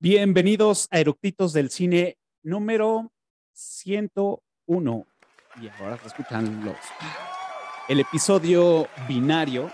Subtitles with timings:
[0.00, 3.10] Bienvenidos a Eructitos del Cine número
[3.52, 5.06] 101.
[5.60, 6.76] Y ahora se escuchan los,
[7.88, 9.72] el episodio binario.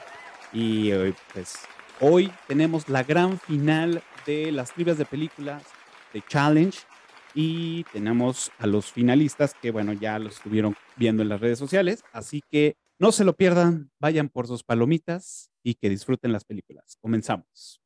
[0.51, 1.57] Y eh, pues
[2.01, 5.63] hoy tenemos la gran final de las trivias de películas
[6.15, 6.79] de Challenge.
[7.35, 12.03] Y tenemos a los finalistas que, bueno, ya los estuvieron viendo en las redes sociales.
[12.15, 16.97] Así que no se lo pierdan, vayan por sus palomitas y que disfruten las películas.
[17.03, 17.84] Comenzamos.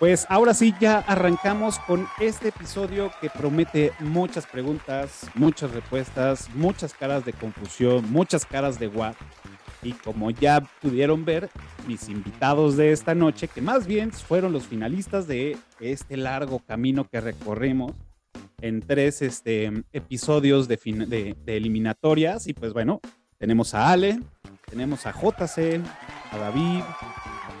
[0.00, 6.94] Pues ahora sí, ya arrancamos con este episodio que promete muchas preguntas, muchas respuestas, muchas
[6.94, 9.14] caras de confusión, muchas caras de guap.
[9.82, 11.50] Y como ya pudieron ver,
[11.86, 17.06] mis invitados de esta noche, que más bien fueron los finalistas de este largo camino
[17.06, 17.92] que recorrimos
[18.62, 22.46] en tres este, episodios de, de eliminatorias.
[22.46, 23.02] Y pues bueno,
[23.36, 24.18] tenemos a Ale,
[24.64, 25.82] tenemos a JC,
[26.32, 26.84] a David,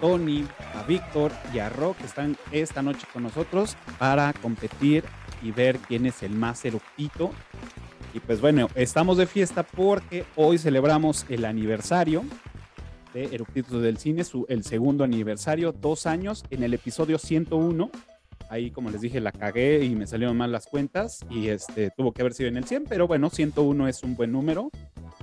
[0.00, 5.04] Tony, a Víctor y a Rock están esta noche con nosotros para competir
[5.42, 7.30] y ver quién es el más eructito.
[8.12, 12.24] Y pues bueno, estamos de fiesta porque hoy celebramos el aniversario
[13.14, 17.90] de Eructitos del Cine, su, el segundo aniversario, dos años, en el episodio 101.
[18.48, 22.12] Ahí, como les dije, la cagué y me salieron mal las cuentas y este, tuvo
[22.12, 24.70] que haber sido en el 100, pero bueno, 101 es un buen número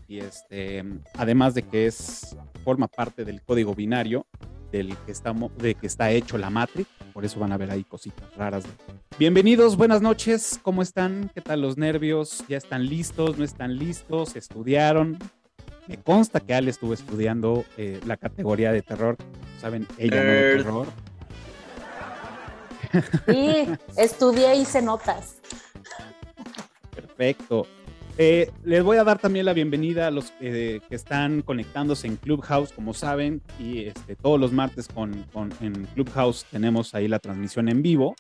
[0.08, 0.84] y este,
[1.16, 4.26] además de que es, forma parte del código binario,
[4.72, 6.90] del que estamos, de que está hecho la Matrix.
[7.14, 8.64] Por eso van a ver ahí cositas raras.
[9.18, 10.60] Bienvenidos, buenas noches.
[10.62, 11.32] ¿Cómo están?
[11.34, 12.44] ¿Qué tal los nervios?
[12.48, 13.38] ¿Ya están listos?
[13.38, 14.36] ¿No están listos?
[14.36, 15.18] ¿Estudiaron?
[15.88, 19.16] Me consta que Ale estuvo estudiando eh, la categoría de terror.
[19.60, 20.88] Saben, ella no de terror.
[23.28, 23.68] Sí,
[23.98, 25.38] estudié y hice notas.
[26.94, 27.68] Perfecto.
[28.20, 32.74] Eh, les voy a dar también la bienvenida a los que están conectándose en Clubhouse,
[32.74, 35.24] como saben, y este, todos los martes con,
[35.62, 38.16] en Clubhouse tenemos ahí la transmisión en vivo.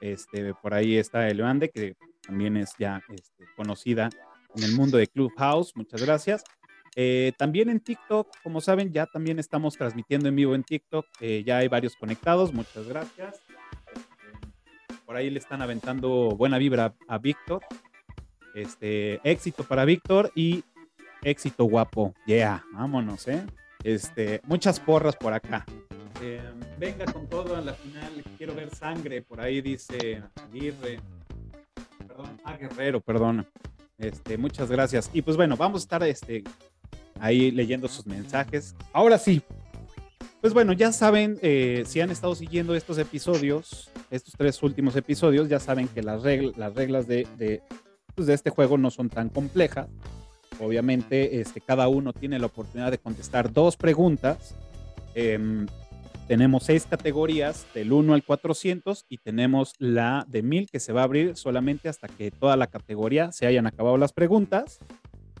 [0.00, 4.10] Este, por ahí está Eleande, que también es ya este, conocida
[4.54, 5.72] en el mundo de Clubhouse.
[5.74, 6.44] Muchas gracias.
[6.94, 11.06] Eh, también en TikTok, como saben, ya también estamos transmitiendo en vivo en TikTok.
[11.20, 12.52] Eh, ya hay varios conectados.
[12.52, 13.42] Muchas gracias.
[15.04, 17.62] Por ahí le están aventando buena vibra a Víctor.
[18.54, 20.64] Este, éxito para Víctor y
[21.22, 22.14] éxito guapo.
[22.26, 23.44] Yeah, vámonos, ¿eh?
[23.84, 25.64] Este, muchas porras por acá.
[26.20, 26.40] Eh,
[26.78, 28.22] venga con todo a la final.
[28.38, 29.22] Quiero ver sangre.
[29.22, 31.00] Por ahí dice Aguirre.
[31.98, 33.46] Perdón, a Guerrero, perdón.
[33.98, 35.10] Este, muchas gracias.
[35.12, 36.44] Y pues bueno, vamos a estar este,
[37.18, 38.74] ahí leyendo sus mensajes.
[38.92, 39.42] Ahora sí.
[40.40, 45.48] Pues bueno, ya saben, eh, si han estado siguiendo estos episodios, estos tres últimos episodios,
[45.48, 47.62] ya saben que las, reglas, las reglas de,
[48.14, 49.88] pues, de este juego no son tan complejas.
[50.60, 54.54] Obviamente, este, cada uno tiene la oportunidad de contestar dos preguntas.
[55.14, 55.66] Em,
[56.28, 61.00] tenemos seis categorías del 1 al 400 y tenemos la de 1000 que se va
[61.00, 64.78] a abrir solamente hasta que toda la categoría se hayan acabado las preguntas.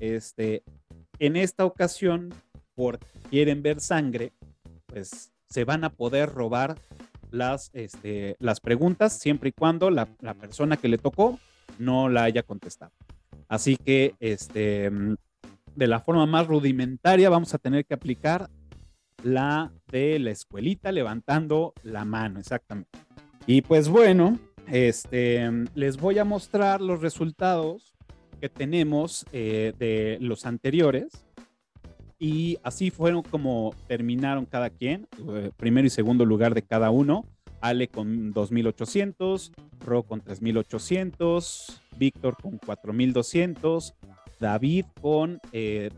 [0.00, 0.64] Este,
[1.18, 2.34] en esta ocasión,
[2.74, 2.98] por
[3.30, 4.32] quieren ver sangre,
[4.86, 6.76] pues se van a poder robar
[7.30, 11.38] las, este, las preguntas siempre y cuando la, la persona que le tocó
[11.78, 12.92] no la haya contestado.
[13.48, 14.90] Así que este,
[15.74, 18.50] de la forma más rudimentaria vamos a tener que aplicar
[19.22, 22.98] la de la escuelita levantando la mano, exactamente.
[23.46, 24.38] Y pues bueno,
[24.68, 27.94] este, les voy a mostrar los resultados
[28.40, 31.24] que tenemos eh, de los anteriores.
[32.18, 37.24] Y así fueron como terminaron cada quien, eh, primero y segundo lugar de cada uno.
[37.62, 39.52] Ale con 2.800,
[39.86, 43.94] Ro con 3.800, Víctor con 4.200,
[44.40, 45.90] David con 2.400, eh,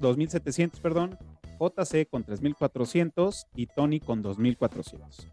[0.00, 1.16] 2.700, perdón,
[1.60, 5.28] JC con 3.400 y Tony con 2.400.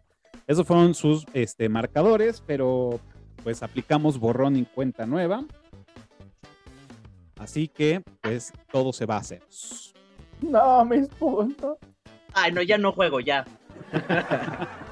[0.46, 3.00] Esos fueron sus este, marcadores, pero
[3.42, 5.44] pues aplicamos borrón en cuenta nueva.
[7.40, 9.42] Así que pues todo se va a hacer.
[10.40, 11.78] No, mis puntos.
[12.34, 13.44] Ay, no, ya no juego, ya.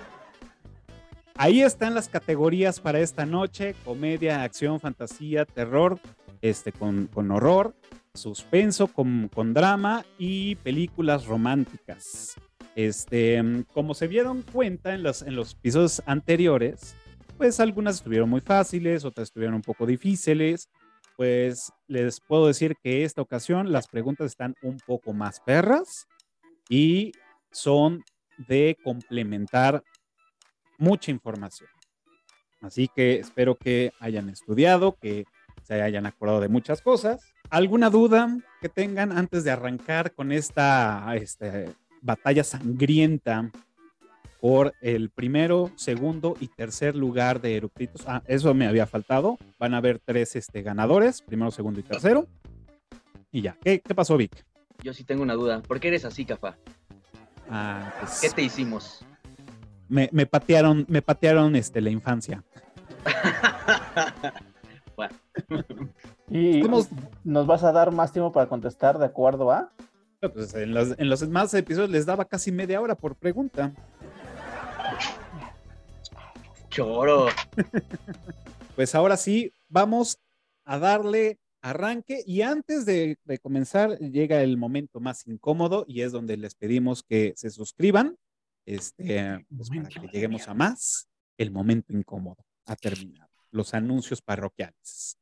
[1.36, 5.98] ahí están las categorías para esta noche: comedia, acción, fantasía, terror,
[6.42, 7.74] este, con, con horror,
[8.14, 12.34] suspenso, con, con drama y películas románticas.
[12.76, 13.42] Este,
[13.74, 16.94] como se dieron cuenta en los, en los episodios anteriores,
[17.36, 20.68] pues algunas estuvieron muy fáciles, otras estuvieron un poco difíciles.
[21.16, 26.06] Pues les puedo decir que esta ocasión las preguntas están un poco más perras
[26.70, 27.12] y
[27.50, 28.02] son
[28.48, 29.82] de complementar
[30.80, 31.70] mucha información.
[32.60, 35.24] Así que espero que hayan estudiado, que
[35.62, 37.22] se hayan acordado de muchas cosas.
[37.48, 41.70] ¿Alguna duda que tengan antes de arrancar con esta este,
[42.02, 43.50] batalla sangrienta
[44.40, 48.04] por el primero, segundo y tercer lugar de Eructitos.
[48.06, 49.38] Ah, eso me había faltado.
[49.58, 52.26] Van a haber tres este, ganadores, primero, segundo y tercero.
[53.30, 53.56] Y ya.
[53.62, 54.44] ¿Qué, qué pasó, Vic?
[54.82, 55.60] Yo sí tengo una duda.
[55.60, 56.56] ¿Por qué eres así, Cafa?
[57.50, 59.04] Ah, pues, ¿Qué te hicimos?
[59.90, 62.44] Me, me patearon, me patearon este, la infancia.
[64.96, 65.14] bueno,
[66.30, 66.62] Y
[67.24, 69.72] nos vas a dar más tiempo para contestar de acuerdo a.
[70.20, 73.72] Pues en, los, en los demás episodios les daba casi media hora por pregunta.
[76.70, 77.26] choro.
[78.76, 80.18] Pues ahora sí, vamos
[80.64, 86.12] a darle arranque y antes de, de comenzar llega el momento más incómodo y es
[86.12, 88.16] donde les pedimos que se suscriban,
[88.66, 91.08] este, pues para que lleguemos a más.
[91.38, 95.18] El momento incómodo ha terminado, los anuncios parroquiales.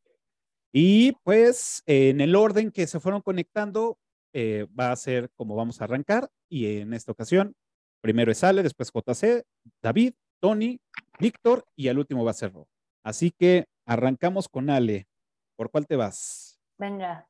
[0.73, 3.99] Y pues en el orden que se fueron conectando
[4.33, 7.55] eh, va a ser como vamos a arrancar y en esta ocasión
[8.01, 9.45] primero es Ale, después JC,
[9.83, 10.81] David, Tony,
[11.19, 12.69] Víctor y al último va a ser Ro.
[13.03, 15.09] Así que arrancamos con Ale.
[15.57, 16.61] ¿Por cuál te vas?
[16.77, 17.29] Venga.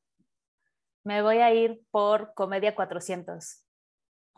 [1.05, 3.65] Me voy a ir por Comedia 400.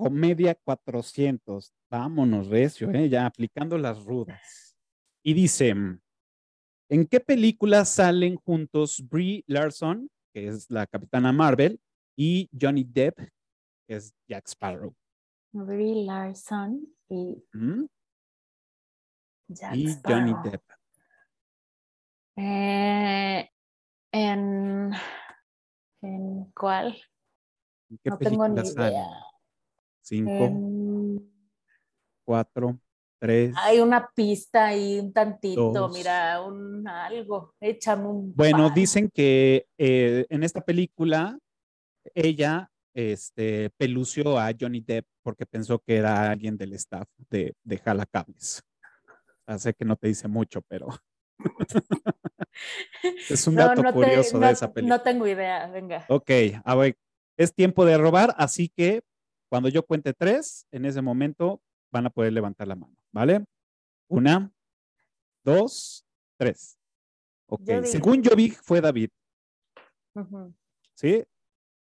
[0.01, 1.75] Comedia 400.
[1.91, 3.09] Vámonos, recio, ¿eh?
[3.09, 4.77] ya aplicando las rudas.
[5.23, 5.69] Y dice,
[6.89, 11.79] ¿en qué película salen juntos Brie Larson, que es la capitana Marvel,
[12.17, 13.19] y Johnny Depp,
[13.87, 14.95] que es Jack Sparrow?
[15.53, 17.85] Brie Larson y ¿Mm?
[19.49, 20.35] Jack Y Johnny.
[20.45, 20.63] Depp.
[22.37, 23.51] Eh,
[24.13, 24.93] en,
[26.03, 26.97] ¿En cuál?
[27.91, 29.05] ¿En qué no tengo ni salen?
[30.03, 31.33] Cinco, En-
[32.25, 32.79] cuatro,
[33.19, 33.55] tres.
[33.57, 35.93] Hay una pista y un tantito, Dos.
[35.93, 37.55] mira, un algo.
[37.61, 38.35] Échame un.
[38.35, 41.39] Bueno, dicen que eh, en esta película
[42.15, 47.79] ella este, pelució a Johnny Depp porque pensó que era alguien del staff de, de
[47.79, 48.63] Jalacables.
[49.59, 50.89] Sé que no te dice mucho, pero
[53.29, 54.97] es un dato no curioso no- de esa película.
[54.99, 56.05] No tengo idea, venga.
[56.09, 56.31] Ok,
[56.65, 56.97] a ver,
[57.37, 59.03] es tiempo de robar, así que
[59.51, 61.61] cuando yo cuente tres, en ese momento
[61.91, 63.45] van a poder levantar la mano, ¿vale?
[64.09, 64.51] Una,
[65.45, 66.07] dos,
[66.39, 66.79] tres.
[67.47, 69.11] Ok, Yo según yo vi, fue David.
[70.95, 71.25] ¿sí?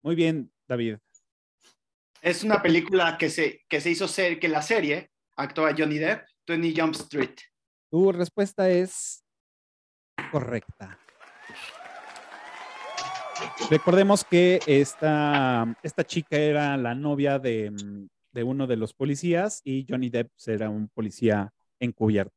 [0.03, 0.97] Muy bien, David.
[2.23, 6.27] Es una película que se, que se hizo ser, que la serie actúa Johnny Depp,
[6.47, 7.37] 20 Jump Street.
[7.91, 9.23] Tu respuesta es
[10.33, 10.99] correcta.
[13.71, 19.61] Recordemos que esta, esta chica era la novia de, mm, de uno de los policías
[19.65, 22.33] y Johnny Depp era un policía encubierto.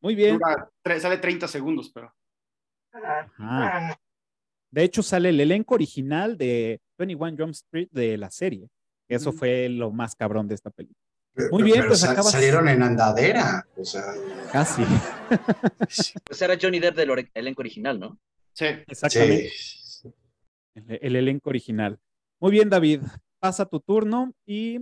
[0.00, 0.38] Muy bien.
[0.38, 0.70] Dura
[1.00, 2.14] sale 30 segundos, pero.
[3.38, 3.96] Ah.
[4.70, 8.68] De hecho, sale el elenco original de 21 Jump Street de la serie.
[9.08, 9.38] Eso Ujú.
[9.38, 10.98] fue lo más cabrón de esta película.
[11.34, 13.66] Pero- Muy bien, pero pues sa- acabas- salieron en andadera.
[13.76, 14.02] O sea,
[14.52, 14.82] Casi.
[16.26, 18.18] Pues era Johnny Depp del elenco original, ¿no?
[18.52, 18.66] Sí.
[18.86, 19.50] Exactamente.
[19.50, 19.77] sí.
[20.86, 21.98] El, el elenco original.
[22.40, 23.02] Muy bien, David.
[23.40, 24.80] Pasa tu turno y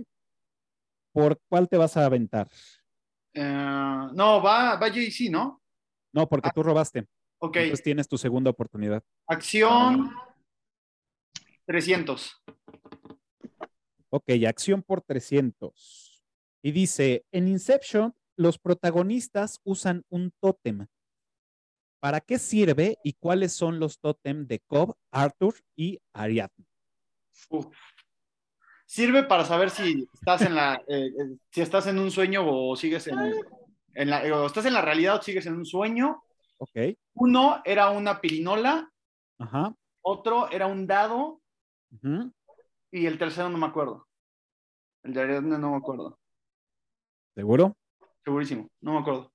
[1.13, 2.47] ¿por cuál te vas a aventar?
[3.33, 3.41] Eh,
[4.13, 5.61] no, va, va JC, ¿no?
[6.13, 6.53] No, porque Ah.
[6.53, 7.05] tú robaste.
[7.39, 7.55] Ok.
[7.57, 9.03] Entonces tienes tu segunda oportunidad.
[9.27, 10.09] Acción
[11.65, 12.43] 300.
[14.09, 16.23] Ok, acción por 300.
[16.63, 20.87] Y dice, en Inception, los protagonistas usan un tótem.
[21.99, 26.65] ¿Para qué sirve y cuáles son los tótem de Cobb, Arthur y Ariadne?
[27.49, 27.67] Uf.
[28.85, 32.75] Sirve para saber si estás en la, eh, eh, si estás en un sueño o
[32.75, 33.17] sigues en,
[33.95, 36.23] en la, o estás en la realidad o sigues en un sueño.
[36.59, 38.89] Ok, Uno era una pirinola,
[39.37, 39.75] ajá.
[40.01, 41.41] otro era un dado
[42.91, 44.07] y el tercero no me acuerdo.
[45.03, 46.17] El de Ariadne no me acuerdo.
[47.35, 47.75] ¿Seguro?
[48.23, 49.31] Segurísimo, no me acuerdo.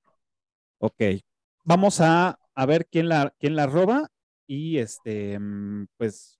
[0.78, 1.00] Ok.
[1.64, 4.10] Vamos a, a ver quién la, quién la roba
[4.46, 6.38] y este, mm, pues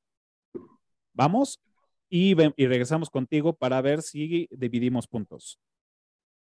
[1.15, 1.61] vamos
[2.09, 5.59] y, ve- y regresamos contigo para ver si dividimos puntos.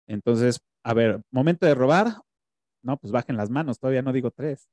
[0.08, 2.14] Entonces, A ver, momento de robar.
[2.82, 4.68] No, pues bajen las manos, todavía no digo tres.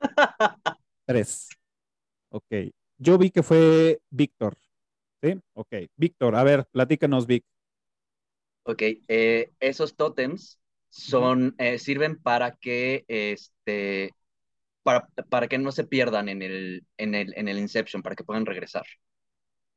[1.06, 1.48] tres.
[2.30, 2.46] Ok.
[2.98, 4.56] Yo vi que fue Víctor.
[5.22, 5.40] ¿Sí?
[5.54, 5.74] Ok.
[5.96, 7.44] Víctor, a ver, platícanos, Vic.
[8.64, 14.10] Ok, eh, esos tótems son, eh, sirven para que, este,
[14.86, 18.22] para, para que no se pierdan en el, en el, en el Inception, para que
[18.24, 18.86] puedan regresar.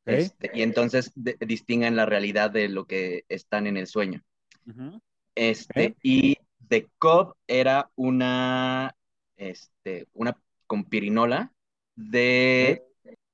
[0.05, 4.23] Este, y entonces de- distingan la realidad de lo que están en el sueño.
[4.67, 4.99] Ujú.
[5.35, 5.97] Este, Ok.
[6.03, 6.37] y
[6.67, 8.95] The Cobb era una,
[9.37, 10.37] este, una
[10.67, 11.51] con pirinola.
[11.95, 12.83] De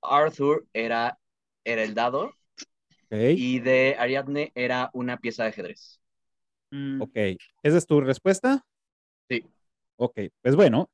[0.02, 1.20] Arthur era,
[1.64, 2.32] era el dado.
[3.12, 6.00] Y de Ariadne era una pieza de ajedrez.
[6.72, 7.16] Mm, Ok.
[7.64, 8.64] ¿Esa es tu respuesta?
[9.30, 9.46] Sí.
[9.98, 10.90] Ok, pues bueno,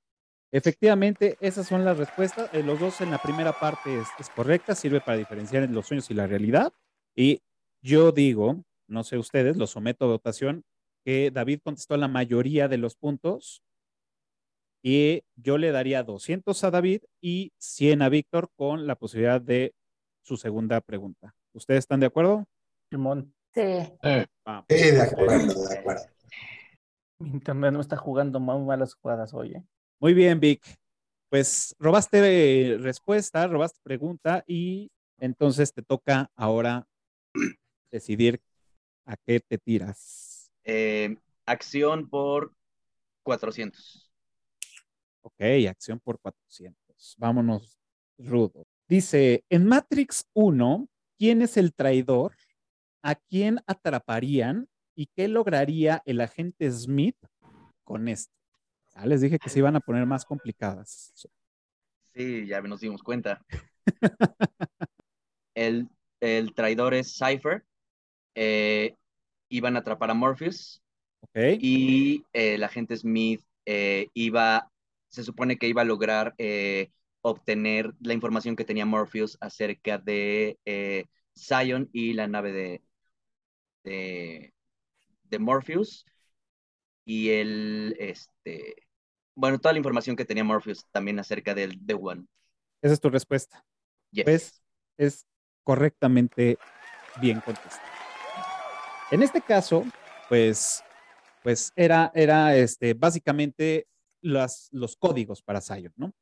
[0.52, 2.50] efectivamente esas son las respuestas.
[2.54, 5.88] Eh, los dos en la primera parte es, es correcta, sirve para diferenciar entre los
[5.88, 6.74] sueños y la realidad.
[7.16, 7.42] Y
[7.82, 10.64] yo digo, no sé ustedes, lo someto a votación,
[11.04, 13.64] que David contestó la mayoría de los puntos
[14.84, 19.74] y yo le daría 200 a David y 100 a Víctor con la posibilidad de
[20.24, 21.36] su segunda pregunta.
[21.54, 22.46] ¿Ustedes están de acuerdo?
[22.90, 23.62] Simón, Sí.
[24.46, 24.66] Vamos.
[24.70, 26.04] Sí, de acuerdo, de acuerdo.
[27.20, 29.64] mi internet no está jugando muy malas jugadas hoy, ¿eh?
[30.02, 30.64] Muy bien, Vic.
[31.30, 34.90] Pues robaste eh, respuesta, robaste pregunta y
[35.20, 36.88] entonces te toca ahora
[37.92, 38.42] decidir
[39.06, 40.52] a qué te tiras.
[40.64, 42.52] Eh, acción por
[43.22, 44.12] 400.
[45.22, 45.40] Ok,
[45.70, 47.16] acción por 400.
[47.20, 47.78] Vámonos,
[48.18, 48.66] rudo.
[48.88, 52.36] Dice, en Matrix 1, ¿quién es el traidor?
[53.04, 54.68] ¿A quién atraparían?
[54.96, 57.18] ¿Y qué lograría el agente Smith
[57.84, 58.41] con esto?
[58.96, 61.14] Ya les dije que se iban a poner más complicadas.
[62.14, 63.42] Sí, ya nos dimos cuenta.
[65.56, 67.66] El, el traidor es Cypher.
[68.36, 68.96] Eh,
[69.50, 70.82] iban a atrapar a Morpheus
[71.36, 74.72] y eh, el agente Smith eh, iba,
[75.10, 80.58] se supone que iba a lograr eh, obtener la información que tenía Morpheus acerca de
[81.38, 82.82] Zion y la nave de,
[83.84, 84.54] de,
[85.24, 86.06] de Morpheus.
[87.06, 88.76] Y el, este,
[89.36, 92.26] bueno, toda la información que tenía Morpheus también acerca del The One.
[92.82, 93.66] esa es tu respuesta.
[94.12, 94.26] Yes.
[94.26, 94.62] Pues
[94.98, 95.26] es
[95.64, 96.58] correctamente
[97.20, 97.88] bien contestado.
[99.10, 99.86] En este caso,
[100.30, 100.84] pues,
[101.44, 103.88] pues era, era este, básicamente
[104.22, 106.14] las, los códigos para Zion, ¿no?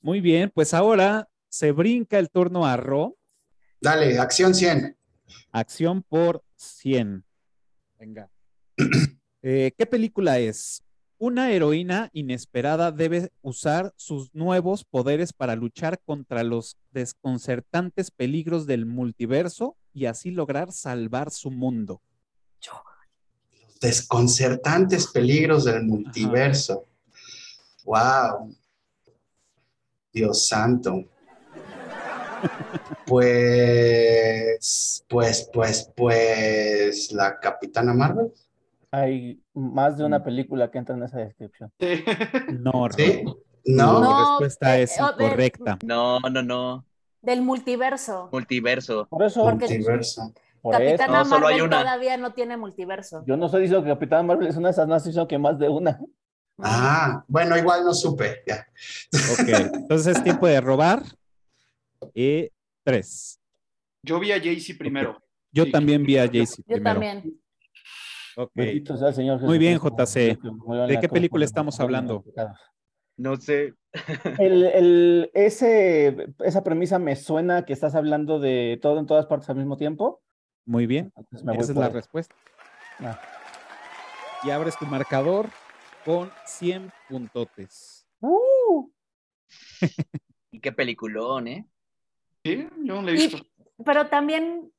[0.00, 3.16] Muy bien, pues ahora se brinca el turno a Ro,
[3.80, 4.96] Dale, acción 100.
[5.52, 7.24] acción por 100.
[7.98, 8.30] Venga.
[9.48, 10.82] Eh, ¿Qué película es?
[11.18, 18.86] Una heroína inesperada debe usar sus nuevos poderes para luchar contra los desconcertantes peligros del
[18.86, 22.02] multiverso y así lograr salvar su mundo.
[22.66, 26.84] Los desconcertantes peligros del multiverso.
[27.84, 28.52] Wow.
[30.12, 31.04] Dios santo.
[33.06, 38.32] Pues, pues, pues, pues, la Capitana Marvel.
[38.96, 40.24] Hay más de una Mm.
[40.24, 41.70] película que entra en esa descripción.
[41.78, 42.02] sí.
[42.60, 42.88] No.
[42.96, 43.24] ¿Sí?
[43.66, 44.00] No.
[44.00, 44.28] No.
[44.38, 45.78] respuesta eh, es de- incorrecta.
[45.84, 46.86] No, no, no.
[47.20, 48.30] Del multiverso.
[48.32, 49.06] Multiverso.
[49.10, 50.32] Por eso, Multiverso.
[50.62, 50.96] por eso.
[50.96, 51.80] Capitana No, solo hay Marvel una.
[51.80, 53.22] todavía no tiene multiverso.
[53.26, 55.38] Yo no estoy diciendo que Capitán Marvel es una de esas, no estoy diciendo que
[55.38, 56.00] más de una.
[56.58, 58.42] Ah, bueno, igual no supe.
[58.46, 58.66] Ya.
[59.32, 59.48] Ok,
[59.84, 61.02] entonces es tiempo de robar.
[62.14, 62.48] Y
[62.82, 63.38] tres.
[64.02, 65.20] Yo vi a Jaycee primero.
[65.52, 66.84] Yo Sí, también vi a yo- Jaycee Yo primero.
[66.94, 67.40] también.
[68.36, 68.50] Ok.
[68.54, 70.38] Bendito sea el Señor Muy bien, JC.
[70.88, 72.22] ¿De qué película estamos hablando?
[73.16, 73.72] No sé.
[74.38, 79.48] El, el- ese, esa premisa me suena que estás hablando de todo en todas partes
[79.48, 80.20] al mismo tiempo.
[80.66, 81.12] Muy bien.
[81.32, 81.92] Esa es la ahí.
[81.92, 82.34] respuesta.
[83.00, 83.18] Ah.
[84.44, 85.48] Y abres tu marcador
[86.04, 88.06] con 100 puntotes.
[88.20, 88.90] ¡Uh!
[90.50, 91.66] Y qué peliculón, ¿eh?
[92.44, 93.38] Sí, yo no la he Y- visto.
[93.84, 94.70] Pero también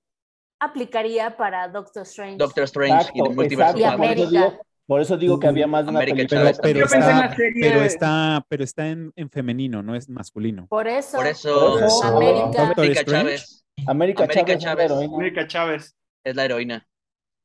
[0.59, 2.37] aplicaría para Doctor Strange.
[2.37, 3.77] Doctor Strange y el multiverso.
[3.77, 4.29] exacto, por, eso América.
[4.29, 6.53] digo, por eso digo que había más de una América película.
[6.61, 10.67] Pero, está, la serie- pero está, pero está en, en femenino, no es masculino.
[10.67, 11.17] Por eso.
[11.17, 12.73] Por eso, Por eso- América.
[12.75, 13.03] América.
[13.05, 14.85] Chávez América, Chávez, es la Chávez.
[14.91, 15.15] heroína.
[15.15, 15.95] América Chávez.
[16.23, 16.87] es la heroína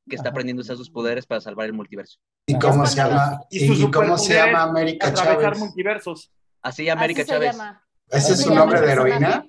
[0.08, 0.32] que está Ajá.
[0.32, 2.18] aprendiendo a usar sus poderes para salvar el multiverso.
[2.46, 3.40] ¿Y cómo se llama?
[3.50, 5.58] Y su ¿Y cómo se llama América Atravesar Chávez?
[5.60, 6.32] multiversos.
[6.62, 7.52] Así América Así se Chávez.
[7.56, 7.84] llama.
[8.08, 9.46] ¿Ese es su nombre de heroína?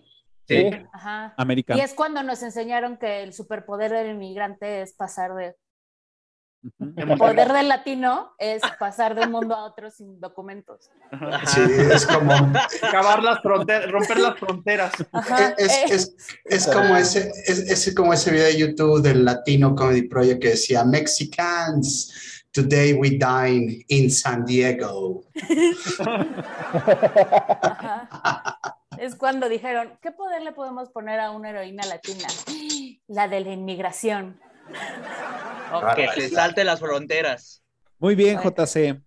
[0.48, 0.70] Sí.
[0.92, 1.34] Ajá.
[1.38, 1.76] América.
[1.78, 5.56] Y es cuando nos enseñaron que el superpoder del inmigrante es pasar de.
[6.96, 10.90] El poder del latino es pasar de un mundo a otro sin documentos.
[11.12, 11.46] Ajá.
[11.46, 11.60] Sí,
[11.92, 12.32] es como,
[12.82, 14.94] Acabar las fronteras, romper las fronteras.
[15.12, 15.56] Ajá.
[15.58, 19.76] es, eh, es, es como ese, es, es como ese video de YouTube del Latino
[19.76, 25.26] Comedy Project que decía Mexicans, Today we dine in San Diego.
[27.62, 28.60] Ajá.
[29.04, 32.26] Es cuando dijeron, ¿qué poder le podemos poner a una heroína latina?
[33.08, 34.40] La de la inmigración.
[35.98, 37.62] Que se salte las fronteras.
[38.00, 38.40] Muy bien.
[38.40, 39.04] JC.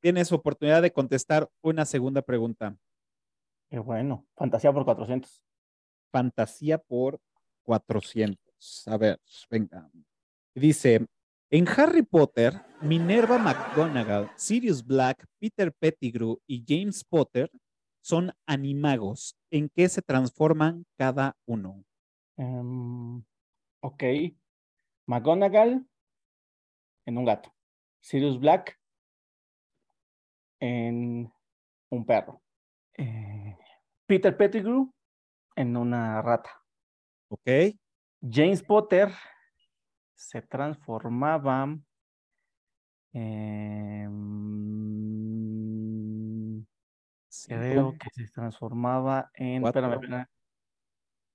[0.00, 2.76] Tienes oportunidad de contestar una segunda pregunta.
[3.70, 4.26] Qué bueno.
[4.34, 5.44] Fantasía por 400.
[6.10, 7.20] Fantasía por
[7.62, 8.42] 400.
[8.88, 9.88] A ver, venga.
[10.56, 11.06] Dice,
[11.50, 17.48] en Harry Potter, Minerva McGonagall, Sirius Black, Peter Pettigrew y James Potter
[18.04, 19.34] son animagos.
[19.50, 21.82] ¿En qué se transforman cada uno?
[22.36, 23.24] Em,
[23.80, 24.02] ok.
[25.06, 25.88] McGonagall
[27.06, 27.54] en un gato.
[28.02, 28.78] Sirius Black
[30.60, 31.32] en
[31.90, 32.42] un perro.
[32.98, 33.56] Eh,
[34.06, 34.92] Peter Pettigrew
[35.56, 36.50] en una rata.
[37.28, 37.48] ¿Ok?
[38.20, 39.08] James Potter
[40.14, 41.74] se transformaba
[43.14, 44.44] en...
[47.46, 49.62] Creo que se transformaba en...
[49.62, 49.80] Cuatro.
[49.80, 50.26] Espérame, espérame.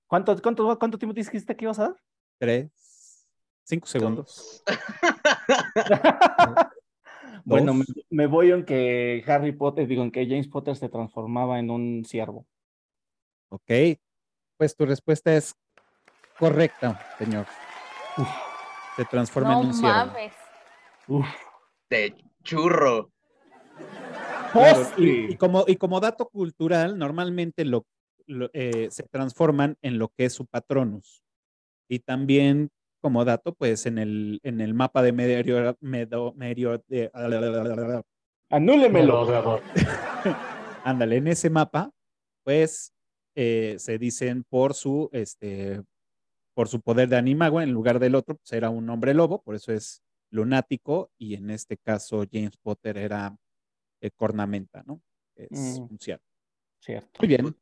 [0.06, 1.96] ¿Cuánto, cuánto, cuánto tiempo dijiste que ibas a dar?
[2.38, 3.28] tres,
[3.64, 4.64] cinco segundos.
[7.44, 7.72] Bueno,
[8.10, 12.04] me, voy en que Harry Potter, digo, en que James Potter se transformaba en un
[12.04, 12.46] ciervo.
[13.48, 13.98] Ok.
[14.56, 15.54] Pues tu respuesta es
[16.38, 17.46] correcta, señor.
[18.96, 19.96] Se transforma No en un ciervo.
[19.96, 20.32] mames.
[21.08, 21.26] Uf.
[21.88, 23.10] De churro.
[24.52, 25.04] Claro, Hostia.
[25.04, 27.86] y, y como, y como dato cultural, normalmente lo,
[28.26, 31.22] lo, eh, se transforman en lo que es su patronus.
[31.88, 37.10] Y también, como dato, pues en el, en el mapa de medio, medio, medio de-
[38.50, 39.60] Anúlemelo.
[40.84, 41.90] ándale, en ese mapa,
[42.44, 42.92] pues
[43.36, 45.82] eh, se dicen por su, este,
[46.54, 49.54] por su poder de animago, en lugar del otro, pues era un hombre lobo, por
[49.54, 50.02] eso es
[50.32, 53.36] lunático, y en este caso James Potter era
[54.00, 55.00] eh, cornamenta, ¿no?
[55.34, 55.96] Es Mm.
[55.98, 57.20] Cierto.
[57.20, 57.56] Muy bien,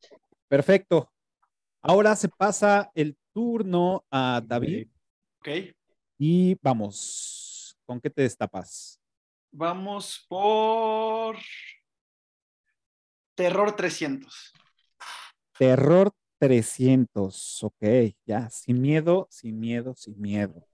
[0.49, 1.11] perfecto.
[1.83, 4.89] Ahora se pasa el turno a David
[5.41, 5.49] Ok.
[6.19, 9.01] y vamos, ¿con qué te destapas?
[9.51, 11.37] Vamos por
[13.35, 14.53] Terror 300.
[15.59, 17.85] Terror 300, ok,
[18.25, 20.65] ya, sin miedo, sin miedo, sin miedo.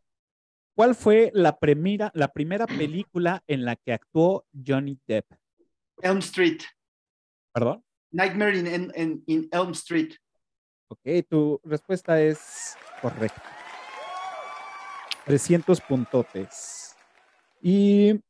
[0.75, 5.27] ¿Cuál fue la primera, la primera película en la que actuó Johnny Depp?
[6.03, 6.63] Elm Street.
[7.53, 7.85] Perdón.
[8.11, 10.15] Nightmare in, in- in- Elm Street.
[10.89, 13.43] Ok, tu respuesta es correcta.
[15.27, 16.95] 300 puntotes.
[17.63, 18.21] Y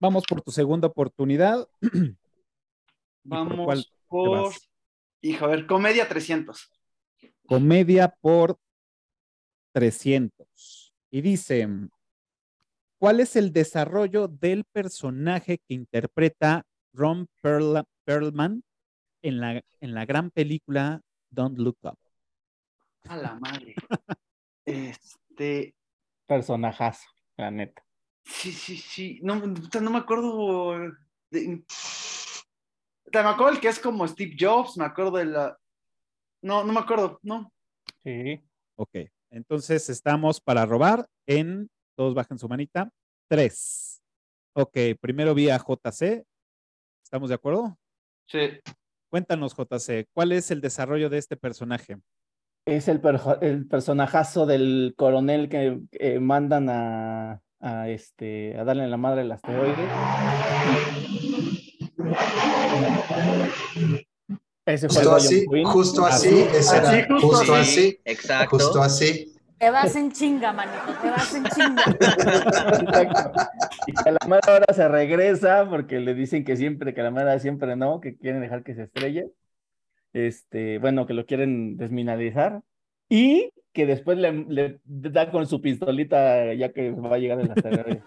[0.00, 1.66] vamos por tu segunda oportunidad.
[1.82, 1.88] ¿Y
[3.28, 4.30] por Vamos por.
[4.46, 4.70] vas?
[5.22, 6.70] Hijo, a ver, comedia 300.
[7.46, 8.58] Comedia por
[9.72, 10.92] 300.
[11.10, 11.66] Y dice,
[13.04, 16.64] ¿cuál es el desarrollo del personaje que interpreta
[16.94, 18.64] Ron Perl- Perlman
[19.20, 21.98] en la, en la gran película Don't Look Up?
[23.06, 23.74] A la madre.
[24.64, 25.74] Este.
[26.26, 27.84] Personajazo, la neta.
[28.24, 29.20] Sí, sí, sí.
[29.22, 30.78] No, no me acuerdo.
[31.30, 31.62] de-
[33.12, 35.58] Te me acuerdo el que es como Steve Jobs, me acuerdo de la.
[36.40, 37.52] No, no me acuerdo, no.
[38.02, 38.40] Sí.
[38.76, 38.96] Ok,
[39.28, 42.90] entonces estamos para robar en, todos bajen su manita,
[43.28, 44.02] tres.
[44.54, 46.24] Ok, primero vi a JC.
[47.02, 47.76] ¿Estamos de acuerdo?
[48.28, 48.38] Sí.
[49.10, 51.98] Cuéntanos, JC, ¿cuál es el desarrollo de este personaje?
[52.66, 53.00] Es el,
[53.42, 59.20] el personajazo del coronel que eh, mandan a, a, este, a darle en la madre
[59.20, 59.86] al asteroide.
[64.66, 67.80] Ese fue el Justo Lion así, justo así, Así, ese así, era, justo justo así.
[67.80, 68.56] así, Exacto.
[68.58, 69.33] justo así.
[69.64, 71.84] Te vas en chinga, manito, te vas en chinga.
[71.88, 73.32] Exacto.
[73.86, 78.42] Y Calamar ahora se regresa porque le dicen que siempre, Calamar siempre no, que quieren
[78.42, 79.30] dejar que se estrelle.
[80.12, 82.60] Este, bueno, que lo quieren desmineralizar.
[83.08, 87.50] Y que después le, le da con su pistolita ya que va a llegar el
[87.50, 88.02] asteroide.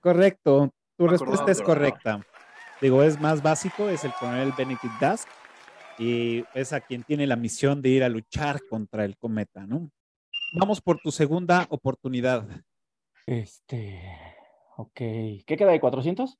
[0.00, 2.20] Correcto, tu respuesta acordaba, es correcta.
[2.80, 5.28] Digo, es más básico, es el coronel Benedict Dusk
[5.98, 9.90] y es a quien tiene la misión de ir a luchar contra el cometa, ¿no?
[10.54, 12.46] Vamos por tu segunda oportunidad.
[13.26, 14.02] Este,
[14.76, 14.94] ok.
[14.94, 16.38] ¿Qué queda de 400?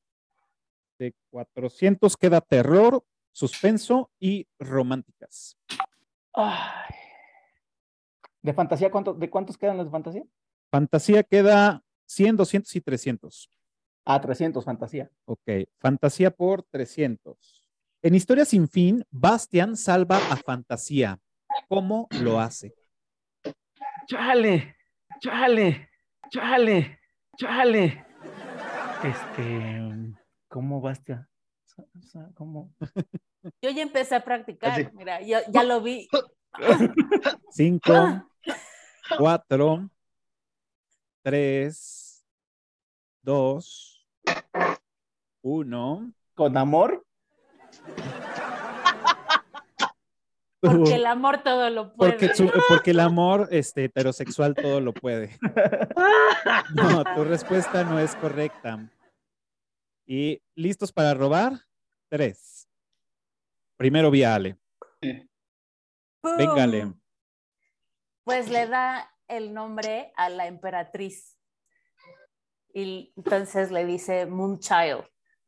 [0.98, 5.58] De 400 queda terror, suspenso y románticas.
[6.32, 6.94] Ay.
[8.40, 10.22] ¿De fantasía cuánto, de cuántos quedan las de fantasía?
[10.70, 13.50] Fantasía queda 100, 200 y 300.
[14.04, 15.10] Ah, 300 fantasía.
[15.26, 17.57] Ok, fantasía por 300.
[18.08, 21.20] En Historia sin fin, Bastian salva a Fantasía.
[21.68, 22.74] ¿Cómo lo hace?
[24.06, 24.76] Chale,
[25.20, 25.90] chale,
[26.30, 27.00] chale.
[27.36, 28.06] Chale.
[29.04, 30.14] Este,
[30.48, 31.28] ¿cómo basta?
[32.32, 32.72] ¿Cómo?
[33.60, 34.88] Yo ya empecé a practicar, Así.
[34.94, 36.08] mira, yo ya lo vi.
[37.50, 37.92] Cinco,
[39.18, 39.90] cuatro,
[41.22, 42.24] tres,
[43.22, 44.08] dos,
[45.42, 46.10] uno.
[46.34, 47.04] ¿Con amor?
[50.60, 52.12] Porque el amor todo lo puede.
[52.12, 55.36] Porque, su- porque el amor este, heterosexual todo lo puede.
[56.74, 58.90] No, tu respuesta no es correcta.
[60.06, 61.52] ¿Y listos para robar?
[62.08, 62.68] Tres.
[63.76, 64.56] Primero vi a Ale.
[66.36, 66.92] Véngale.
[68.24, 71.38] Pues le da el nombre a la emperatriz.
[72.72, 75.04] Y entonces le dice Moonchild,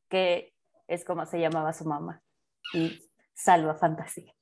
[0.09, 0.55] que
[0.89, 2.23] es como se llamaba su mamá.
[2.73, 4.35] Y salva fantasía.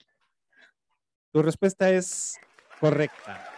[1.38, 2.36] Tu respuesta es
[2.80, 3.48] correcta.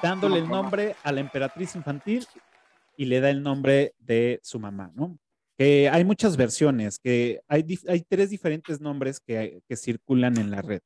[0.00, 2.24] Dándole el nombre a la emperatriz infantil
[2.96, 5.18] y le da el nombre de su mamá, ¿no?
[5.56, 10.52] Que hay muchas versiones, que hay, dif- hay tres diferentes nombres que, que circulan en
[10.52, 10.80] la red.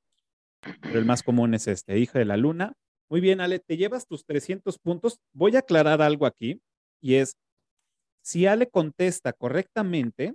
[0.81, 2.73] Pero el más común es este, hija de la luna.
[3.11, 5.21] Muy bien, Ale, te llevas tus 300 puntos.
[5.35, 6.63] Voy a aclarar algo aquí
[7.03, 7.37] y es,
[8.23, 10.35] si Ale contesta correctamente,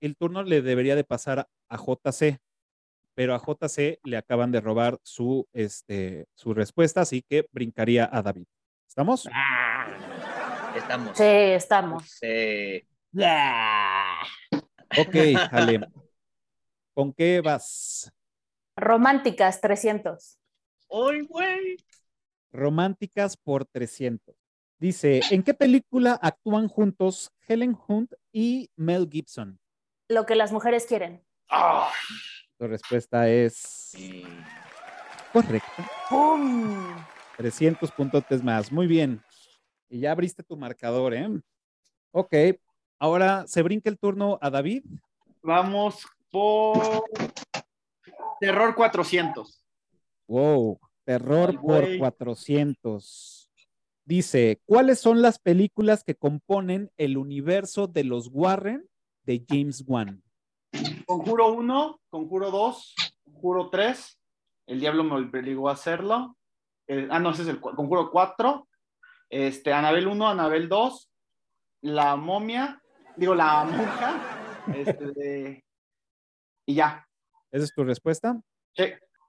[0.00, 2.38] el turno le debería de pasar a- a JC,
[3.14, 8.22] pero a JC le acaban de robar su, este, su respuesta, así que brincaría a
[8.22, 8.46] David.
[8.86, 9.28] ¿Estamos?
[10.76, 11.16] Estamos.
[11.16, 12.18] Sí, estamos.
[12.22, 12.86] Eh,
[14.98, 15.16] Ok,
[15.50, 15.80] Ale.
[16.94, 18.12] ¿Con qué vas?
[18.76, 20.38] Románticas, 300.
[20.90, 21.76] ¡Ay, güey!
[22.52, 24.34] Románticas por 300.
[24.78, 29.58] Dice, ¿en qué película actúan juntos Helen Hunt y Mel Gibson?
[30.08, 31.24] Lo que las mujeres quieren.
[31.48, 31.90] Ah,
[32.58, 33.92] Tu respuesta es
[35.32, 35.90] correcta.
[36.08, 36.84] ¡Pum!
[37.36, 38.70] 300 puntotes más.
[38.70, 39.20] Muy bien.
[39.88, 41.28] Y ya abriste tu marcador, ¿eh?
[42.12, 42.34] Ok.
[42.98, 44.84] Ahora se brinca el turno a David.
[45.42, 47.04] vamos por
[48.40, 49.64] Terror 400.
[50.26, 50.78] Wow.
[51.04, 51.98] Terror Ay, por güey.
[51.98, 53.50] 400.
[54.06, 58.88] Dice, ¿cuáles son las películas que componen el universo de los Warren
[59.24, 60.23] de James Wan?
[61.06, 64.20] Conjuro 1, Conjuro 2, Conjuro 3.
[64.66, 66.36] El diablo me obligó a hacerlo.
[66.86, 68.68] El- ah, no, ese es el Conjuro 4.
[69.30, 71.10] Este, Anabel 1, Anabel 2.
[71.82, 72.80] La momia.
[73.16, 74.64] Digo, la monja.
[74.74, 75.64] Este,
[76.66, 77.06] y ya.
[77.50, 78.40] ¿Esa es tu respuesta?
[78.74, 78.84] Sí.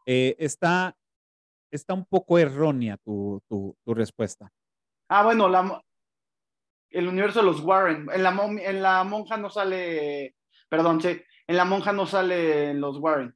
[0.06, 0.96] Eh, está,
[1.72, 4.52] está un poco errónea tu, tu- tu respuesta.
[5.10, 5.82] Ah, bueno, la,
[6.90, 8.08] el universo de los Warren.
[8.14, 8.30] En la,
[8.64, 10.36] en la monja no sale.
[10.70, 11.22] Perdón, sí.
[11.48, 13.36] En la monja no sale los Warren.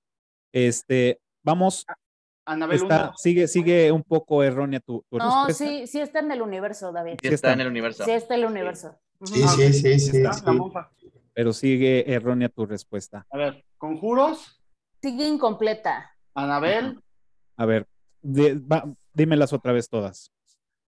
[0.52, 1.86] Este, vamos,
[2.45, 3.13] Anabel está, 1.
[3.17, 5.65] sigue, sigue un poco errónea tu, tu No, respuesta.
[5.65, 7.13] sí, sí está en el universo, David.
[7.22, 7.54] Sí Sí está está.
[7.54, 8.04] en el universo.
[8.06, 9.00] Sí está en el universo.
[9.24, 10.45] Sí, sí, sí, sí, Está, sí.
[10.45, 10.91] La monja.
[11.34, 13.28] pero sigue errónea tu respuesta.
[13.30, 14.60] A ver, conjuros.
[15.02, 16.12] Sigue incompleta.
[16.34, 17.00] Anabel.
[17.58, 17.88] A ver,
[18.22, 20.32] de- va- dímelas otra vez todas.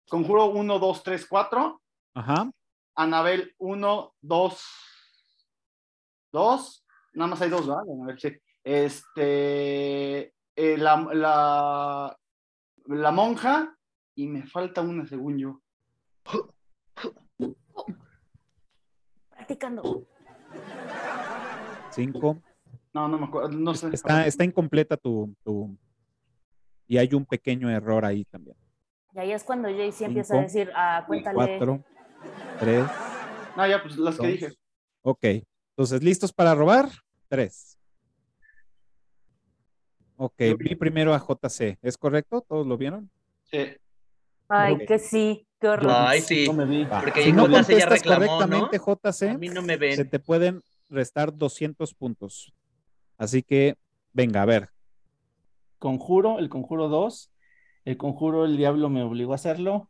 [0.08, 1.82] Conjuro 1, 2, 3, 4.
[2.14, 2.50] Ajá.
[2.94, 4.62] Anabel 1, 2,
[6.32, 6.84] 2.
[7.18, 7.82] Nada más hay dos, ¿verdad?
[7.92, 8.28] Anabel, sí.
[8.62, 10.32] Este.
[10.54, 12.16] eh, la, la,
[12.86, 13.74] la monja.
[14.14, 15.60] Y me falta una, según yo.
[19.30, 20.06] Practicando.
[21.90, 22.40] Cinco.
[22.94, 23.48] No, no me acuerdo.
[23.50, 23.88] No sé.
[23.92, 25.76] Está, está incompleta tu, tu-
[26.86, 28.56] Y hay un pequeño error ahí también.
[29.14, 31.34] Y ahí es cuando Jaycee empieza a Cinco, decir, ah, cuéntale.
[31.34, 31.84] Cuatro,
[32.60, 32.84] tres.
[33.56, 34.48] No, ya, pues las que dije.
[35.02, 35.24] Ok.
[35.76, 36.88] Entonces, ¿listos para robar?
[37.28, 37.78] Tres.
[40.16, 41.78] Ok, vi primero a JC.
[41.82, 42.40] ¿Es correcto?
[42.40, 43.10] ¿Todos lo vieron?
[43.44, 43.58] Sí.
[44.48, 45.92] Ay, que sí, qué horror.
[45.94, 46.46] Ay, sí.
[46.46, 46.86] No me vi.
[46.86, 50.10] Porque si no JC ya contestas reclamó, correctamente, A JC, mí no me se ven.
[50.10, 52.52] te pueden restar 200 puntos.
[53.16, 53.76] Así que,
[54.12, 54.70] venga, a ver.
[55.78, 57.30] Conjuro, el conjuro 2.
[57.84, 59.88] El conjuro, el diablo me obligó a hacerlo.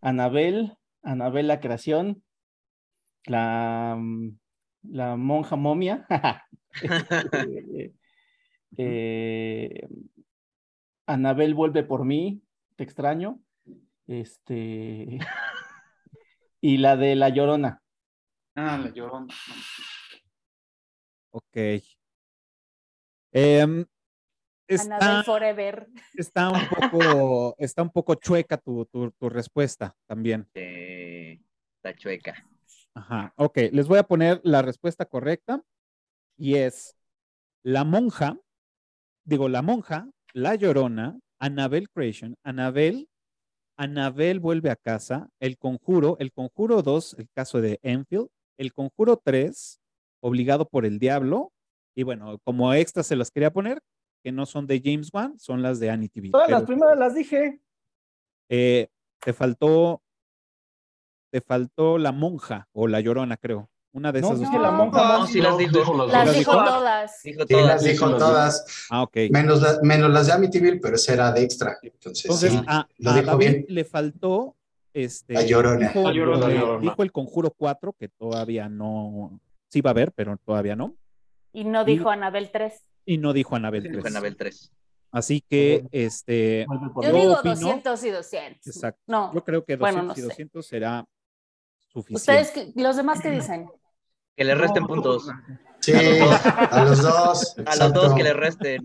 [0.00, 2.22] Anabel, Anabel la creación.
[3.26, 4.38] La, mm,
[4.88, 6.06] la monja momia.
[8.76, 9.86] Eh, eh,
[11.06, 12.42] Anabel vuelve por mí,
[12.76, 13.40] te extraño.
[14.08, 15.18] Este.
[16.60, 17.80] Y la de la llorona.
[18.56, 19.32] Ah, la llorona.
[21.30, 21.56] Ok.
[23.32, 23.84] Em,
[24.66, 25.86] está, Annabelle Forever.
[26.14, 30.48] está un poco, está un poco chueca tu, tu- tu respuesta también.
[30.54, 31.40] Eh,
[31.76, 32.34] Está chueca.
[32.94, 33.32] Ajá.
[33.36, 35.62] Ok, les voy a poner la respuesta correcta
[36.36, 36.96] y es
[37.64, 38.38] la monja,
[39.24, 43.08] digo, la monja, la llorona, Annabelle Creation, Annabelle
[43.76, 49.16] Anabel vuelve a casa, El Conjuro, El Conjuro 2, el caso de Enfield, El Conjuro
[49.16, 49.80] 3,
[50.22, 51.52] Obligado por el Diablo,
[51.94, 53.80] y bueno, como extra se las quería poner,
[54.22, 56.30] que no son de James Wan, son las de Annie TV.
[56.30, 57.60] Todas las primeras las dije.
[58.48, 58.88] eh,
[59.20, 60.02] te faltó,
[61.34, 63.68] te faltó La Monja o La Llorona, creo.
[63.90, 64.48] Una de No, esas dos.
[64.50, 66.06] dije la monja No, sí las dijo.
[66.06, 67.20] las dijo todas.
[67.20, 69.16] Sí, las dijo todas, Ah, ok.
[69.30, 71.76] menos, la- menos las de Amityville, pero esa era de extra.
[71.82, 73.66] Entonces, Entonces, sí, a, lo a dijo David bien.
[73.68, 74.54] le faltó
[74.92, 75.34] este.
[75.34, 75.88] La Llorona.
[75.88, 76.80] Dijo, La Llorona, la Llorona.
[76.90, 79.40] dijo el Conjuro 4, que todavía no.
[79.68, 80.94] Sí va a haber, pero todavía no.
[81.52, 82.74] Y no dijo Anabel 3.
[83.06, 84.06] Y no dijo Anabel Dijo 3.
[84.06, 84.72] Anabel 3.
[85.12, 86.66] Así que, este.
[86.96, 88.66] Yo Yo digo opino- 200 y 200.
[88.66, 89.00] Exacto.
[89.06, 89.32] No.
[89.34, 90.22] Yo creo que 200 Bueno, no y sé.
[90.22, 91.04] 200 será
[91.94, 92.42] suficiente.
[92.42, 93.70] Ustedes, los demás, ¿qué dicen?
[94.36, 95.28] Que le resten puntos.
[95.80, 96.46] Sí, A los dos.
[96.46, 97.54] a los dos.
[97.58, 98.02] A los exacto.
[98.02, 98.84] dos que le resten.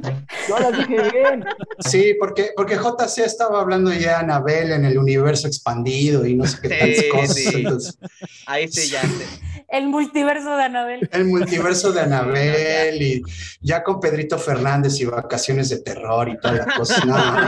[0.50, 1.46] Yo las dije bien.
[1.80, 6.46] Sí, porque, porque JC estaba hablando ya de Anabel en el universo expandido y no
[6.46, 7.36] sé qué tantas Sí, cosas.
[7.36, 7.50] sí.
[7.56, 7.98] Entonces,
[8.46, 9.02] Ahí sí ya.
[9.70, 11.10] El multiverso de Anabel.
[11.12, 13.22] el multiverso de Anabel y
[13.62, 17.06] ya con Pedrito Fernández y vacaciones de terror y toda la cosa.
[17.06, 17.48] No, no.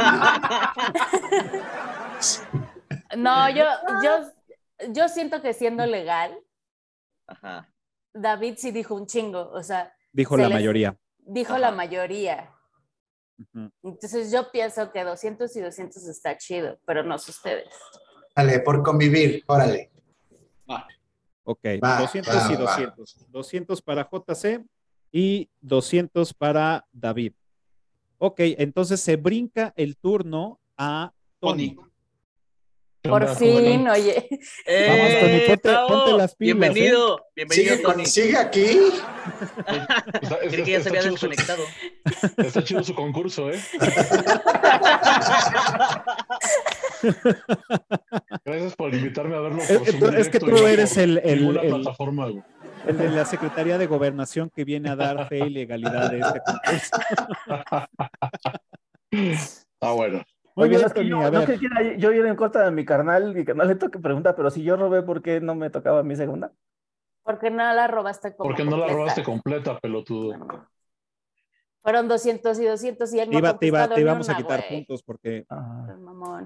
[3.18, 3.64] No, yo,
[4.04, 4.30] yo,
[4.90, 6.38] yo siento que siendo legal,
[7.28, 7.74] Ajá.
[8.14, 9.50] David sí dijo un chingo.
[9.52, 10.98] O sea, Dijo se la les- mayoría.
[11.20, 11.60] dijo Ajá.
[11.60, 12.54] la mayoría.
[13.84, 17.70] Entonces yo pienso que 200 y 200 está chido, pero no sé ustedes.
[18.36, 19.92] Dale, por convivir, órale.
[21.44, 22.62] Ok, Va, 200 va, y va.
[22.62, 23.26] 200.
[23.30, 24.64] 200 para JC
[25.12, 27.34] y 200 para David.
[28.20, 31.74] Ok, entonces se brinca el turno a Tony.
[31.76, 31.91] Tony.
[33.04, 34.28] ¿Qué Por fin, oye.
[34.30, 34.40] Vamos,
[35.20, 38.06] Tony, ¡Eh, ponte- ponte las pilas, Bienvenido, bienvenido, ¿Sigue, Tony.
[38.06, 38.80] sigue aquí?
[40.22, 41.64] Está, Creí está- que ya se está había chido su- desconectado.
[42.38, 43.60] está chido su concurso, ¿eh?
[48.46, 49.62] Gracias por invitarme a verlo.
[49.64, 52.44] Es, por es- es que tú eres por el, el- el- plataforma, güey.
[52.88, 56.40] el de la Secretaría de Gobernación que viene a dar fe y legalidad de este
[56.46, 56.92] concurso.
[59.84, 60.22] Ah, bueno.
[60.56, 62.72] Muy Oye, bien, no es que yo, no que quiera yo ir en contra de
[62.72, 65.70] mi carnal, mi carnal le toque pregunta, pero si yo robé, ¿por qué no me
[65.70, 66.52] tocaba mi segunda?
[67.24, 68.94] Porque no la robaste como Porque no la completa.
[68.98, 70.68] robaste completa, pelotudo.
[71.84, 74.38] Fueron 200 y 200 y él no Te, iba- ha te, iba- te íbamos a
[74.38, 75.88] quitar puntos porque Ah.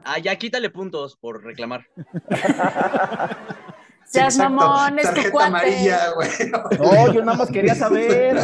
[0.05, 1.83] Ah, ya quítale puntos por reclamar.
[4.05, 5.47] Seas mamón, es tu cuate.
[5.47, 6.29] amarilla, güey.
[6.79, 8.37] No, yo nada más quería saber.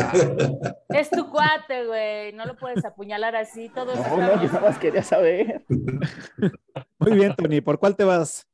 [0.89, 2.33] Es tu cuate, güey.
[2.33, 3.69] No lo puedes apuñalar así.
[3.69, 5.63] Todos No, no, yo nada más quería saber.
[6.99, 7.61] Muy bien, Tony.
[7.61, 8.47] ¿Por cuál te vas?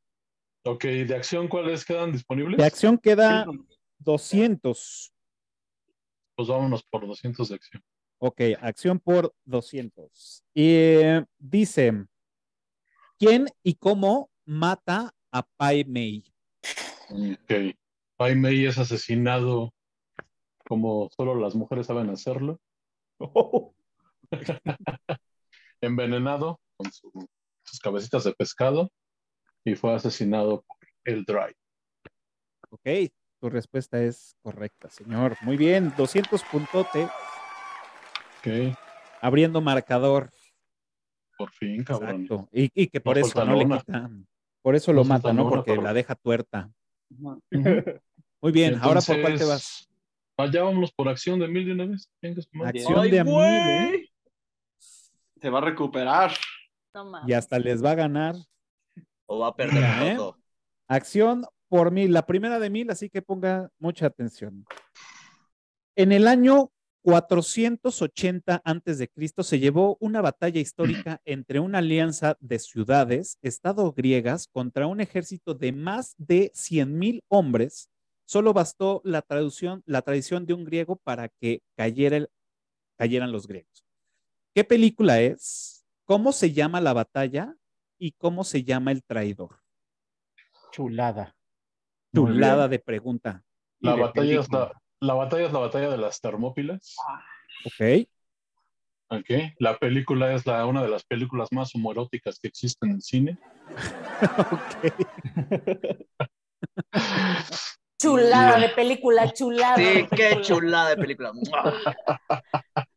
[0.63, 2.57] Ok, ¿de acción cuáles quedan disponibles?
[2.57, 3.45] De acción queda
[3.99, 5.13] 200.
[6.35, 7.83] Pues vámonos por 200 de acción.
[8.19, 10.43] Ok, acción por 200.
[10.53, 12.05] Y eh, dice,
[13.17, 16.23] ¿quién y cómo mata a Pai Mei?
[17.09, 17.75] Ok.
[18.17, 19.73] Pai Mei es asesinado
[20.67, 22.59] como solo las mujeres saben hacerlo.
[25.81, 27.29] Envenenado con su-
[27.63, 28.91] sus cabecitas de pescado
[29.63, 31.53] y fue asesinado por el Dry.
[32.69, 35.37] Ok, tu respuesta es correcta, señor.
[35.41, 37.05] Muy bien, 200 puntote,
[38.39, 38.75] Ok,
[39.21, 40.29] abriendo marcador.
[41.37, 42.21] por fin, cabrón.
[42.23, 42.49] Exacto.
[42.51, 44.27] Y, y que por No eso no le quitan.
[44.63, 45.49] Por eso lo No mata, ¿no?
[45.49, 46.71] Porque la deja tuerta.
[48.41, 49.89] Muy bien, ahora por cuál te vas.
[50.37, 52.09] Allá vámonos por acción de mil de una vez.
[52.63, 54.09] Acción ¡Ay, de mil, ¿eh?
[55.41, 56.31] Se va a recuperar.
[56.93, 57.27] Mames.
[57.27, 58.35] Y hasta les va a ganar.
[59.25, 60.17] O va a perder ¿Eh?
[60.87, 64.65] Acción por mil, la primera de mil, así que ponga mucha atención.
[65.95, 66.71] En el año
[67.07, 73.93] 480 antes de Cristo se llevó una batalla histórica entre una alianza de ciudades, estado
[73.93, 77.89] griegas, contra un ejército de más de 100 mil hombres.
[78.25, 82.29] Solo bastó la traducción, la tradición de un griego para que cayera el-
[82.97, 83.85] cayeran los griegos.
[84.53, 85.85] ¿Qué película es?
[86.03, 87.55] ¿Cómo se llama la batalla?
[87.97, 89.61] ¿Y cómo se llama el traidor?
[90.73, 91.37] Chulada.
[92.13, 93.45] Chulada de pregunta.
[93.79, 94.59] La batalla, es película.
[94.73, 96.95] la, la batalla es la batalla de las Termópilas.
[97.65, 98.07] Ok.
[99.09, 99.29] Ok.
[99.59, 103.37] La película es la, una de las películas más homoeróticas que existen en cine.
[104.51, 104.93] ok.
[107.99, 109.75] Chulada de película, chulada.
[109.75, 110.41] de Sí, qué película.
[110.41, 111.31] chulada de película.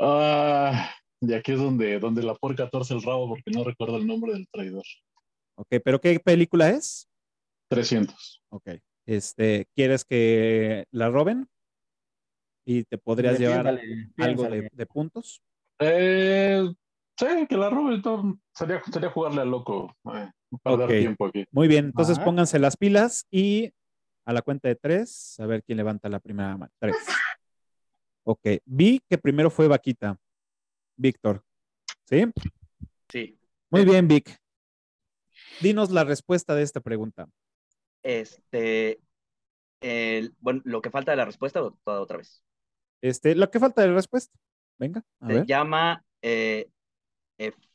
[0.00, 4.06] Ah, y aquí es donde, donde la porca torce el rabo porque no recuerdo el
[4.06, 4.82] nombre del traidor.
[5.56, 7.08] Ok, pero ¿qué película es?
[7.70, 8.42] 300.
[8.50, 8.70] Ok.
[9.06, 11.48] Este, ¿quieres que la roben?
[12.66, 15.42] Y te podrías llevar Piénsale, algo de, puntos.
[15.80, 16.64] Eh,
[17.16, 18.00] Sí, que la robe.
[18.02, 18.38] todo.
[18.52, 19.94] Sería, sería jugarle al loco.
[20.12, 20.30] eh,
[20.62, 20.90] perder Ok.
[20.98, 21.44] tiempo aquí.
[21.52, 22.24] Muy bien, entonces Ajá.
[22.24, 23.72] pónganse las pilas y
[24.26, 26.72] a la cuenta de tres, a ver quién levanta la primera mano.
[26.78, 26.96] Tres.
[28.24, 30.18] Ok, vi que primero fue Vaquita.
[30.96, 31.44] Víctor.
[32.06, 32.24] ¿Sí?
[33.08, 33.38] Sí.
[33.70, 34.36] Muy bien, Vic.
[35.60, 37.28] Dinos la respuesta de esta pregunta.
[38.04, 39.00] Este,
[39.80, 42.44] el- bueno, lo que falta de la respuesta o toda otra vez.
[43.02, 44.38] Este, lo que falta de respuesta.
[44.78, 45.46] Venga, a Se ver.
[45.46, 46.68] llama eh,
[47.38, 47.68] Ef-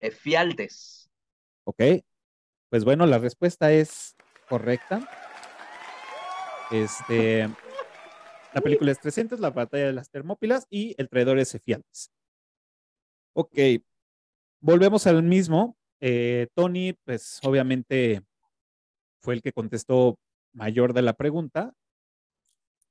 [0.00, 1.10] Efialtes.
[1.64, 1.82] Ok.
[2.70, 4.14] Pues bueno, la respuesta es
[4.48, 5.08] correcta.
[6.70, 7.48] Este,
[8.54, 12.10] la película es 300, la batalla de las Termópilas y el traidor es Efialtes.
[13.34, 13.58] Ok.
[14.60, 15.76] Volvemos al mismo.
[16.00, 18.22] Eh, Tony, pues obviamente
[19.22, 20.18] fue el que contestó
[20.52, 21.72] mayor de la pregunta.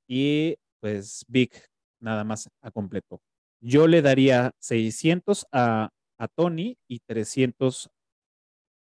[0.08, 1.68] Y pues Vic
[2.00, 3.20] nada más a completo.
[3.60, 7.90] Yo le daría 600 a, a Tony y 300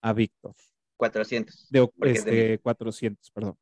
[0.02, 0.54] a Víctor.
[0.96, 1.68] 400.
[1.70, 3.56] De, Porque es de este, 400, perdón.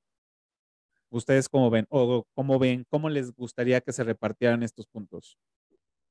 [1.10, 1.86] ¿Ustedes cómo ven?
[1.88, 2.84] ¿O cómo ven?
[2.90, 5.38] ¿Cómo les gustaría que se repartieran estos puntos?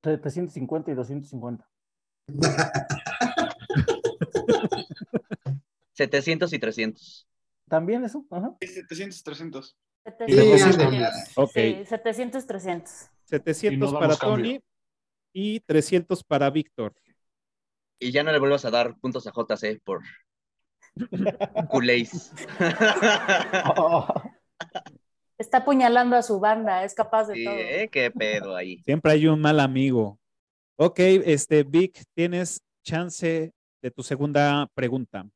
[0.04, 1.70] 750 y 250.
[5.94, 7.27] 700 y 300.
[7.68, 8.26] ¿También eso?
[8.30, 8.56] Ajá.
[8.62, 9.78] 700, 300.
[10.06, 11.08] 700, ándale.
[11.36, 11.52] Ok.
[11.54, 12.92] sí, 700, 300.
[13.26, 14.36] 700 damos para cambio.
[14.46, 14.62] Tony
[15.34, 16.94] y 300 para Víctor.
[18.00, 20.02] Y ya no le vuelvas a dar puntos a JC por
[21.70, 22.32] culéis.
[23.78, 24.08] Oh,
[25.38, 27.54] Está apuñalando a su banda, es capaz de Sí, todo.
[27.56, 27.90] ¿eh?
[27.92, 28.82] Qué pedo ahí.
[28.84, 30.20] Siempre hay un mal amigo.
[30.78, 33.52] Ok, este, Vic, tienes chance
[33.82, 35.28] de tu segunda pregunta.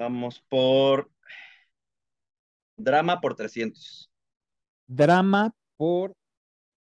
[0.00, 1.10] Vamos por
[2.74, 4.10] drama por 300.
[4.86, 6.14] Drama por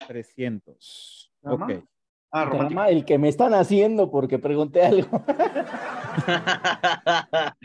[0.09, 1.33] 300.
[1.41, 1.67] ¿Drama?
[1.67, 1.85] Ok.
[2.33, 5.25] Ah, drama, el que me están haciendo porque pregunté algo.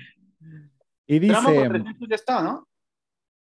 [1.08, 2.68] Y Drama dice, por 300 ya está, ¿no?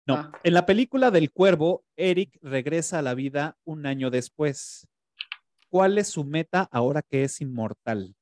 [0.06, 0.32] no, Ah.
[0.42, 4.86] en la película del cuervo, Eric regresa a la vida un año después.
[5.70, 8.14] ¿Cuál es su meta ahora que es inmortal?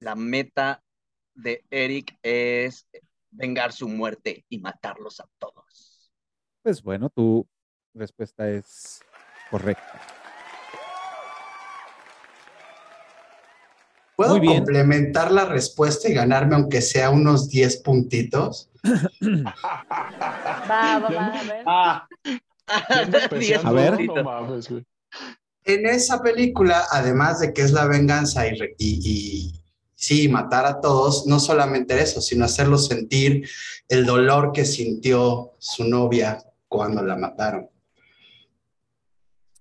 [0.00, 0.83] La meta
[1.34, 2.86] de Eric es
[3.30, 6.12] vengar su muerte y matarlos a todos.
[6.62, 7.46] Pues bueno, tu
[7.92, 9.00] respuesta es
[9.50, 10.00] correcta.
[14.16, 14.58] ¿Puedo Muy bien.
[14.58, 18.70] complementar la respuesta y ganarme aunque sea unos 10 puntitos?
[18.84, 21.64] Va, va, va, a ver.
[21.66, 22.08] Ah,
[23.64, 24.06] A ver.
[24.06, 24.70] No mames.
[25.64, 29.52] En esa película, además de que es la venganza y
[30.04, 33.48] sí, matar a todos, no solamente eso, sino hacerlos sentir
[33.88, 36.38] el dolor que sintió su novia
[36.68, 37.68] cuando la mataron.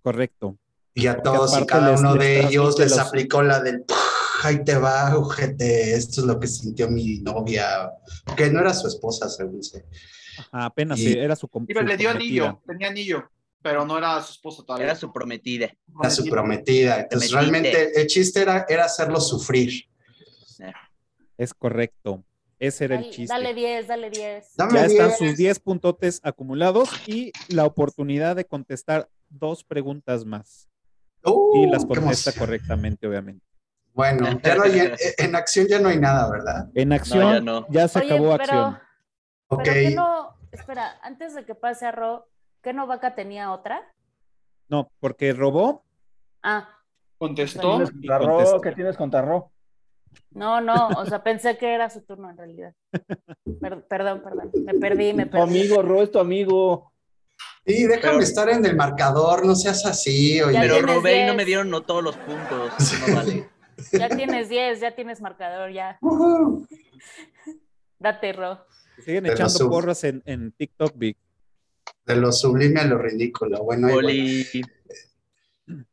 [0.01, 0.57] Correcto.
[0.93, 3.59] Y a Porque todos y cada les- uno les de ellos les los- aplicó la
[3.61, 3.83] del
[4.43, 7.89] ahí te va, ojete, esto es lo que sintió mi novia,
[8.35, 9.85] que no era su esposa, según sé.
[10.37, 12.43] Ajá, apenas Y- sí, era su, com- iba, su le dio prometida.
[12.49, 13.29] anillo, tenía anillo,
[13.61, 14.87] pero no era su esposo todavía.
[14.87, 15.71] Era su prometida.
[16.01, 16.99] Era su prometida.
[16.99, 19.85] Entonces, realmente el chiste era, era hacerlo sufrir.
[21.37, 22.23] Es correcto.
[22.59, 23.33] Ese era el chiste.
[23.33, 24.55] dale 10, dale 10.
[24.55, 25.17] Dame Ya están 10.
[25.17, 30.69] sus 10 puntotes acumulados y la oportunidad de contestar dos preguntas más.
[31.25, 33.45] Uh, Y las qué contesta correctamente, obviamente.
[33.93, 36.69] Bueno, ya no hay- en, en acción ya no hay nada, ¿verdad?
[36.73, 37.87] En acción, ya ya, no.
[37.87, 38.79] se Oye, acabó pero, acción.
[39.49, 39.61] Ok.
[39.63, 42.27] pero que no, espera, antes de que pase a Ro,
[42.61, 43.81] ¿qué no vaca tenía otra?
[44.69, 45.83] No, porque robó.
[46.41, 46.69] Ah,
[47.17, 47.61] Contestó.
[47.71, 48.27] ¿Tienes contra Ro?
[48.35, 48.61] contestó.
[48.61, 49.51] ¿Qué tienes contra Ro?
[50.31, 52.73] No, no, o sea, pensé que era su turno en realidad.
[53.61, 55.43] Per- perdón, perdón, me perdí, me Tu perdí.
[55.43, 56.91] amigo, Ro es tu amigo.
[57.65, 60.53] Sí, déjame Pero- estar en el marcador, no seas así, oye.
[60.53, 61.35] Ya Pero tienes robé y no 10.
[61.37, 62.71] me dieron no todos los puntos.
[62.79, 63.49] eso No vale.
[63.91, 65.97] Ya tienes 10, ya tienes marcador, ya.
[66.01, 66.67] Ujú.
[67.99, 68.65] Date, Ro.
[69.03, 71.17] Siguen Pero echando porras en, en TikTok, Vic.
[72.05, 73.63] De lo sublime a lo ridículo.
[73.63, 74.03] Bueno, ahí voy.
[74.03, 75.85] Poli.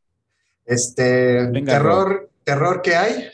[0.66, 3.31] este, Venga, terror, terror que hay,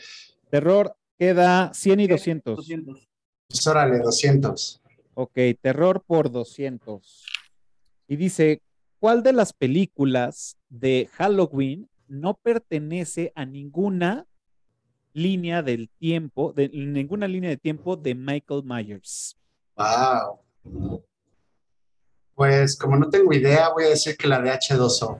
[0.49, 2.55] Terror queda 100 y 200.
[2.57, 3.09] 200.
[3.47, 4.81] pues órale, 200.
[5.13, 7.25] Ok, terror por 200.
[8.07, 8.61] Y dice,
[8.99, 14.27] ¿cuál de las películas de Halloween no pertenece a ninguna
[15.13, 19.35] línea del tiempo, de ninguna línea de tiempo de Michael Myers?
[19.75, 21.01] Wow.
[22.35, 25.19] Pues como no tengo idea, voy a decir que la de H2O.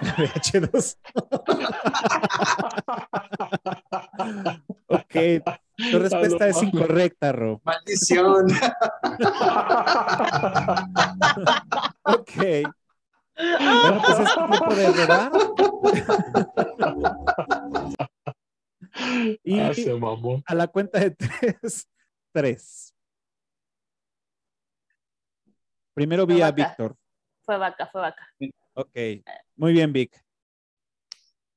[0.00, 0.96] VH2.
[4.88, 5.14] ok,
[5.90, 7.60] tu respuesta es incorrecta, Ro.
[7.64, 8.46] Maldición.
[12.02, 12.32] Ok.
[13.38, 15.32] Bueno, pues es tiempo de robar.
[19.44, 20.42] y Ah, se mamó.
[20.46, 21.88] a la cuenta de tres,
[22.32, 22.94] tres.
[25.94, 26.50] Primero vi a.
[26.50, 26.96] Víctor.
[27.44, 28.26] Fue vaca, fue vaca.
[28.78, 28.94] Ok,
[29.56, 30.22] muy bien, Vic.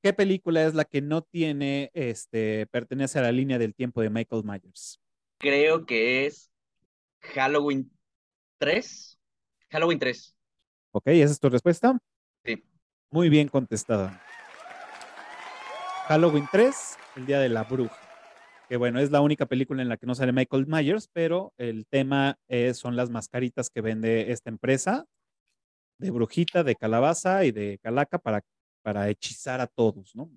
[0.02, 4.08] ¿Qué película es la que no tiene, este, pertenece a la línea del tiempo de
[4.08, 4.98] Michael Myers?
[5.38, 6.50] Creo que es
[7.20, 7.90] Halloween
[8.56, 9.18] 3.
[9.68, 10.34] Halloween 3.
[10.92, 11.98] Ok, ¿esa es tu respuesta?
[12.42, 12.64] Sí.
[13.10, 14.18] Muy bien contestada.
[16.06, 17.96] Halloween 3, el día de la bruja.
[18.70, 21.86] Que bueno, es la única película en la que no sale Michael Myers, pero el
[21.86, 25.04] tema es- son las mascaritas que vende esta empresa
[26.00, 28.42] de brujita, de calabaza y de calaca para,
[28.82, 30.30] para hechizar a todos, ¿no?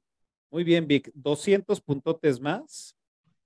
[0.52, 1.10] Muy bien, Vic.
[1.16, 2.96] 200 puntotes más.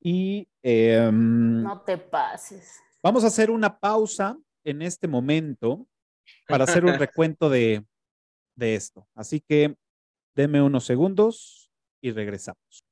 [0.01, 2.79] Y em, No te pases.
[3.01, 5.87] Vamos a hacer una pausa en este momento
[6.47, 7.85] para hacer un recuento de,
[8.55, 9.07] de esto.
[9.15, 9.75] Así que
[10.35, 12.83] denme unos segundos y regresamos.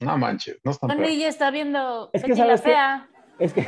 [0.00, 3.10] No manches, no están Tony ya está viendo Es que Betty la sabes que- fea.
[3.38, 3.62] Es que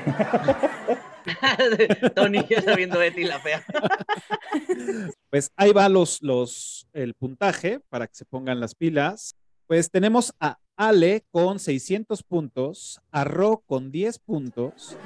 [2.14, 3.64] Tony ya está viendo Betty la fea.
[5.30, 9.36] Pues ahí va los, los, el puntaje para que se pongan las pilas.
[9.66, 14.96] Pues tenemos a Ale con 600 puntos, a Ro con 10 puntos,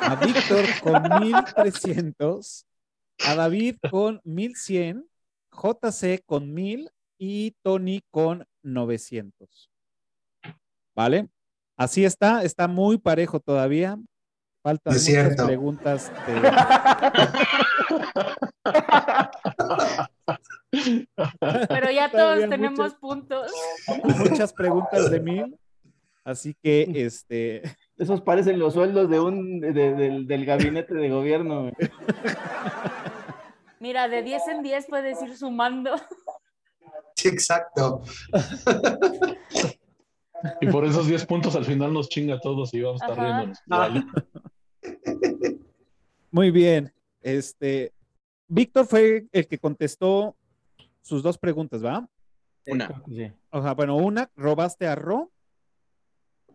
[0.00, 2.66] a Víctor con 1300,
[3.24, 5.06] a David con 1100,
[5.52, 9.70] JC con 1000 y Tony con 900.
[10.94, 11.28] ¿Vale?
[11.76, 13.98] Así está, está muy parejo todavía.
[14.62, 15.46] Faltan Es muchas cierto.
[15.46, 16.40] preguntas de,
[21.68, 22.94] Pero ya Todavía todos tenemos muchas.
[22.94, 23.52] puntos.
[24.18, 25.58] muchas preguntas de mil.
[26.24, 27.62] Así que, este,
[27.96, 31.70] esos parecen los sueldos de un de- del, del gabinete de gobierno.
[33.80, 35.94] Mira, de 10 en 10 puedes ir sumando.
[37.18, 38.02] Sí, exacto.
[40.60, 43.18] Y por esos 10 puntos al final nos chinga a todos y vamos a estar
[43.18, 43.42] Ajá.
[43.42, 43.58] riéndonos.
[43.66, 44.06] Vale.
[46.30, 46.94] muy bien.
[47.20, 47.92] Este,
[48.46, 50.36] Víctor fue el que contestó
[51.02, 52.08] sus dos preguntas, ¿va?
[52.66, 53.02] Una.
[53.08, 53.32] Sí.
[53.50, 55.32] O sea, bueno, una, robaste a Ro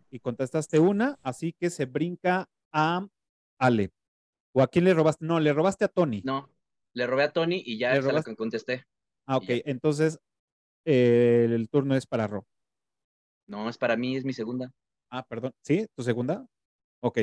[0.10, 3.06] y contestaste una, así que se brinca a
[3.58, 3.92] Ale.
[4.54, 5.26] ¿O a quién le robaste?
[5.26, 6.22] No, le robaste a Tony.
[6.24, 6.50] No,
[6.94, 8.86] le robé a Tony y ya Le esa es la que contesté.
[9.26, 9.46] Ah, ok.
[9.66, 10.20] Entonces,
[10.86, 12.46] eh, el turno es para Ro.
[13.48, 14.72] No, es para mí, es mi segunda.
[15.10, 15.54] Ah, perdón.
[15.62, 15.86] ¿Sí?
[15.96, 16.46] ¿Tu segunda?
[17.02, 17.20] Ok.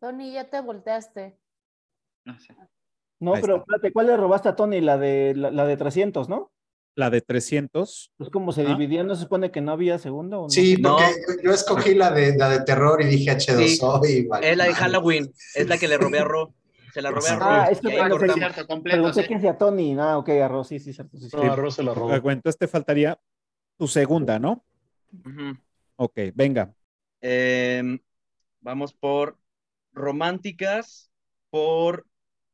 [0.00, 1.38] Tony, ya te volteaste.
[2.24, 2.54] No sé.
[3.20, 3.62] No, Ahí pero está.
[3.64, 4.80] espérate, ¿cuál le robaste a Tony?
[4.80, 6.50] La de, la, la de 300, ¿no?
[6.94, 8.12] La de 300.
[8.16, 8.68] Pues como se Ah.
[8.68, 10.50] dividía, ¿no se supone que no había segunda o no?
[10.50, 10.96] Sí, No.
[10.96, 11.14] porque
[11.44, 14.50] yo escogí la de, la de terror y dije H2O y vale.
[14.50, 16.52] Es la de Halloween, es la que le robé a Ro.
[16.92, 17.44] Se la robé a Ro.
[17.46, 18.34] Ah, es que cortamos.
[18.34, 18.96] cierto, completo.
[18.96, 19.28] Pregunté sí.
[19.28, 19.96] que hacia Tony.
[19.98, 21.16] Ah, ok, arroz, sí, sí, cierto.
[21.16, 21.36] Sí, sí.
[21.36, 22.12] No, Arroz se la robó.
[22.12, 23.18] Ah, entonces te faltaría
[23.78, 24.64] tu segunda, ¿no?
[25.96, 26.74] Ok, venga.
[27.20, 27.98] Em,
[28.60, 29.38] vamos por
[29.92, 31.10] románticas
[31.50, 32.06] por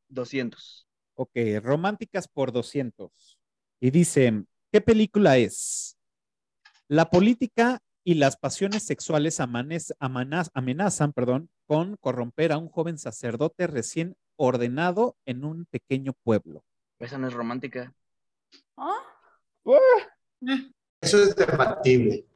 [0.08, 0.86] 200.
[1.14, 3.38] Ok, románticas por 200.
[3.80, 5.96] Y dice, ¿qué película es?
[6.86, 12.98] La política y las pasiones sexuales amanez- amanaz- amenazan perdón, con corromper a un joven
[12.98, 16.64] sacerdote recién ordenado en un pequeño pueblo.
[16.98, 17.92] Esa no es romántica.
[18.76, 18.96] ¿Ah?
[21.00, 22.26] Eso es debatible.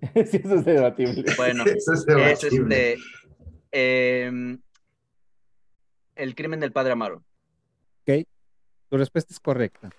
[0.14, 1.24] sí, eso es debatible.
[1.36, 2.96] Bueno, Eso es es debatible.
[3.72, 4.60] este.
[6.14, 7.24] el crimen del padre Amaro.
[8.02, 8.26] ¿Ok?
[8.88, 9.90] Tu respuesta es correcta.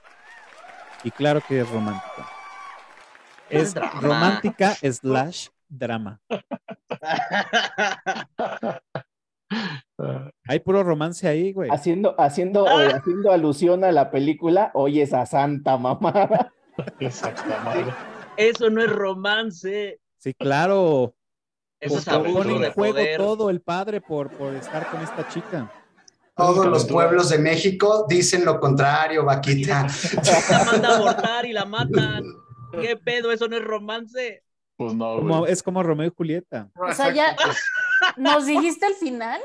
[1.03, 2.30] Y claro que es romántica.
[3.49, 4.01] Es drama.
[4.01, 6.21] romántica slash drama.
[9.97, 11.69] Ah, Hay puro romance ahí, güey.
[11.69, 16.51] Haciendo, haciendo, eh, haciendo alusión a la película, oye esa santa mamada.
[16.99, 17.93] Exacto, madre.
[18.37, 19.99] Eso no es romance.
[20.17, 21.15] Sí, claro.
[21.79, 23.17] Eso es Porque abuso pone abuso en de juego poder.
[23.17, 25.71] todo el padre por, por estar con esta chica.
[26.35, 29.87] Todos los pueblos de México dicen lo contrario, Vaquita.
[30.51, 32.23] La manda a abortar y la matan.
[32.81, 33.31] ¿Qué pedo?
[33.31, 34.43] Eso no es romance.
[34.75, 35.51] Pues no, Como- güey.
[35.53, 36.69] es como Romeo y Julieta.
[36.75, 37.33] O sea, ya
[38.17, 39.41] nos dijiste el final.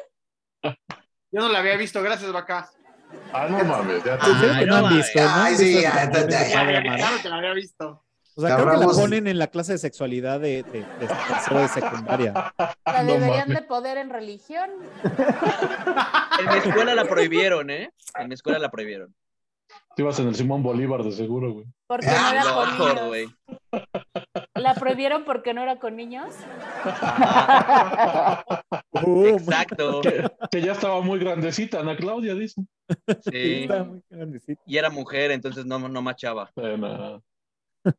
[0.62, 2.70] Yo no la había visto, gracias, Vaca.
[3.32, 5.30] Ah, no mames, ya te creo Ay, que no no han visto, ¿no?
[5.34, 6.82] Ay, sí, ya, ya, ya, Ya.
[6.96, 8.04] Claro que la había visto.
[8.36, 11.60] O sea, creo que la ponen en la clase de sexualidad de, de, de tercero
[11.60, 12.54] de secundaria.
[12.86, 14.70] La deberían de poder en religión.
[16.38, 17.92] En mi escuela la prohibieron, ¿eh?
[18.18, 19.14] En mi escuela la prohibieron.
[20.00, 21.66] Tú ibas en el Simón Bolívar de seguro, güey.
[21.86, 23.08] Porque no Ah, era Lo con niños.
[23.08, 23.26] güey.
[24.54, 26.34] ¿La prohibieron porque no era con niños?
[28.94, 30.00] Exacto.
[30.00, 32.62] Que, que ya estaba muy grandecita, Ana Claudia, dice.
[33.30, 33.62] Sí.
[33.64, 34.62] Está muy grandecito.
[34.64, 36.50] Y era mujer, entonces no, no machaba.
[36.56, 36.86] Eh, no.
[36.86, 37.20] Ah,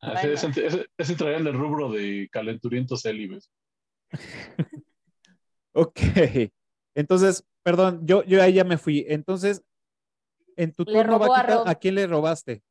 [0.01, 0.19] Bueno.
[0.33, 3.51] Ese, ese, ese traía el rubro de calenturientos célibes.
[5.73, 5.99] Ok.
[6.95, 9.05] Entonces, perdón, yo, yo ahí ya me fui.
[9.07, 9.63] Entonces,
[10.61, 11.67] en tu Le turno, a Vaquita, Rob.
[11.67, 12.63] ¿a quién le robaste?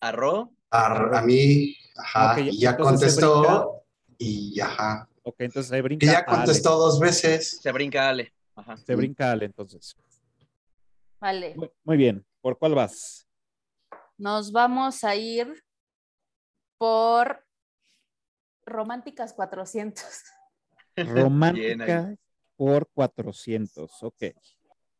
[0.00, 0.52] ¿Arro?
[0.70, 3.84] A, a mí, ajá, y ya contestó
[4.16, 5.08] y ajá.
[5.22, 6.06] Ok, entonces se brinca.
[6.06, 6.36] Que ya a Ale.
[6.36, 7.60] contestó dos veces.
[7.60, 8.32] Se brinca Ale.
[8.54, 8.76] Ajá.
[8.78, 9.94] Se brinca Ale, entonces.
[11.20, 11.54] Vale.
[11.56, 12.24] Muy, muy bien.
[12.40, 13.26] ¿Por cuál vas?
[14.16, 15.62] Nos vamos a ir
[16.78, 17.44] por
[18.64, 20.04] Románticas 400.
[20.96, 22.14] Romántica
[22.56, 24.02] por 400.
[24.02, 24.22] Ok.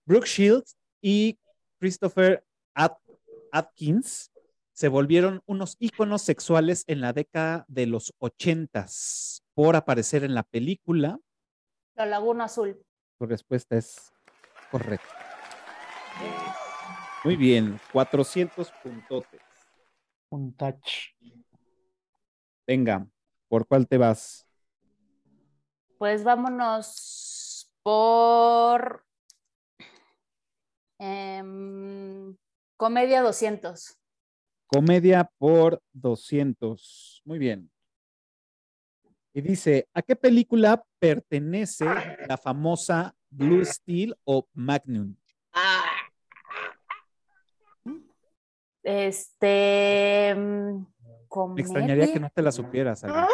[0.04, 1.38] Brooke Shields y
[1.80, 2.98] Christopher At-
[3.50, 4.30] Atkins
[4.72, 10.42] se volvieron unos íconos sexuales en la década de los 80s por aparecer en la
[10.42, 11.18] película.
[11.94, 12.80] La Laguna Azul.
[13.18, 14.12] Tu respuesta es
[14.70, 15.08] correcta.
[17.24, 19.40] Muy bien, 400 puntotes.
[20.30, 21.14] Un touch.
[22.66, 23.06] Venga,
[23.48, 24.46] ¿por cuál te vas?
[25.98, 29.04] Pues vámonos por
[31.00, 32.36] em,
[32.76, 33.96] Comedia 200.
[34.66, 37.22] Comedia por 200.
[37.24, 37.70] Muy bien.
[39.32, 41.84] Y dice, ¿a qué película pertenece
[42.28, 45.14] la famosa Blue Steel o Magnum?
[45.52, 45.84] Ah,
[48.82, 50.34] Este.
[50.34, 50.86] mm,
[51.54, 52.20] Me extrañaría que comedia.
[52.20, 53.04] no te la supieras.
[53.04, 53.26] Ale.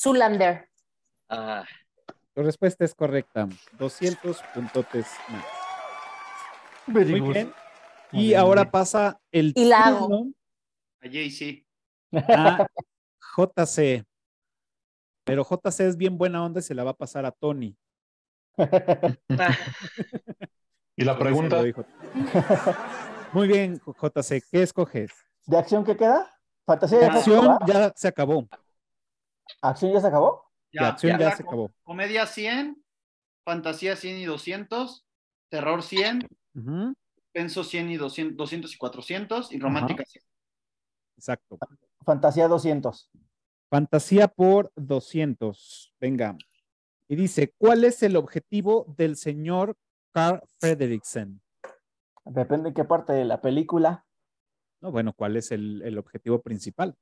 [0.00, 0.68] Zoolander.
[1.28, 1.64] ah,
[2.40, 3.46] Tu respuesta es correcta.
[3.78, 5.44] 200 puntotes más.
[6.86, 7.32] Very Muy good.
[7.34, 7.52] bien.
[8.12, 8.70] Muy Y bien, ahora bien.
[8.70, 10.08] pasa el Y la hago.
[10.08, 10.32] turno
[11.02, 11.06] A
[12.62, 12.66] a
[13.36, 14.06] JC.
[15.24, 17.76] Pero JC es bien buena onda y se la va a pasar a Tony.
[20.96, 21.62] Y la pregunta.
[23.34, 24.42] Muy bien, JC.
[24.50, 25.10] ¿Qué escoges?
[25.44, 26.34] ¿De acción qué queda?
[26.64, 28.48] ¿Fantasía se Acción ya se acabó.
[29.60, 30.49] ¿Acción ya se acabó?
[30.72, 31.72] La acción ya se acabó.
[31.82, 32.82] Comedia 100,
[33.44, 35.06] fantasía 100 y 200,
[35.48, 36.94] terror 100, Ujú,
[37.32, 40.24] penso 100 y 200, 200 y 400 y romántica 100.
[41.16, 41.58] Exacto.
[42.04, 43.10] Fantasía 200.
[43.68, 45.94] Fantasía por 200.
[46.00, 46.36] Venga.
[47.08, 49.76] Y dice, ¿cuál es el objetivo del señor
[50.12, 51.42] Carl Fredricksen?
[52.24, 54.06] Depende en qué parte de la película.
[54.80, 56.96] No, bueno, ¿cuál es el, el objetivo principal?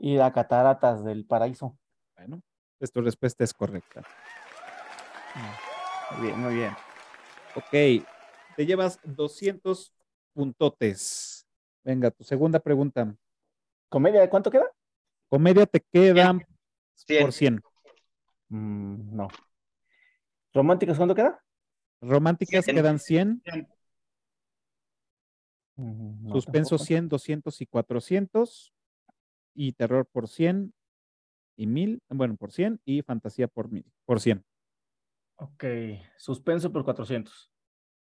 [0.00, 1.78] Ir a Cataratas del Paraíso.
[2.16, 2.42] Bueno,
[2.78, 4.02] pues tu respuesta es correcta.
[6.12, 6.72] Muy bien, muy bien.
[7.56, 8.06] Ok,
[8.56, 9.92] te llevas 200
[10.32, 11.46] puntotes.
[11.82, 13.14] Venga, tu segunda pregunta.
[13.88, 14.70] ¿Comedia de cuánto queda?
[15.28, 16.44] Comedia te quedan
[16.94, 17.22] Cien.
[17.22, 17.62] por 100.
[18.48, 19.28] Mm, no.
[20.52, 21.42] ¿Románticas cuánto queda?
[22.00, 22.76] Románticas Cien.
[22.76, 23.42] quedan 100.
[25.76, 26.86] Mm, no, Suspenso tampoco.
[26.86, 28.72] 100, 200 y 400.
[29.56, 30.72] Y terror por 100
[31.56, 32.02] y 1000.
[32.08, 33.84] Bueno, por 100 y fantasía por 1000.
[34.04, 34.44] Por 100.
[35.36, 35.64] Ok.
[36.16, 37.50] Suspenso por 400.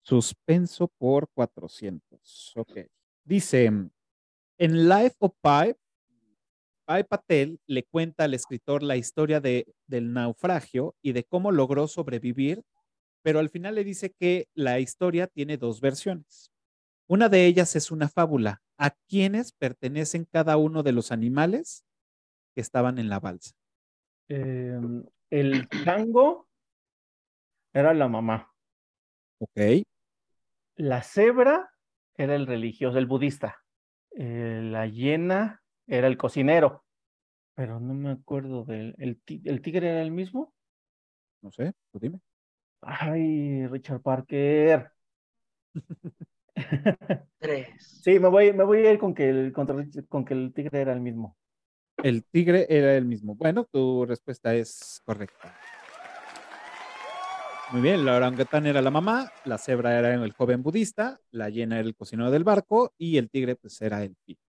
[0.03, 2.53] Suspenso por 400.
[2.55, 2.79] Ok.
[3.23, 3.65] Dice,
[4.57, 5.73] en Life of Pi,
[6.87, 11.87] Pi Patel le cuenta al escritor la historia de, del naufragio y de cómo logró
[11.87, 12.63] sobrevivir,
[13.21, 16.51] pero al final le dice que la historia tiene dos versiones.
[17.07, 18.61] Una de ellas es una fábula.
[18.77, 21.85] ¿A quiénes pertenecen cada uno de los animales
[22.55, 23.51] que estaban en la balsa?
[24.29, 24.79] Eh,
[25.29, 26.47] el tango
[27.73, 28.51] era la mamá.
[29.39, 29.83] Ok.
[30.75, 31.69] La cebra
[32.15, 33.57] era el religioso, el budista.
[34.17, 36.85] Eh, la hiena era el cocinero.
[37.55, 38.95] Pero no me acuerdo del.
[38.97, 40.53] ¿El, ti- el tigre era el mismo?
[41.41, 42.19] No sé, tú dime.
[42.81, 44.91] Ay, Richard Parker.
[47.39, 47.67] Tres.
[48.03, 50.93] Sí, me voy, me voy a ir con que el, con que el tigre era
[50.93, 51.37] el mismo.
[52.03, 53.35] El tigre era el mismo.
[53.35, 55.55] Bueno, tu respuesta es correcta.
[57.71, 61.79] Muy bien, la orangután era la mamá, la cebra era el joven budista, la hiena
[61.79, 64.43] era el cocinero del barco y el tigre pues era el tigre.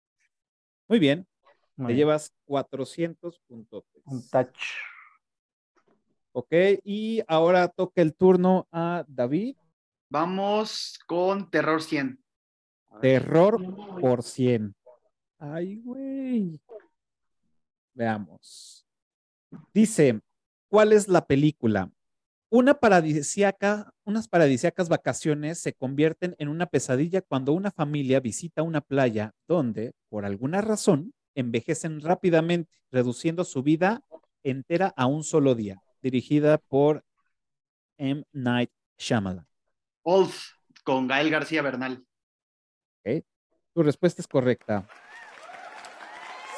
[0.89, 1.27] Muy bien,
[1.77, 1.99] Muy te bien.
[1.99, 3.85] llevas 400 puntos.
[4.05, 4.59] Un touch.
[6.33, 6.53] Ok,
[6.85, 9.57] y ahora toca el turno a David.
[10.09, 12.25] Vamos con terror 100.
[13.03, 13.59] Terror
[14.01, 14.75] por 100.
[15.39, 16.61] Ay, güey.
[18.01, 18.87] Veamos.
[19.75, 20.23] Dice,
[20.71, 21.91] ¿cuál es la película?
[22.49, 28.81] Una paradisiaca, unas paradisiacas vacaciones se convierten en una pesadilla cuando una familia visita una
[28.81, 34.03] playa donde, por alguna razón, envejecen rápidamente, reduciendo su vida
[34.45, 35.83] entera a un solo día.
[36.01, 37.05] Dirigida por
[37.99, 38.25] M.
[38.33, 39.47] Night Shyamalan.
[40.05, 40.53] Wolf
[40.85, 42.03] con Gael García Bernal.
[43.05, 43.23] ¿ok?
[43.75, 44.89] Tu respuesta es correcta.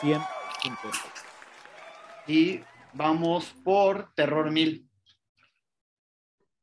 [0.00, 0.20] 100
[0.62, 1.21] puntos.
[2.26, 2.60] Y
[2.92, 4.88] vamos por Terror 1000.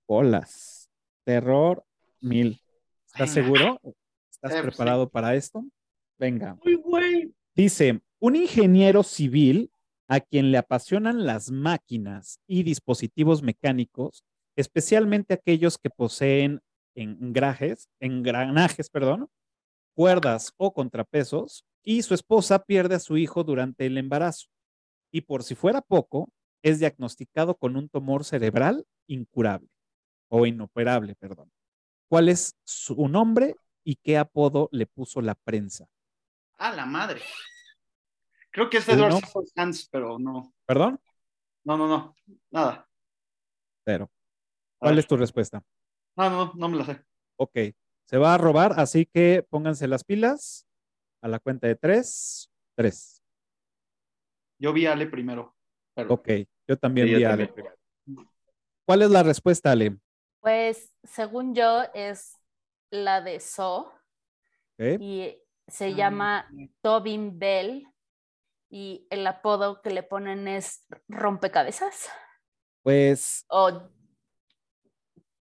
[0.07, 0.89] Bolas.
[1.25, 1.85] Terror
[2.21, 2.61] mil.
[3.05, 3.47] ¿Estás Venga.
[3.47, 3.81] seguro?
[4.31, 5.63] ¿Estás Eh, preparado para esto?
[6.17, 6.57] Venga.
[6.65, 7.33] Uy, güey.
[7.55, 9.71] Dice, un ingeniero civil
[10.07, 14.23] a quien le apasionan las máquinas y dispositivos mecánicos,
[14.55, 16.61] especialmente aquellos que poseen
[16.95, 19.29] engrajes, engranajes, perdón,
[19.95, 24.47] cuerdas o contrapesos, y su esposa pierde a su hijo durante el embarazo.
[25.11, 26.29] Y por si fuera poco,
[26.61, 29.69] es diagnosticado con un tumor cerebral incurable
[30.29, 31.51] o inoperable, perdón.
[32.07, 35.87] ¿Cuál es su nombre y qué apodo le puso la prensa?
[36.57, 37.21] A la madre.
[38.51, 39.07] Creo que es Uno.
[39.07, 40.53] Edward Scissorhands, pero no.
[40.65, 40.99] ¿Perdón?
[41.63, 42.15] No, no, no.
[42.51, 42.87] Nada.
[43.85, 44.09] Cero.
[44.79, 45.63] A ¿Cuál es tu respuesta?
[46.15, 47.01] No, no, no me lo sé.
[47.37, 47.57] Ok,
[48.05, 50.67] se va a robar, así que pónganse las pilas
[51.21, 53.18] a la cuenta de tres, tres.
[54.59, 55.55] Yo vi a Ale primero.
[55.95, 56.29] Pero Ok,
[56.67, 57.53] yo también Sí, yo vi a Ale también.
[58.05, 58.31] primero.
[58.85, 59.97] ¿Cuál es la respuesta, Ale?
[60.41, 62.35] Pues según yo es
[62.91, 63.91] la de So
[64.79, 65.35] y
[65.67, 66.49] se Ah, llama
[66.81, 67.85] Tobin Bell
[68.71, 72.09] y el apodo que le ponen es rompecabezas
[72.83, 73.89] Pues, o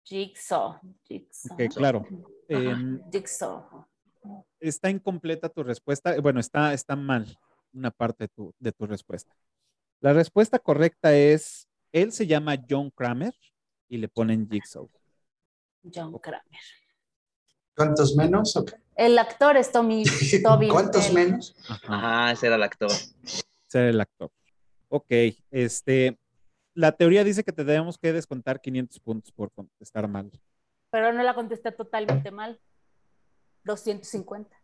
[0.04, 0.80] Jigsaw.
[1.04, 1.54] Jigsaw.
[1.54, 2.06] ok, claro.
[2.48, 3.86] Em, Jigsaw.
[4.60, 6.20] está incompleta tu respuesta.
[6.20, 7.26] Bueno, está, está mal
[7.72, 9.34] una parte de tu, de tu respuesta.
[10.00, 13.34] La respuesta correcta es, él se llama John Kramer
[13.88, 14.88] y le ponen Jigsaw.
[15.92, 16.44] John Kramer.
[17.76, 18.56] ¿Cuántos menos?
[18.56, 18.72] Ok.
[18.94, 20.04] El actor es Tommy
[20.44, 21.28] Tobin ¿Cuántos Bell.
[21.28, 21.54] menos?
[21.68, 21.94] Ajá.
[21.96, 22.90] Ajá, ese era el actor.
[23.66, 24.30] ser el actor.
[24.88, 25.06] Ok,
[25.50, 26.18] este,
[26.74, 30.30] la teoría dice que te debemos que descontar 500 puntos por contestar mal.
[30.90, 32.60] Pero no la contesté totalmente mal.
[33.64, 34.59] 250.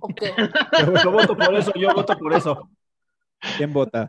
[0.00, 0.22] Ok.
[1.04, 2.68] Yo voto por eso, yo voto por eso.
[3.56, 4.08] ¿Quién vota?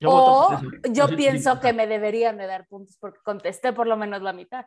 [0.00, 0.92] Yo voto o por eso.
[0.92, 1.60] yo Sí, pienso sí.
[1.60, 4.66] que me deberían de dar puntos porque contesté por lo menos la mitad.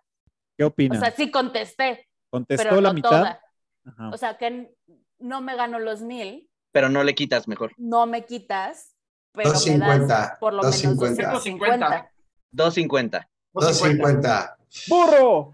[0.58, 1.00] ¿Qué O opina?
[1.00, 3.40] sea, sí contesté, ¿Contestó pero la no mitad?
[3.86, 4.10] Ajá.
[4.10, 4.72] O sea, que
[5.20, 7.72] no me gano los mil, Pero no le quitas mejor.
[7.78, 8.96] no me quitas,
[9.34, 11.32] pero me 250, das por lo menos 250.
[11.32, 12.12] 250.
[12.52, 13.30] 250.
[13.54, 14.58] 250.
[14.88, 15.54] ¡Burro!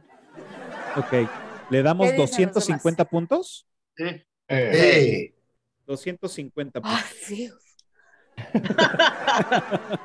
[0.97, 1.29] Ok,
[1.69, 3.67] ¿le damos ¿Qué dicen los 250 puntos?
[3.95, 4.23] sí.
[4.51, 5.35] Eh, Sí.
[5.87, 6.99] 250 puntos.
[6.99, 7.49] Ah, sí.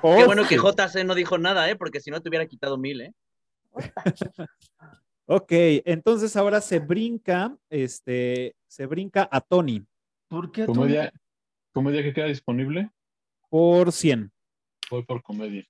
[0.09, 1.76] Qué bueno que JC no dijo nada, ¿eh?
[1.76, 3.12] Porque si no te hubiera quitado mil, ¿eh?
[5.26, 5.51] Ok,
[5.84, 9.84] entonces ahora se brinca, este, se brinca a Tony
[10.28, 10.74] ¿Por qué tú?
[10.74, 11.12] comedia,
[11.72, 12.90] comedia que queda disponible,
[13.49, 14.30] por 100.
[14.90, 15.64] voy por comedia.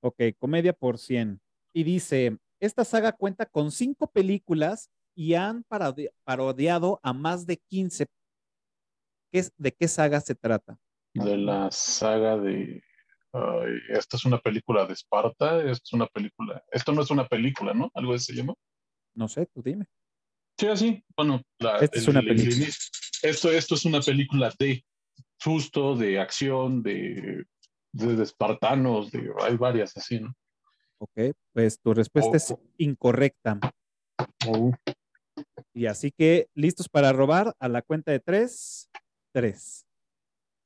[0.00, 1.40] Ok, comedia por 100.
[1.72, 7.56] Y dice, esta saga cuenta con cinco películas y han parodi- parodiado a más de
[7.68, 8.06] 15.
[9.32, 10.78] ¿Qué es- ¿De qué saga se trata?
[11.14, 12.82] De la saga de.
[13.34, 16.62] ay, esta es una película de Esparta, esto es una película.
[16.70, 17.90] Esto no es una película, ¿no?
[17.94, 18.54] Algo así se llama.
[19.14, 19.86] No sé, tú dime.
[20.58, 21.04] Sí, así.
[21.16, 22.54] Bueno, la- Esta es una película.
[22.56, 22.90] inicio-
[23.22, 24.84] esto, esto es una película de
[25.38, 27.44] susto, de acción, de,
[27.92, 30.34] de, de espartanos, de, hay varias así, ¿no?
[30.98, 33.58] Ok, pues tu respuesta es incorrecta.
[34.46, 34.72] Oh,
[35.74, 38.88] Y así que, listos para robar a la cuenta de tres,
[39.32, 39.86] tres.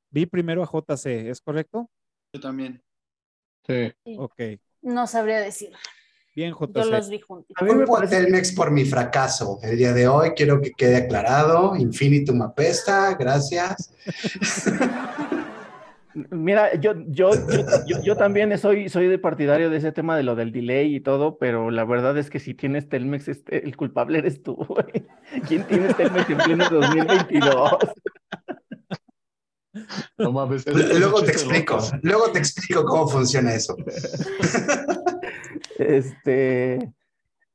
[0.09, 1.89] Vi primero a JC, ¿es correcto?
[2.33, 2.81] Yo también.
[3.65, 3.93] sí.
[4.17, 4.41] Ok,
[4.81, 5.71] No sabría decir.
[6.35, 7.09] bien Yo los JC.
[7.11, 7.55] vi juntos.
[7.59, 9.59] A mí me parece- Telmex por mi fracaso.
[9.63, 11.75] El día de hoy quiero que quede aclarado.
[11.75, 13.91] Infinitum apesta, gracias.
[16.31, 20.23] Mira, yo, yo, yo, yo, yo también soy, soy de partidario de ese tema de
[20.23, 23.77] lo del delay y todo, pero la verdad es que si tienes Telmex, este, el
[23.77, 25.05] culpable eres tú, güey.
[25.47, 27.71] ¿Quién tiene Telmex en pleno 2022?
[30.17, 31.87] No mames, Luego te explico, loco.
[32.01, 33.75] luego te explico cómo funciona eso.
[35.77, 36.91] Este,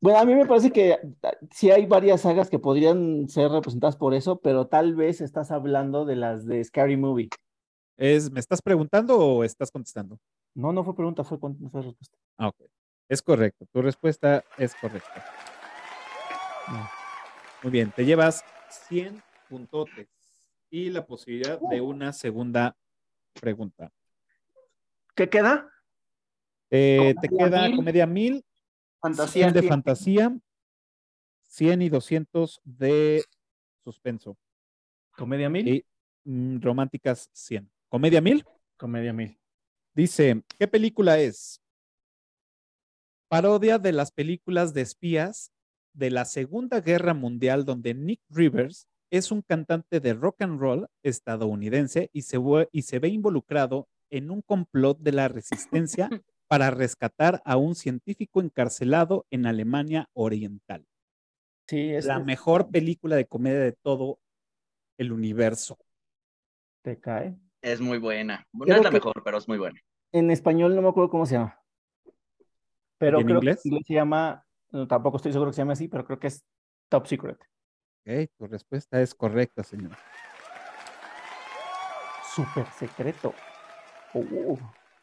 [0.01, 3.97] bueno, a mí me parece que ah, sí hay varias sagas que podrían ser representadas
[3.97, 7.29] por eso, pero tal vez estás hablando de las de Scary Movie.
[8.05, 10.19] Es, ¿Me estás preguntando o estás contestando?
[10.55, 12.19] No, no fue pregunta, fue, fue respuesta.
[12.37, 12.63] Ah, ok.
[13.09, 13.65] Es correcto.
[13.71, 15.25] Tu respuesta es correcta.
[17.63, 18.45] Muy bien, te llevas
[18.89, 20.09] 100 puntotes
[20.69, 22.77] y la posibilidad de una segunda
[23.41, 23.93] pregunta.
[25.15, 25.71] ¿Qué queda?
[26.71, 27.77] Eh, te queda mil.
[27.77, 28.45] comedia 1000,
[29.01, 29.45] Fantasía.
[29.45, 29.71] 100 de cien.
[29.71, 30.39] fantasía,
[31.45, 33.25] 100 y 200 de
[33.85, 34.37] suspenso.
[35.17, 35.69] Comedia mil.
[35.69, 35.87] Y
[36.25, 37.72] mm, románticas 100.
[37.93, 38.43] Comedia 1000
[38.79, 39.39] Comedia mil.
[39.95, 41.61] dice, ¿qué película es?
[43.29, 45.53] Parodia de las películas de espías
[45.93, 50.89] de la Segunda Guerra Mundial donde Nick Rivers es un cantante de rock and roll
[51.03, 56.09] estadounidense y se, vue- y se ve involucrado en un complot de la resistencia
[56.49, 60.87] para rescatar a un científico encarcelado en Alemania Oriental.
[61.69, 64.19] Sí, es La mejor película de comedia de todo
[64.99, 65.77] el universo.
[66.83, 67.37] te cae.
[67.63, 68.47] Es muy buena.
[68.53, 69.81] No Creo es la que- mejor, pero es muy buena.
[70.13, 71.59] En español no me acuerdo cómo se llama.
[72.99, 73.61] Pero ¿Y en creo inglés?
[73.63, 76.19] que en inglés se llama, no, tampoco estoy seguro que se llame así, pero creo
[76.21, 76.45] que es
[76.89, 77.39] Top Secret.
[78.05, 79.93] Ok, tu respuesta es correcta, señor.
[82.35, 83.35] Súper secreto.
[84.15, 84.57] Uh,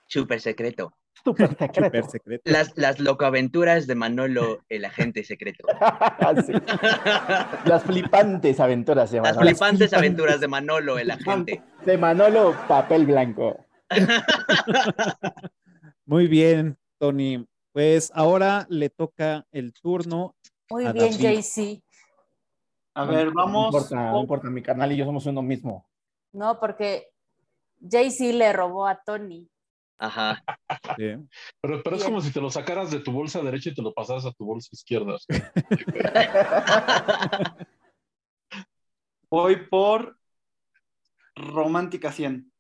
[0.08, 0.94] Súper secreto.
[1.24, 1.86] súper secreto.
[1.86, 2.44] Super secreto.
[2.52, 5.66] Las, las locoaventuras de Manolo, el agente secreto.
[6.46, 6.54] Sí.
[7.66, 9.50] Las flipantes aventuras de Las Manolo.
[9.50, 11.62] flipantes aventuras de Manolo, el agente.
[11.90, 13.66] De Manolo, papel blanco.
[16.06, 17.44] Muy bien, Tony.
[17.72, 20.36] Pues ahora le toca el turno.
[20.70, 21.12] Muy A bien.
[21.14, 21.82] JC.
[22.94, 23.66] A ver, No vamos.
[23.74, 25.90] importa, no importa, mi canal y yo somos uno mismo.
[26.32, 27.08] No, porque
[27.80, 29.50] JC le robó a Tony.
[29.98, 30.44] Ajá.
[30.96, 31.16] Sí.
[31.60, 32.12] Pero, pero es Bien.
[32.12, 34.46] como si te lo sacaras de tu bolsa derecha y te lo pasaras a tu
[34.46, 35.18] bolsa izquierda.
[39.32, 40.19] Voy por
[41.40, 42.52] Romántica 100.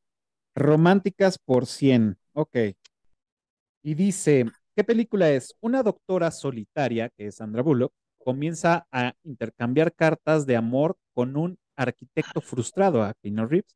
[0.55, 2.17] Románticas por 100.
[2.33, 2.55] Ok.
[3.83, 5.55] Y dice, ¿qué película es?
[5.61, 11.57] Una doctora solitaria, que es Sandra Bullock, comienza a intercambiar cartas de amor con un
[11.75, 13.75] arquitecto frustrado, a Keanu Reeves,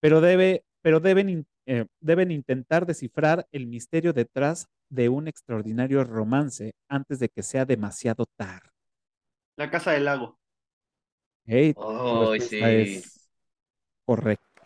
[0.00, 6.74] pero, debe, pero deben, eh, deben intentar descifrar el misterio detrás de un extraordinario romance
[6.88, 8.70] antes de que sea demasiado tarde.
[9.56, 10.38] La Casa del Lago.
[11.44, 12.58] Hey, Oh, sí.
[12.60, 13.15] es
[14.06, 14.62] correcta.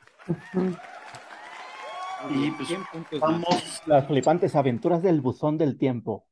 [2.30, 3.30] Y pues 100 puntos más.
[3.32, 3.82] vamos.
[3.86, 6.26] Las flipantes aventuras del buzón del tiempo.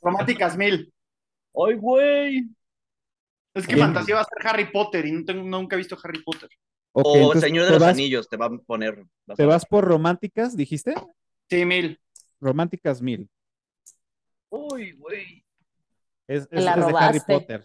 [0.00, 0.92] Románticas 1000.
[1.54, 2.48] ¡Ay, güey!
[3.54, 3.86] Es que Bien.
[3.88, 6.48] fantasía va a ser Harry Potter y no tengo- nunca he visto Harry Potter.
[6.92, 9.04] O entonces, Señor de ¿te los vas, Anillos, te va a poner.
[9.26, 10.94] vas ¿Te a- vas por románticas, dijiste?
[11.48, 11.98] Sí, 1000.
[12.40, 13.28] Románticas mil.
[14.50, 15.41] Uy, güey.
[16.26, 17.32] Es, Me es- la es de Harry robaste.
[17.34, 17.64] Potter.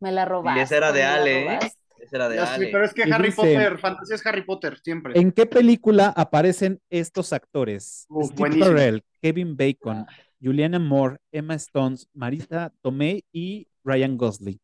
[0.00, 0.62] Me la robaste.
[0.62, 1.58] esa era de Ale, ¿eh?
[2.00, 2.68] Ese era de Ale.
[2.72, 5.18] pero es que Y Harry dice- Potter, fantasía es Harry Potter, siempre.
[5.18, 8.06] ¿En qué película aparecen estos actores?
[8.08, 8.66] Steve buenísimo.
[8.66, 10.06] Carell, Kevin Bacon,
[10.42, 14.58] Juliana Moore, Emma Stones, Marisa Tomei y Ryan Gosling.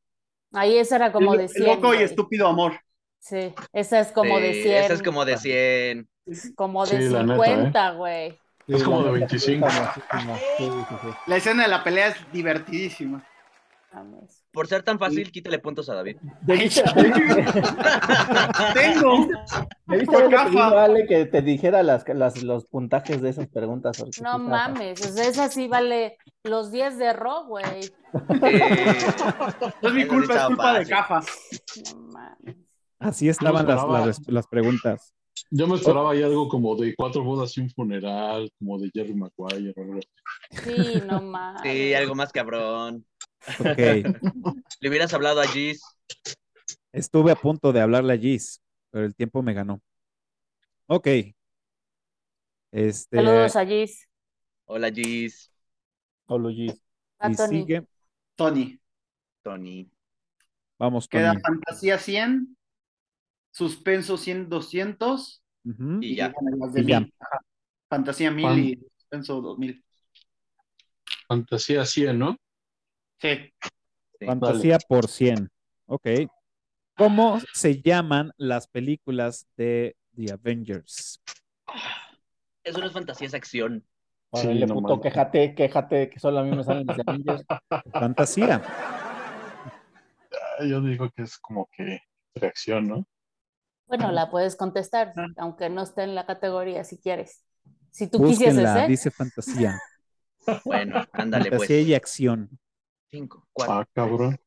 [0.52, 1.66] Ahí esa era como El- de el 100.
[1.66, 2.80] loco y estúpido amor.
[3.18, 4.84] Sí, esa es como de Sí, 100.
[4.84, 6.08] Esa es como de 100.
[6.54, 8.38] Como de Sí, la neta, 50, güey.
[8.68, 9.68] Es como de la- 25.
[9.68, 10.36] famosísima.
[10.58, 11.08] Sí, sí, sí.
[11.26, 13.24] La escena de la pelea es divertidísima.
[14.52, 16.16] Por ser tan fácil, quítale puntos a David.
[16.42, 16.82] Debiste-
[18.74, 19.26] Tengo.
[19.86, 20.48] debiste Por haberle gafa.
[20.50, 24.02] pedido a Ale que te dijera las, las- los puntajes de esas preguntas.
[24.22, 27.64] No mames, o sea, esa sí vale los 10 de Ro, güey.
[28.42, 28.96] Eh,
[29.82, 30.86] No es mi culpa, es culpa de.
[30.86, 31.20] Cafa.
[31.94, 32.56] No mames.
[32.98, 35.14] Así estaban las, las preguntas.
[35.50, 39.14] Yo me esperaba ahí algo como de cuatro bodas y un funeral, como de Jerry
[39.14, 39.74] Maguire.
[40.50, 41.62] Sí, no mames.
[41.62, 43.06] sí, algo más cabrón.
[43.58, 43.78] Ok.
[44.80, 45.82] Le hubieras hablado a Gis.
[46.92, 49.80] Estuve a punto de hablarle a Gis, pero el tiempo me ganó.
[50.88, 51.34] Ok.
[52.72, 54.08] Este, Saludos a Gis,
[54.66, 55.50] Hola, Gis.
[56.28, 56.80] Solo Gis.
[57.18, 57.60] a y Tony.
[57.60, 57.86] sigue.
[58.36, 58.80] Tony.
[59.42, 59.90] Tony.
[60.78, 61.40] Vamos, Queda Tony.
[61.40, 62.55] fantasía 100.
[63.56, 65.42] Suspenso 100, 200.
[65.64, 65.98] Ujú.
[66.02, 66.30] Y ya.
[66.58, 67.00] las de Y ya.
[67.00, 67.14] 1000.
[67.18, 67.40] Ajá.
[67.88, 69.82] Fantasía 1000 Fan- y suspenso 2000.
[71.26, 72.36] Fantasía 100, ¿no?
[73.18, 73.50] Sí.
[74.20, 74.26] Sí.
[74.26, 75.48] Fantasía por 100.
[75.86, 76.06] Ok.
[76.98, 81.22] ¿Cómo se llaman las películas de The Avengers?
[82.62, 83.86] Eso no es fantasía, es acción.
[84.34, 87.42] Sí, Órale, no puto, quéjate, quéjate, que solo a mí me salen los Avengers.
[87.94, 88.62] Fantasía.
[90.68, 92.02] Yo digo que es como que
[92.34, 93.06] reacción, ¿no?
[93.86, 97.42] Bueno, la puedes contestar, aunque no esté en la categoría si quieres.
[97.90, 98.88] Si tú quisieses, Búsquenla, ¿eh?
[98.88, 99.80] dice fantasía.
[100.64, 101.62] Bueno, ándale, pues.
[101.62, 102.48] Fantasía y acción.
[103.10, 103.74] Cinco, cuatro.
[103.74, 104.38] Ah, cabrón.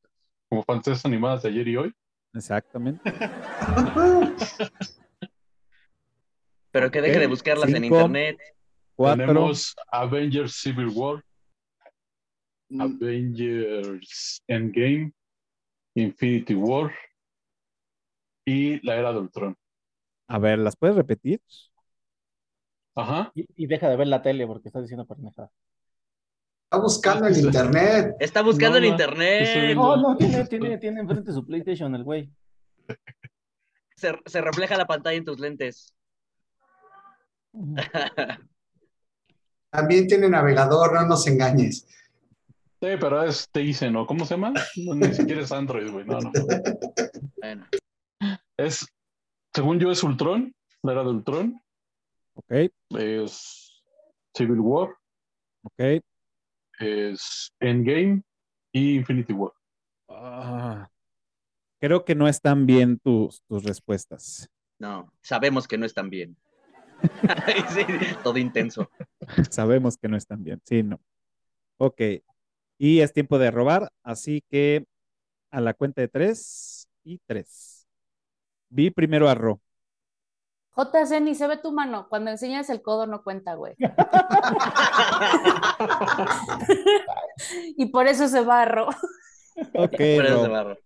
[0.47, 1.93] Como fantasías animadas de ayer y hoy.
[2.33, 3.01] Exactamente.
[6.71, 8.37] Pero que deje de buscarlas en internet.
[8.95, 9.27] Cuatro.
[9.27, 11.21] Tenemos Avengers Civil War,
[12.69, 15.11] Mm, Avengers Endgame,
[15.95, 16.93] Infinity War
[18.49, 19.55] y la era de Ultron.
[20.27, 21.41] A ver, ¿las puedes repetir?
[22.95, 23.31] Ajá.
[23.35, 25.51] Y, y deja de ver la tele porque estás diciendo pendejada.
[26.65, 28.15] Está buscando en internet.
[28.19, 29.75] Está buscando No, en no, internet.
[29.75, 32.31] No, no, tiene, tiene, tiene enfrente su PlayStation el güey.
[33.95, 35.93] Se, se refleja la pantalla en tus lentes.
[39.71, 41.85] También tiene navegador, no nos engañes.
[42.81, 44.05] Sí, pero es Teisen, ¿no?
[44.05, 44.53] ¿Cómo se llama?
[44.77, 46.05] No, ni siquiera es Android, güey.
[46.05, 46.31] No, no.
[47.41, 47.67] Bueno,
[48.59, 48.85] Es,
[49.53, 50.53] según yo, es Ultron,
[50.83, 51.61] la era de Ultron.
[52.33, 53.81] Ok, Es
[54.35, 54.89] Civil War,
[55.63, 56.03] ok.
[56.79, 58.21] es Endgame
[58.73, 59.53] y Infinity War.
[60.09, 60.89] Ah,
[61.79, 64.49] creo que no están bien tus, tus respuestas.
[64.77, 66.35] no, sabemos que no están bien.
[67.73, 67.85] Sí,
[68.23, 68.89] todo intenso.
[69.49, 70.61] Sabemos que no están bien.
[70.65, 70.99] Sí, no.
[71.77, 72.01] Ok.
[72.77, 74.85] Y es tiempo de robar, así que
[75.49, 77.78] a la cuenta de tres y tres.
[78.69, 79.61] Vi primero a Ro.
[80.75, 82.07] JC, ni se ve tu mano.
[82.07, 83.75] Cuando enseñas el codo no cuenta, güey.
[87.77, 88.87] y por eso se barro.
[89.73, 90.77] Ok, Por eso se barro.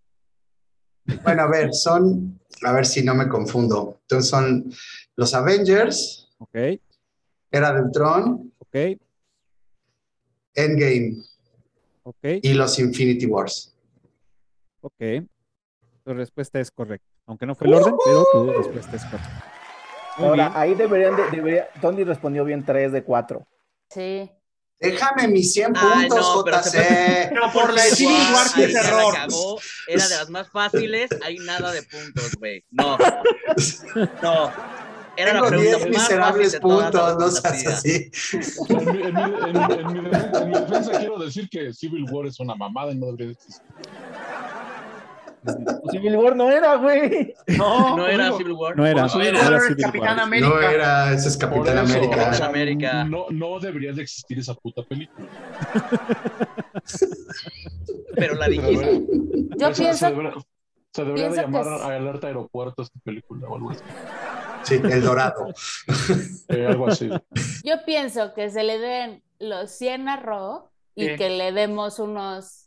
[1.23, 3.99] Bueno, a ver, son, a ver si no me confundo.
[4.01, 4.71] Entonces son
[5.15, 6.55] los Avengers, Ok,
[7.51, 8.75] Era de Ultron, ok,
[10.55, 11.17] Endgame
[12.03, 13.75] ok, y los Infinity Wars.
[14.81, 15.01] ok.
[16.03, 17.07] Tu respuesta es correcta.
[17.25, 19.43] Aunque no fue el orden, pero tu respuesta es correcta.
[20.17, 20.51] Ahora, bien.
[20.55, 23.47] ahí deberían de, debería, Tony respondió bien 3 de 4.
[23.89, 24.29] Sí.
[24.79, 27.29] Déjame mis 100 Ay, puntos, no, pero se JC.
[27.29, 29.13] Pero por la de Civil War sí Ahí es ya la error.
[29.15, 31.09] cagó, Era de las más fáciles.
[31.23, 32.63] Hay nada de puntos, güey.
[32.71, 32.97] No.
[34.21, 34.51] No.
[35.15, 38.11] Era Tengo la 10 pregunta más fácil miserables puntos, no seas así.
[38.69, 42.05] En mi, en mi- en- en mi defensa, en mi defensa quiero decir que Civil
[42.11, 43.63] War es una mamada y no debería de existir.
[45.91, 47.33] Civil War no era, güey.
[47.57, 48.77] No, No era digo, Civil War.
[48.77, 49.47] No era, No era.
[49.47, 50.19] Era Capitán War.
[50.21, 50.49] América.
[50.49, 52.29] No era, ese es Capitán eso, América.
[52.29, 53.03] o sea, América.
[53.05, 55.27] No, no debería de existir esa puta película.
[58.15, 59.01] Pero la dijiste.
[59.57, 60.33] Yo o sea, se pienso, debería,
[60.93, 63.81] se debería de pienso llamar es- a alerta aeropuerto esta película o algo así.
[64.63, 65.47] Sí, El Dorado.
[66.49, 67.09] Eh, algo así.
[67.63, 72.62] yo pienso que se le den los 100 a Ro y que le demos unos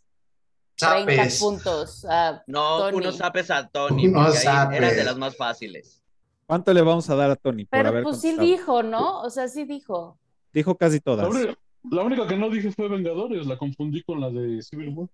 [0.76, 1.38] 30 Zapes.
[1.40, 2.96] puntos a No, Tony.
[2.98, 4.08] unos zapes a Tony.
[4.08, 4.96] Unos Porque ahí eran zapes.
[4.96, 6.02] de las más fáciles.
[6.46, 8.46] ¿Cuánto le vamos a dar a Tony por Pero haber pues sí contestado?
[8.48, 9.20] dijo, ¿no?
[9.22, 10.18] O sea, sí dijo.
[10.52, 11.28] Dijo casi La todas.
[11.28, 11.58] única,
[11.90, 15.08] la única que no dije fue Vengadores, la confundí con la de Civil War.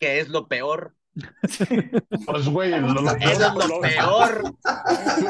[0.00, 0.94] Que es lo peor.
[2.26, 4.42] Pues, güey, lo, lo- Eso es lo lo- peor.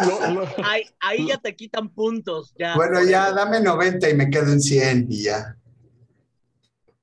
[0.07, 2.55] lo- lo- Ahí, ahí ya te quitan puntos.
[2.59, 5.57] Ya, Bueno, ya, dame 90 y me quedo en 100 y ya.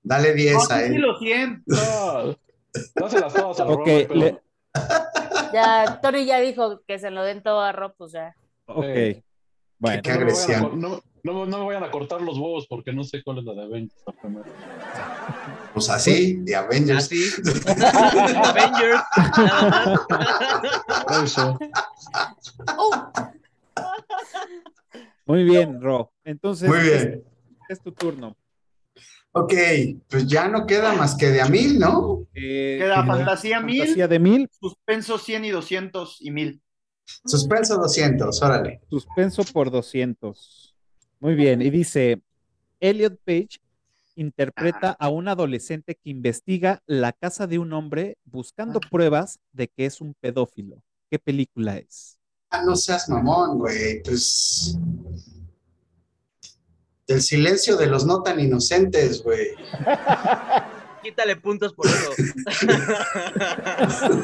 [0.04, 1.02] Dale 10 No, a sí, sí, él.
[1.02, 1.64] los 100.
[1.66, 2.36] no,
[2.96, 4.42] dáselas todas a Ok, Robert, pero- le-
[5.54, 8.36] Ya, Tony ya dijo que se lo den todo a Ro, pues ya.
[8.66, 8.84] Ok.
[8.88, 9.24] Eh.
[9.80, 10.80] Bueno, Qué no me vayan a agresión.
[10.82, 13.54] No, no- no me vayan a cortar los huevos porque no sé cuál es la
[13.54, 14.04] de Avengers.
[15.74, 17.06] Pues así, de Avengers.
[17.06, 17.30] Así.
[18.44, 19.02] Avengers.
[21.08, 21.60] Por eso.
[22.78, 23.12] ¡Oh!
[25.26, 26.12] muy bien, Ro.
[26.24, 27.24] Entonces, Muy es, bien.
[27.70, 28.36] es tu turno.
[29.36, 29.54] Ok,
[30.10, 32.28] pues ya no queda más que de a mil, ¿no?
[32.36, 36.62] Eh, Queda ¿tiene fantasía 1000, fantasía de mil, suspenso 100 y 200 y 1000.
[37.26, 38.82] Suspenso 200, órale.
[38.90, 40.76] suspenso por 200.
[41.20, 41.62] Muy bien.
[41.62, 42.22] Y dice,
[42.80, 43.60] Elliot Page
[44.16, 49.86] interpreta a un adolescente que investiga la casa de un hombre buscando pruebas de que
[49.86, 50.84] es un pedófilo.
[51.10, 52.20] ¿Qué película es?
[52.52, 54.04] Ah, no seas mamón, güey.
[54.04, 54.78] Pues.
[57.08, 59.50] Del silencio de los no tan inocentes, güey.
[61.04, 62.12] Quítale puntos por eso.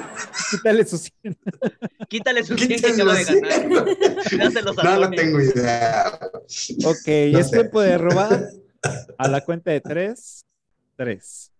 [0.51, 1.37] Quítale sus 100.
[2.07, 4.21] Quítale sus 100 que acaba de los ganar.
[4.23, 4.39] 100.
[4.39, 6.07] Dáselos a No, no tengo idea.
[6.85, 7.57] Ok, No es sé.
[7.57, 8.47] tiempo de robar
[9.17, 10.45] a la cuenta de tres.
[10.95, 11.51] Tres.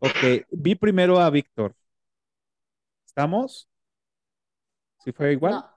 [0.00, 1.74] Ok, vi primero a Víctor.
[3.06, 3.66] ¿Estamos?
[5.02, 5.54] ¿Sí fue igual?
[5.54, 5.70] No,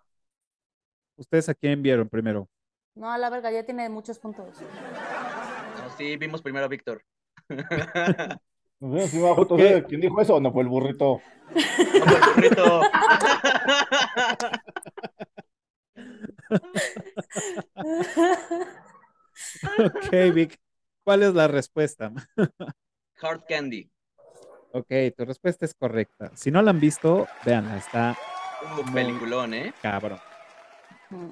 [1.16, 2.50] ¿Ustedes a quién vieron primero?
[2.96, 4.62] No, a la verga, ya tiene muchos puntos.
[4.62, 7.04] No, sí, vimos primero a Víctor.
[9.88, 10.40] ¿Quién dijo eso?
[10.40, 11.22] No fue el burrito.
[12.00, 12.82] Como el burrito.
[19.78, 20.60] Ok, Vic.
[21.04, 22.12] ¿Cuál es la respuesta?
[23.22, 23.90] Hard Candy.
[24.74, 26.32] Ok, tu respuesta es correcta.
[26.36, 28.18] Si no la han visto, véanla, está
[28.78, 29.74] Un peliculón, ¿eh?
[29.82, 30.20] cabrón.
[31.10, 31.32] Mm.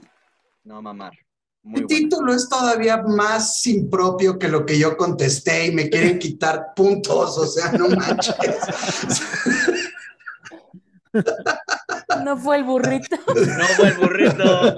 [0.63, 1.13] No mamar.
[1.61, 1.87] Muy El bueno.
[1.87, 7.37] título es todavía más impropio que lo que yo contesté y me quieren quitar puntos,
[7.37, 8.35] o sea, no manches.
[12.23, 13.15] No fue el burrito.
[13.35, 14.75] No fue el burrito.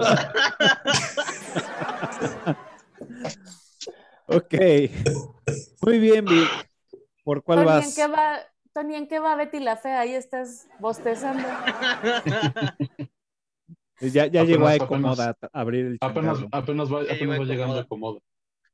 [4.26, 4.54] Ok.
[5.82, 6.48] Muy bien, Vic.
[7.24, 7.94] ¿Por cuál Tony, ¿en vas?
[7.94, 8.38] qué va,
[8.72, 10.00] Tony, ¿en qué va Betty la Fea?
[10.00, 11.46] Ahí estás bostezando.
[14.02, 16.48] Ya, ya Apenas- llegó a Ecomoda a abrir el Apenas, changarro.
[16.52, 18.20] apenas va, apenas va llegando a a Comoda.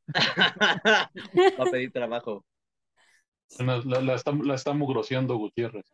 [1.58, 2.44] Va a pedir trabajo.
[3.54, 5.84] Apenas La, la está, la está mugroseando Gutiérrez.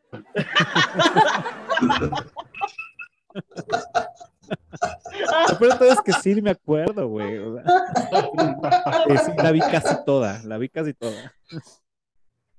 [5.51, 7.39] Lo peor de todo es que sí me acuerdo, güey.
[7.39, 11.33] o sea, que sí, la vi casi toda, la vi casi toda.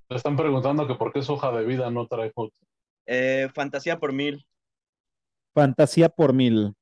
[0.08, 2.54] Le están preguntando que por qué es hoja de vida no trae foto.
[3.06, 4.46] Eh, fantasía por mil.
[5.56, 6.74] Fantasía por mil.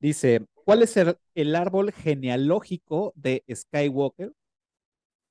[0.00, 4.32] Dice, ¿cuál es el, el árbol genealógico de Skywalker?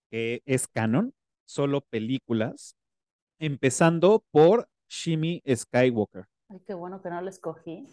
[0.09, 1.13] Que es canon,
[1.45, 2.77] solo películas,
[3.37, 6.23] empezando por Shimi Skywalker.
[6.47, 7.85] Ay, qué bueno que no lo escogí.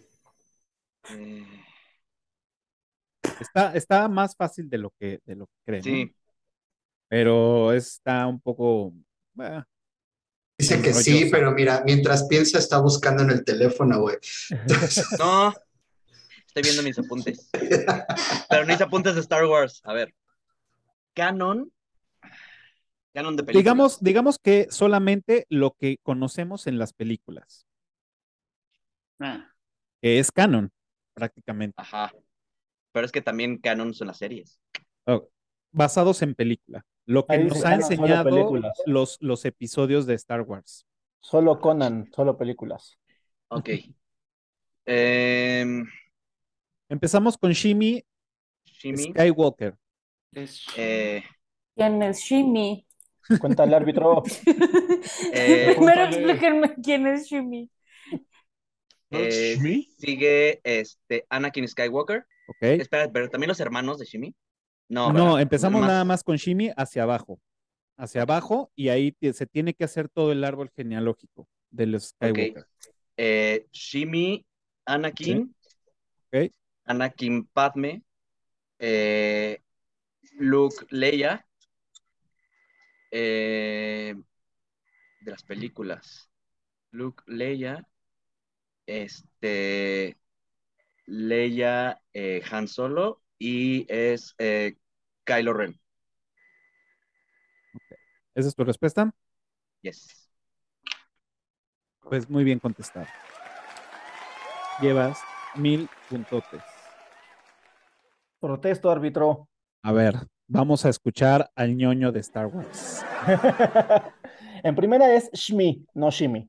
[1.11, 1.45] Eh,
[3.41, 5.91] Está, está más fácil de lo que, de lo que creen, ¿no?
[5.91, 6.15] sí.
[7.09, 8.93] pero está un poco...
[10.59, 14.17] Dice que sí, pero mira, mientras piensa está buscando en el teléfono, güey.
[15.19, 15.53] No.
[16.47, 17.49] Estoy viendo mis apuntes.
[18.51, 19.81] Pero mis apuntes de Star Wars.
[19.85, 20.15] A ver.
[21.15, 21.73] Canon.
[23.15, 23.63] Canon de películas.
[23.65, 27.67] digamos, digamos que solamente lo que conocemos en las películas,
[29.19, 29.53] Ah,
[30.01, 30.73] que es canon,
[31.15, 32.13] prácticamente, Ajá.
[32.93, 34.59] Pero es que también canon son las series.
[35.07, 35.29] Oh,
[35.71, 36.85] basados en película.
[37.07, 38.31] Lo que Ahí nos ha enseñado
[38.87, 40.87] los, los episodios de Star Wars.
[41.21, 42.99] Solo Conan, solo películas.
[43.49, 43.71] Ok.
[44.85, 45.87] Em,
[46.89, 48.03] Empezamos con Shimi
[48.65, 49.05] Shimi.
[49.13, 49.77] Skywalker.
[50.33, 51.23] es- eh,
[51.77, 52.85] ¿Quién es Shimi?
[53.41, 54.25] Cuenta el árbitro.
[55.33, 57.71] eh, Primero explíquenme quién es Shimi.
[59.11, 59.89] eh, ¿Shmi?
[59.99, 62.27] sigue este Anakin Skywalker.
[62.49, 62.63] ¿Ok?
[62.63, 64.35] Espera, pero también los hermanos de Shimi.
[64.93, 67.40] No, No, empezamos Más- nada más con Shimi hacia abajo.
[67.97, 72.66] Hacia abajo y ahí se tiene que hacer todo el árbol genealógico de los Skywalker.
[73.16, 74.45] eh, Shimi,
[74.84, 75.55] Anakin.
[76.84, 78.03] Anakin Padme,
[78.78, 79.62] eh,
[80.38, 81.47] Luke Leia,
[83.11, 84.14] eh,
[85.20, 86.28] de las películas.
[86.90, 87.88] Luke Leia,
[88.84, 90.18] este,
[91.07, 91.99] Leia
[92.51, 94.34] Han Solo y es
[95.25, 95.79] Kylo Ren.
[98.35, 99.12] ¿Esa es tu respuesta?
[99.83, 100.31] Yes.
[102.01, 103.07] Pues muy bien contestado.
[104.81, 105.18] Llevas
[105.55, 106.62] mil puntotes.
[108.41, 109.49] Protesto, árbitro.
[109.83, 110.14] A ver,
[110.49, 113.05] vamos a escuchar al ñoño de Star Wars.
[114.64, 116.49] en primera es Shmi, no Shimi.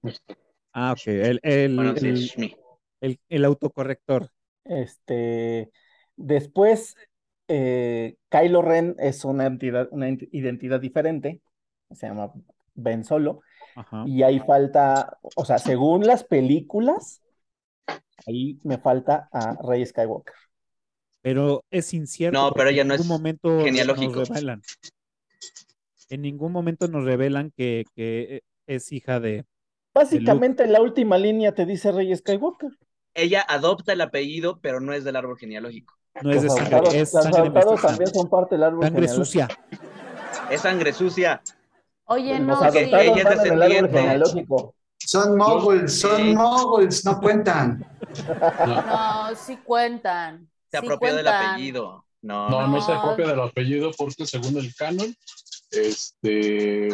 [0.72, 1.08] Ah, ok.
[1.08, 2.56] El, el, Bueno, sí, el- Shmi.
[3.02, 4.32] el- el autocorrector.
[4.64, 5.72] Este,
[6.16, 6.96] después,
[7.56, 11.42] eh, Kylo Ren es una entidad, una ent- identidad diferente,
[11.92, 12.32] se llama
[12.76, 13.42] Ben Solo,
[13.76, 14.04] Ajá.
[14.08, 17.22] y ahí falta, o sea, según las películas,
[18.26, 20.34] ahí me falta a Rey Skywalker.
[21.22, 22.40] Pero es incierto.
[22.40, 24.16] No, pero ella no en ningún es momento genealógico.
[24.16, 24.62] nos revelan.
[26.10, 29.46] En ningún momento nos revelan que, que es hija de.
[29.94, 32.72] Básicamente, en la última línea te dice Rey Skywalker.
[33.14, 35.94] Ella adopta el apellido, pero no es del árbol genealógico.
[36.22, 37.50] No es de sangre, es los sangre
[37.82, 39.26] también son parte del árbol Sangre genealógico.
[39.26, 39.48] sucia.
[40.50, 41.42] Es sangre sucia.
[42.06, 42.78] Oye, no, sí.
[42.78, 44.22] ella es descendiente.
[45.00, 47.86] Son moguls, son moguls, no cuentan.
[48.66, 50.50] No, sí cuentan.
[50.72, 52.06] Se sí apropió del apellido.
[52.22, 52.68] No, No, no.
[52.68, 53.02] no se No.
[53.02, 55.14] copia del apellido porque según el canon,
[55.72, 56.90] este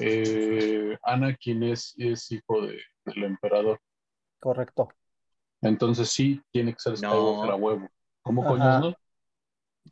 [0.00, 3.80] eh, Anakin es, es hijo de- del emperador.
[4.40, 4.88] Correcto.
[5.60, 7.10] Entonces sí tiene que ser No.
[7.10, 7.88] Skywalker a huevo.
[8.28, 8.94] ¿Cómo coño no?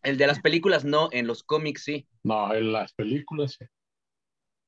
[0.02, 2.06] El de las películas no, en los cómics sí.
[2.24, 3.66] No, en las películas sí.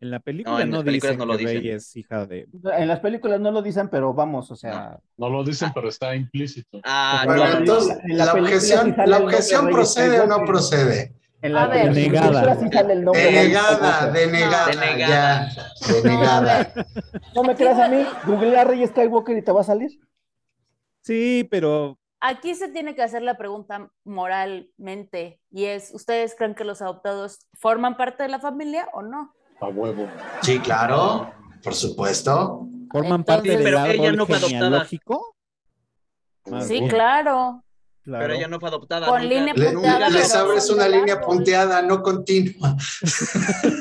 [0.01, 1.77] En la película No, en no, las películas dicen no lo que Rey dicen.
[1.77, 2.49] es hija de.
[2.79, 6.14] En las películas no lo dicen, pero vamos, o sea, No lo dicen, pero está
[6.14, 6.81] implícito.
[6.85, 7.59] Ah, Bueno, no.
[7.59, 11.14] entonces, en la la película objeción, la objeción procede o no procede.
[11.43, 11.81] en A la ver.
[11.81, 12.31] en las Denegada.
[12.31, 15.49] películas sí sale el nombre Denegada, denegada, Denegada.
[15.51, 15.66] ya,
[16.03, 16.55] No, a denegada.
[16.75, 16.87] ver,
[17.35, 19.91] No me creas a mí, googlea Rey Skywalker y te va a salir.
[21.03, 26.64] Sí, pero aquí se tiene que hacer la pregunta moralmente y es, ¿ustedes creen que
[26.64, 29.35] los adoptados forman parte de la familia o no?
[29.61, 30.09] A huevo.
[30.43, 32.66] Sí, claro, por supuesto.
[32.91, 34.61] forman Entonces- parte del Pero ella árbol no fue adoptada.
[34.64, 35.37] genealógico.
[36.51, 36.89] Más Sí, bien.
[36.89, 37.62] claro.
[38.03, 38.23] Claro.
[38.25, 39.07] Pero ella no fue adoptada.
[39.07, 42.75] Con nunca, línea Le- punteada, les abres una línea punteada, no continua.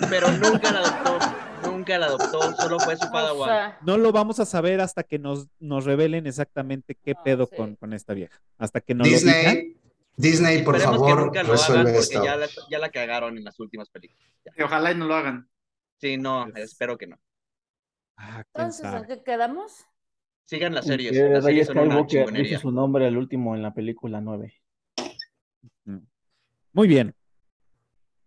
[0.09, 1.17] pero nunca la adoptó.
[1.63, 3.49] Nunca nunca la adoptó, solo fue su O padawan.
[3.49, 7.45] sea, No lo vamos a saber hasta que nos, nos revelen exactamente qué Ah, pedo
[7.47, 7.55] sí.
[7.55, 8.41] con, con esta vieja.
[8.57, 9.33] Hasta que nos lo digan.
[9.55, 9.77] Disney,
[10.15, 12.23] Disney, por Esperemos que favor, nunca lo hagan resuelve porque esto.
[12.23, 14.29] ya la, ya la cagaron en las últimas películas.
[14.45, 14.51] Ya.
[14.57, 15.49] Y ojalá y no lo hagan.
[15.97, 17.17] Sí, no, Pues- espero que no.
[18.17, 19.07] Ah, entonces, ¿en sabe.
[19.07, 19.85] qué quedamos?
[20.45, 21.11] Sigan las series.
[21.11, 24.21] Que Las Rey series son una Skywalker dice su nombre al último en la película
[24.21, 24.53] 9.
[26.73, 27.13] Muy bien.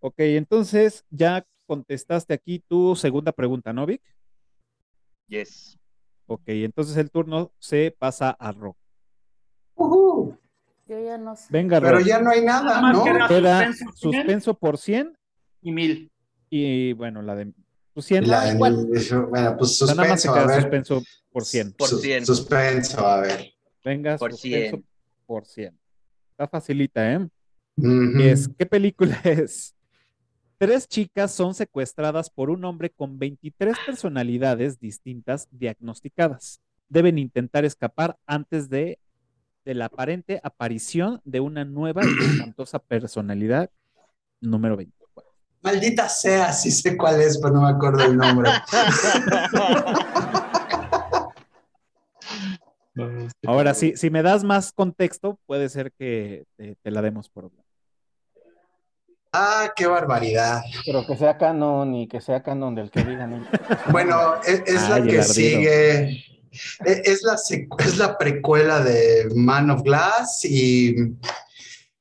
[0.00, 4.02] Ok, entonces ya contestaste aquí tu segunda pregunta, ¿no, Vic?
[5.28, 5.78] Yes.
[6.26, 8.76] Ok, entonces el turno se pasa a Ro.
[9.76, 10.36] Ujú.
[10.88, 11.46] Yo ya no sé.
[11.50, 12.04] Venga, Pero Ro.
[12.04, 13.04] ya no hay nada, Más ¿no?
[13.04, 15.16] que era Queda suspenso, cien suspenso por 100
[15.62, 16.10] y mil.
[16.50, 17.52] y bueno, la de
[17.94, 18.28] pues, 100.
[18.28, 18.86] La- igual.
[19.30, 20.62] bueno, pues O sea, nada más se suspenso, a queda ver.
[20.62, 21.72] suspenso por 100.
[21.74, 22.26] Por Sus- 100.
[22.26, 23.52] Suspenso, a ver.
[23.84, 24.86] Venga, Por suspenso 100.
[25.24, 25.78] por 100.
[26.32, 27.28] Está facilita, ¿eh?
[27.76, 28.18] Ujú.
[28.18, 29.76] Y es, ¿qué película es?
[30.60, 36.60] Tres chicas son secuestradas por un hombre con 23 personalidades distintas diagnosticadas.
[36.90, 38.98] Deben intentar escapar antes de,
[39.64, 43.70] de la aparente aparición de una nueva y espantosa personalidad
[44.42, 45.32] número 24.
[45.62, 48.50] Maldita sea, sí sé cuál es, pero no me acuerdo el nombre.
[53.46, 57.50] Ahora, sí, si me das más contexto, puede ser que te, te la demos por.
[59.32, 60.62] Ah, qué barbaridad.
[60.84, 63.48] Pero que sea canon y que sea canon del que digan.
[63.92, 65.22] Bueno, es, es la Ay, que ardido.
[65.24, 66.08] sigue.
[66.84, 67.36] e- Es la,
[67.78, 70.96] es la precuela de Man of Glass y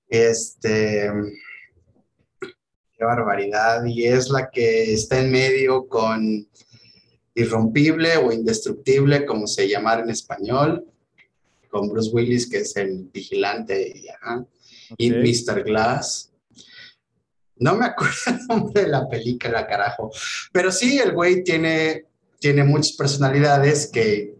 [0.07, 1.11] este.
[2.41, 3.85] Qué barbaridad.
[3.85, 6.47] Y es la que está en medio con
[7.35, 10.83] Irrompible o Indestructible, como se llamara en español,
[11.69, 14.43] con Bruce Willis, que es el vigilante, y, ajá,
[14.97, 15.17] y Ok.
[15.19, 15.63] Mr.
[15.63, 16.28] Glass.
[17.59, 20.11] No me acuerdo el nombre de la película, carajo.
[20.51, 22.05] Pero sí, el güey tiene,
[22.39, 24.35] tiene muchas personalidades que,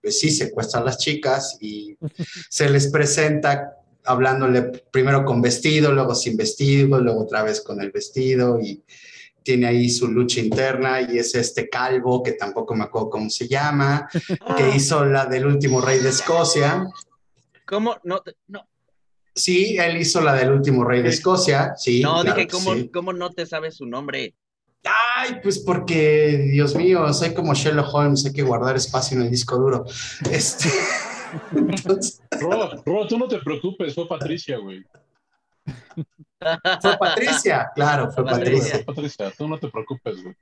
[0.00, 1.96] pues sí, secuestran a las chicas y
[2.50, 3.72] se les presenta
[4.04, 4.62] hablándole
[4.92, 8.84] primero con vestido, luego sin vestido, luego otra vez con el vestido y
[9.42, 13.46] tiene ahí su lucha interna y es este calvo que tampoco me acuerdo cómo se
[13.46, 14.08] llama,
[14.56, 16.84] que hizo la del último rey de Escocia.
[17.64, 17.96] ¿Cómo?
[18.02, 18.66] No, no,
[19.36, 22.00] Sí, él hizo la del último rey de Escocia, sí.
[22.00, 22.88] no claro dije, ¿cómo, sí.
[22.88, 24.34] ¿cómo no te sabes su nombre?
[24.82, 29.30] Ay, pues porque, Dios mío, soy como Sherlock Holmes, hay que guardar espacio en el
[29.30, 29.84] disco duro.
[30.30, 30.70] Este,
[31.54, 34.82] entonces, Ro, Ro, tú no te preocupes, fue Patricia, güey.
[36.80, 38.62] fue Patricia, claro, fue Patricia.
[38.62, 38.84] Patricia.
[38.86, 40.34] Patricia, tú no te preocupes, güey.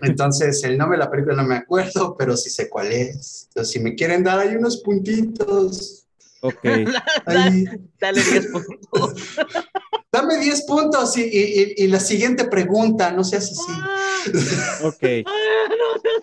[0.00, 3.48] Entonces, el nombre de la película no me acuerdo, pero sí sé cuál es.
[3.48, 6.07] Entonces, si me quieren dar ahí unos puntitos,
[6.40, 6.64] Ok.
[7.26, 7.64] ahí,
[7.98, 9.14] Dale 10 puntos.
[10.12, 14.84] dame 10 puntos y, y- y- y la siguiente pregunta, no seas así.
[14.84, 15.26] Ok.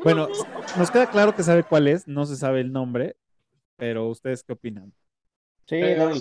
[0.04, 0.28] Bueno,
[0.78, 3.16] nos queda claro que sabe cuál es, no se sabe el nombre,
[3.78, 4.94] pero ¿ustedes qué opinan?
[5.68, 6.12] Sí, no,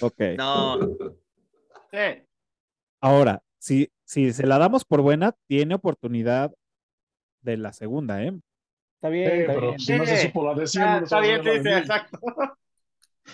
[0.00, 0.20] Ok.
[0.36, 0.78] No,
[1.90, 2.22] Sí.
[3.00, 6.52] Ahora, si, si se la damos por buena, tiene oportunidad
[7.42, 8.32] de la segunda, ¿eh?
[8.96, 9.78] está bien, está pero bien.
[9.80, 10.26] si no se Sí.
[10.26, 11.72] supo la de 100, Ah, no está bien, sí, sí, mil.
[11.78, 12.20] exacto.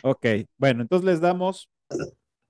[0.03, 0.27] Ok,
[0.59, 1.71] bueno, entonces les damos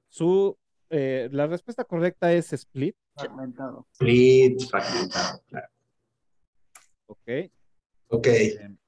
[0.09, 0.57] su...
[0.91, 3.87] eh, la respuesta correcta es split, Fragmentado.
[3.93, 5.69] Split, fragmentado, claro.
[7.07, 7.29] ok.
[8.09, 8.79] Ok, Bien.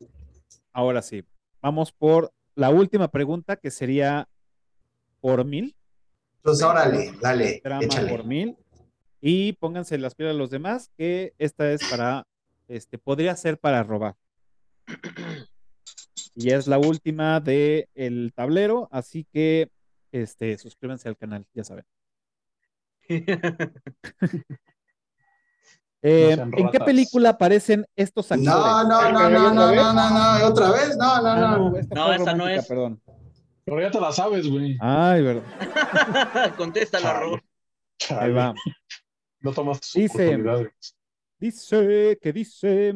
[0.72, 1.24] Ahora sí,
[1.62, 4.28] vamos por la última pregunta que sería
[5.20, 5.74] por mil,
[6.42, 8.10] pues órale, dale, drama échale.
[8.10, 8.56] por mil,
[9.20, 12.26] y pónganse las pilas los demás, que esta es para,
[12.68, 14.16] este, podría ser para robar.
[16.38, 19.70] Y es la última de el tablero, así que
[20.12, 21.84] este, suscríbanse al canal, ya saben.
[26.02, 28.46] Eh, sean ¿En qué película aparecen estos actores?
[28.54, 31.70] No, no, no, no, no, no, no, no, otra vez, no, no, Ah, no.
[31.70, 32.66] no, esta No, esa no es.
[32.66, 33.02] Perdón.
[33.64, 34.76] Pero ya te la sabes, güey.
[34.80, 35.42] Ay, verdad.
[36.56, 37.40] Contéstalo, Ro.
[38.10, 38.54] Ahí va.
[39.40, 40.96] No tomas Dice- oportunidades.
[41.40, 42.94] Dice que dice,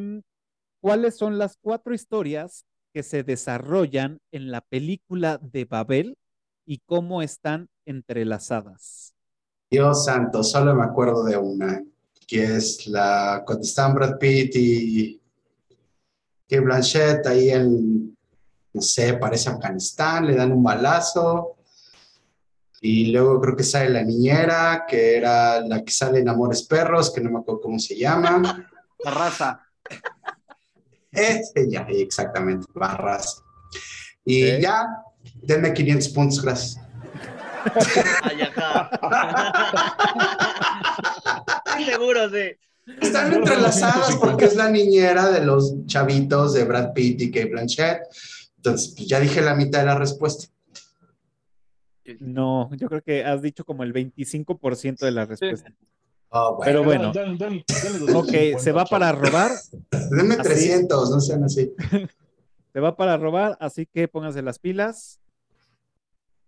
[0.79, 6.17] ¿cuáles son las cuatro historias que se desarrollan en la película de Babel
[6.65, 9.13] y cómo están entrelazadas?
[9.69, 11.81] Dios santo, solo me acuerdo de una,
[12.27, 15.21] que es la cuando están Brad Pitt y
[16.47, 18.17] que Blanchett ahí en,
[18.73, 21.55] no sé, parece Afganistán, le dan un balazo.
[22.81, 27.13] Y luego creo que sale la niñera, que era la que sale en Amores Perros,
[27.13, 28.67] que no me acuerdo cómo se llama.
[29.05, 29.70] La raza.
[31.11, 33.43] Ese ya, exactamente, Barras.
[34.23, 34.87] Y ya,
[35.41, 36.79] denme 500 puntos, gracias.
[38.23, 38.89] Ay, ajá.
[41.85, 42.57] Seguro, sí.
[42.87, 44.19] Está están entrelazadas 150.
[44.19, 48.01] porque es la niñera de los chavitos de Brad Pitt y Kate Blanchett.
[48.57, 50.47] Entonces, pues, ya dije la mitad de la respuesta.
[52.19, 55.71] No, yo creo que has dicho como el 25% de la respuesta.
[56.33, 56.71] Oh, bueno.
[56.71, 58.25] Pero bueno, Dale, dale, dale, dale ok,
[58.55, 59.51] 250, se va para robar,
[60.11, 60.43] denme así.
[60.43, 61.73] 300, no sean así.
[62.73, 65.19] se va para robar, así que pónganse las pilas.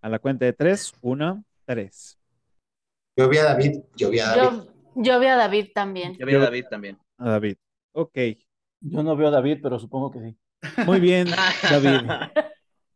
[0.02, 2.18] A la cuenta de tres, una, tres.
[3.18, 4.58] Yo vi a David, yo vi a David.
[4.58, 6.16] Yo, yo vi a David también.
[6.18, 6.98] Yo vi a David también.
[7.18, 7.58] A David.
[7.94, 8.18] Ok,
[8.82, 10.38] Yo no veo a David, pero supongo que sí.
[10.86, 11.28] muy bien,
[11.70, 12.10] David.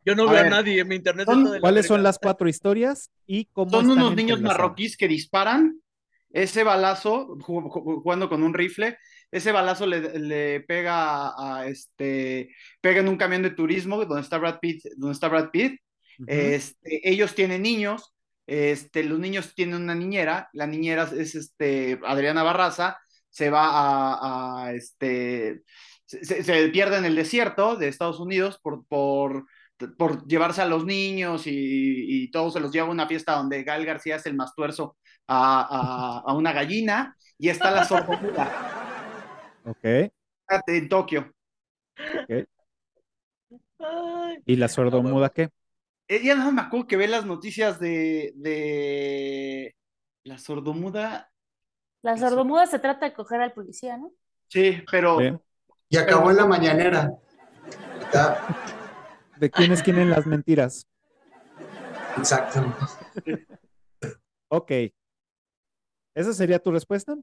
[0.05, 0.53] Yo no A veo ver.
[0.53, 1.25] a nadie en mi internet.
[1.25, 5.09] Son- la ¿Cuáles son las cuatro historias y cómo Son están unos niños marroquíes que
[5.09, 5.81] disparan.
[6.29, 8.97] Ese balazo, ju- ju- jugando con un rifle,
[9.31, 12.49] ese balazo le, le pega a, a este,
[12.81, 15.79] pega en un camión de turismo donde está Brad Pitt, donde está Brad Pitt.
[16.25, 18.13] Este, ellos tienen niños,
[18.47, 22.97] este, los niños tienen una niñera, la niñera es este, Adriana Barraza,
[23.29, 25.61] se va a, a, este,
[26.05, 29.45] se, pierde en el desierto de Estados Unidos por, por,
[29.97, 31.51] por llevarse a los niños y,
[32.23, 34.97] y todo se los lleva a una fiesta donde Gal García es el más tuerzo
[35.27, 38.73] a, a, a una gallina y está la sordomuda
[39.65, 39.83] Ok,
[40.67, 41.33] en Tokio.
[44.45, 45.49] ¿y la sordomuda qué?
[46.07, 49.75] Eh, ya no me acuerdo que ve las noticias de, de
[50.23, 51.29] la sordomuda.
[52.01, 54.13] La sordomuda se trata de coger al policía, ¿no?
[54.47, 55.19] Sí, pero.
[55.89, 57.11] Y acabó en la mañanera.
[59.37, 60.87] ¿De quiénes quieren las mentiras?
[62.17, 62.63] Exacto.
[64.47, 64.71] Ok.
[66.21, 67.15] ¿Esa sería tu respuesta?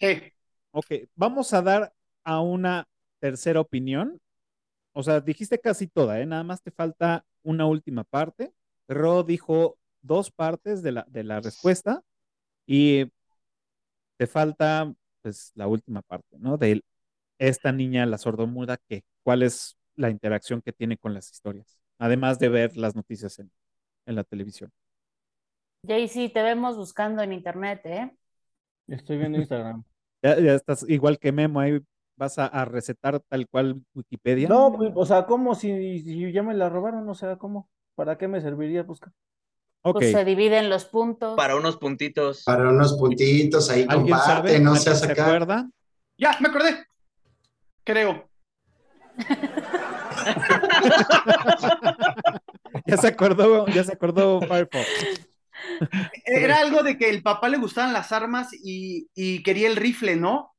[0.00, 0.32] sí,
[0.72, 1.92] Ok, vamos a dar
[2.24, 2.86] a una
[3.20, 4.20] tercera opinión.
[4.92, 6.26] O sea, dijiste casi toda, ¿eh?
[6.26, 8.52] Nada más te falta una última parte.
[8.88, 12.02] Ro dijo dos partes de la, de la respuesta
[12.66, 13.06] y
[14.16, 14.92] te falta,
[15.22, 16.56] pues, la última parte, ¿no?
[16.58, 16.82] De
[17.38, 19.04] esta niña, la sordomuda, ¿qué?
[19.24, 21.80] ¿Cuál es la interacción que tiene con las historias?
[21.98, 23.50] Además de ver las noticias en,
[24.06, 24.72] en la televisión.
[25.88, 28.14] Jaycee, te vemos buscando en internet, ¿eh?
[28.88, 29.84] Estoy viendo Instagram.
[30.22, 31.78] Ya, ya estás igual que Memo, ahí
[32.16, 34.48] vas a, a recetar tal cual Wikipedia.
[34.48, 35.54] No, pues, o sea, ¿cómo?
[35.54, 37.68] Si, si ya me la robaron, o sea, ¿cómo?
[37.94, 39.12] ¿Para qué me serviría buscar?
[39.82, 39.98] Ok.
[39.98, 41.36] Pues se dividen los puntos.
[41.36, 42.42] Para unos puntitos.
[42.44, 45.26] Para unos puntitos ahí comparte, no ¿Alguien seas se acá.
[45.26, 45.70] acuerda?
[46.18, 46.86] ya, me acordé.
[47.84, 48.28] Creo.
[52.84, 54.86] Ya se acordó, ya se acordó Firefox.
[56.26, 60.16] Era algo de que el papá le gustaban las armas y, y quería el rifle,
[60.16, 60.54] ¿no?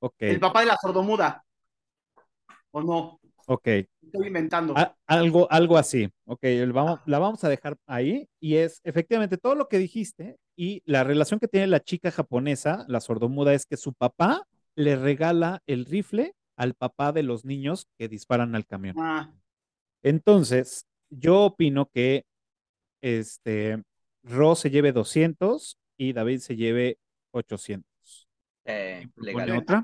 [0.00, 1.44] Ok, El papá de la sordomuda.
[2.72, 3.20] ¿O no?
[3.46, 3.68] ok.
[4.02, 4.76] Estoy inventando.
[4.76, 6.08] A- algo, algo así.
[6.26, 6.40] Ok,
[6.72, 8.28] vamos, la vamos a dejar ahí.
[8.40, 12.84] Y es efectivamente todo lo que dijiste y la relación que tiene la chica japonesa,
[12.88, 17.86] la sordomuda, es que su papá le regala el rifle al papá de los niños
[17.98, 18.96] que disparan al camión.
[18.98, 19.30] Ah,
[20.02, 22.24] Entonces, yo opino que
[23.02, 23.82] este
[24.22, 26.98] Ro se lleve 200 y David se lleve
[27.32, 28.28] 800.
[28.64, 29.58] Eh, ¿Propone legal.
[29.58, 29.82] otra?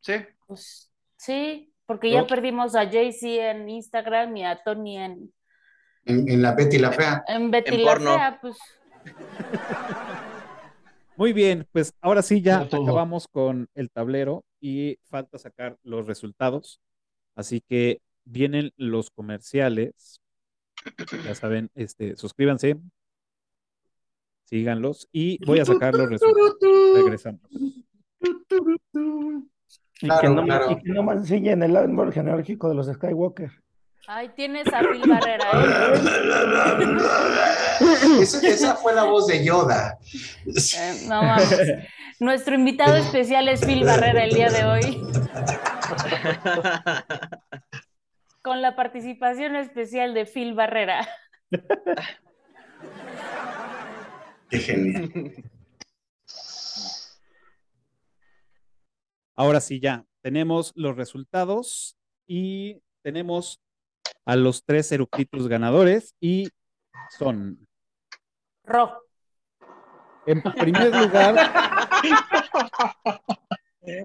[0.00, 0.14] sí.
[0.46, 5.32] Pues sí, porque ya perdimos a Jaycee en Instagram y a Tony en,
[6.04, 7.22] En, en la Betty la Fea.
[7.28, 8.14] en Betty En la porno.
[8.14, 8.58] Fea, pues
[11.16, 16.80] Muy bien, pues ahora sí ya acabamos con el tablero y falta sacar los resultados.
[17.34, 20.20] Así que vienen los comerciales.
[21.24, 22.78] Ya saben, este, suscríbanse,
[24.50, 26.56] síganlos y voy a sacar los resultados.
[26.94, 27.40] Regresamos.
[30.02, 30.70] Y Claro, que no, claro.
[30.70, 33.50] y que no me enseñen el árbol genealógico de los Skywalker.
[34.08, 36.00] ahí tienes a Phil Barrera, ¿eh?
[38.22, 39.98] Esa, esa fue la voz de Yoda.
[40.46, 41.60] Eh, no mames.
[42.18, 44.80] Nuestro invitado especial es Phil Barrera el día de hoy,
[48.42, 51.06] con la participación especial de Phil Barrera.
[54.50, 55.32] Qué genial.
[59.36, 61.96] Ahora sí, ya tenemos los resultados
[62.26, 63.60] y tenemos
[64.26, 66.48] a los tres eructitos ganadores y
[67.18, 67.66] son,
[68.64, 69.02] Ro.
[70.26, 71.36] en primer lugar,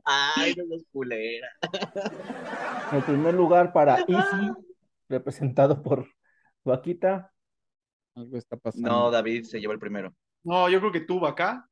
[0.05, 1.49] Ay, no culera.
[2.91, 4.51] En primer lugar para Easy,
[5.09, 6.07] representado por
[6.63, 7.31] Vaquita.
[8.15, 8.89] algo está pasando.
[8.89, 10.15] No, David se llevó el primero.
[10.45, 11.69] No, yo creo que tú, acá.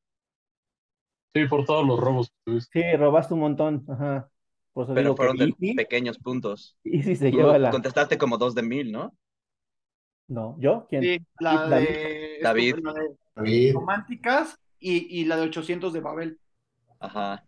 [1.36, 2.82] Sí, por todos los robos que tuviste.
[2.92, 3.86] Sí, robaste un montón.
[3.90, 4.30] Ajá.
[4.74, 6.78] Por eso Pero digo fueron que de Easy, pequeños puntos.
[6.84, 7.72] Easy se lleva la.
[7.72, 9.16] contestaste como dos de mil, ¿no?
[10.28, 10.88] No, ¿yo?
[10.90, 11.02] ¿Quién?
[11.04, 11.88] Sí, la David.
[11.88, 12.76] de, David.
[12.84, 13.74] la de David.
[13.76, 16.40] románticas y, y la de 800 de Babel.
[17.00, 17.44] Ajá.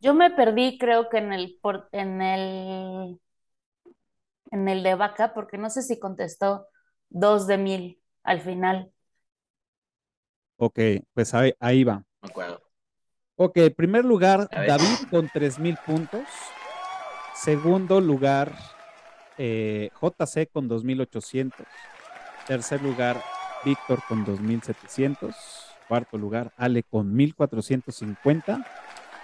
[0.00, 3.20] Yo me perdí, creo que en el, por- en el,
[4.50, 6.68] en el de vaca, porque no sé si contestó
[7.10, 8.91] dos de mil al final.
[10.64, 10.78] Ok,
[11.12, 12.04] pues ahí, ahí va.
[12.20, 12.62] Me acuerdo.
[13.34, 14.48] Ok, primer lugar.
[14.48, 16.22] David con 3.000 puntos.
[17.34, 18.52] Segundo lugar,
[19.38, 21.66] eh, JC con 2.800.
[22.46, 23.20] Tercer lugar,
[23.64, 25.34] Víctor con 2.700.
[25.88, 28.64] Cuarto lugar, Ale con 1.450.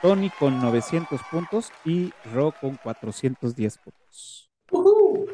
[0.02, 4.50] Tony con 900 puntos y Ro con 410 puntos.
[4.72, 5.26] Ujú.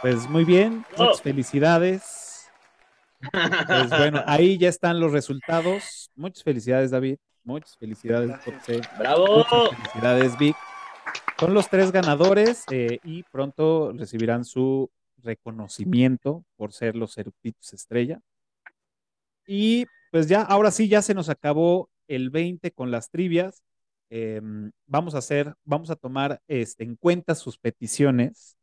[0.00, 1.22] Pues muy bien, muchas Oh.
[1.22, 2.17] felicidades.
[3.20, 6.10] Pues bueno, ahí ya están los resultados.
[6.14, 7.16] Muchas felicidades, David.
[7.44, 8.80] Muchas felicidades, José.
[8.98, 9.38] ¡Bravo!
[9.38, 10.56] Muchas felicidades, Vic.
[11.38, 14.90] Son los tres ganadores eh, y pronto recibirán su
[15.22, 18.20] reconocimiento por ser los eructitos estrella.
[19.46, 23.62] Y pues ya, ahora sí, ya se nos acabó el 20 con las trivias.
[24.10, 24.40] Eh,
[24.86, 28.57] vamos a hacer, vamos a tomar este, en cuenta sus peticiones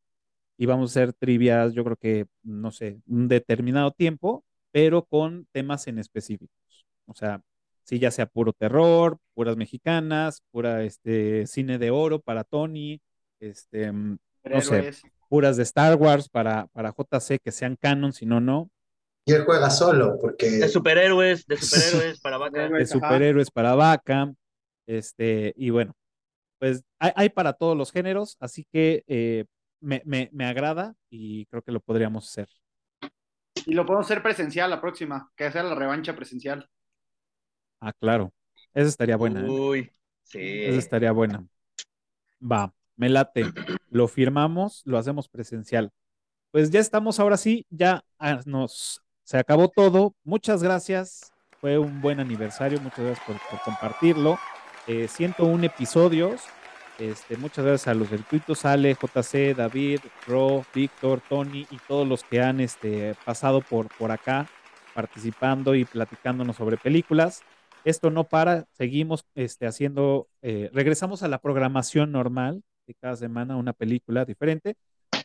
[0.57, 5.47] y vamos a hacer trivias, yo creo que, no sé, un determinado tiempo, pero con
[5.51, 6.85] temas en específicos.
[7.05, 7.41] O sea,
[7.83, 13.01] sí, ya sea puro terror, puras mexicanas, pura este, cine de oro para Tony,
[13.39, 14.91] este, mm, no sé,
[15.29, 18.69] puras de Star Wars para, para JC que sean canon, si no, no,
[19.25, 22.69] Y él juega solo, porque De superhéroes, de superhéroes para vaca.
[22.69, 24.33] de superhéroes para vaca,
[24.87, 25.93] este, y bueno,
[26.59, 29.45] pues hay, hay para todos los géneros, así que eh,
[29.85, 32.49] me, me, me agrada y creo que lo podríamos hacer.
[33.65, 36.69] Y lo podemos hacer presencial la próxima, que sea la revancha presencial.
[37.79, 38.33] Ah, claro,
[38.73, 39.49] esa estaría buena, ¿eh?
[39.49, 39.91] Uy,
[40.23, 40.39] sí.
[40.41, 41.45] Esa estaría buena.
[42.41, 43.45] Va, me late.
[43.89, 45.91] Lo firmamos, lo hacemos presencial.
[46.51, 50.15] Pues ya estamos ahora sí, ya ah, nos se acabó todo.
[50.23, 51.33] Muchas gracias.
[51.59, 52.79] Fue un buen aniversario.
[52.79, 54.37] Muchas gracias por, por compartirlo.
[54.87, 56.43] Eh, 101 episodios.
[56.97, 62.07] Este, muchas gracias a los del Tuito, Ale, JC, David, Ro, Víctor, Tony y todos
[62.07, 64.47] los que han este, pasado por, por acá
[64.93, 67.41] participando y platicándonos sobre películas.
[67.83, 73.57] Esto no para, seguimos este, haciendo, eh, regresamos a la programación normal de cada semana,
[73.57, 74.75] una película diferente.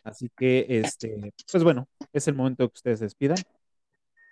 [0.03, 3.39] Así que, este, pues bueno, es el momento que ustedes despidan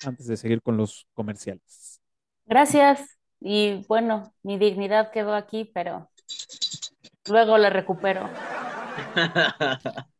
[0.05, 2.01] antes de seguir con los comerciales.
[2.47, 3.19] Gracias.
[3.41, 6.11] Y bueno, mi dignidad quedó aquí, pero
[7.31, 8.29] luego la recupero.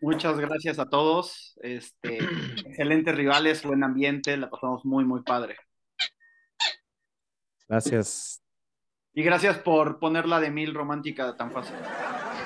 [0.00, 1.58] Muchas gracias a todos.
[1.62, 2.18] Este,
[2.66, 5.56] excelentes rivales, buen ambiente, la pasamos muy, muy padre.
[7.68, 8.42] Gracias.
[9.12, 11.76] Y gracias por ponerla de mil romántica tan fácil.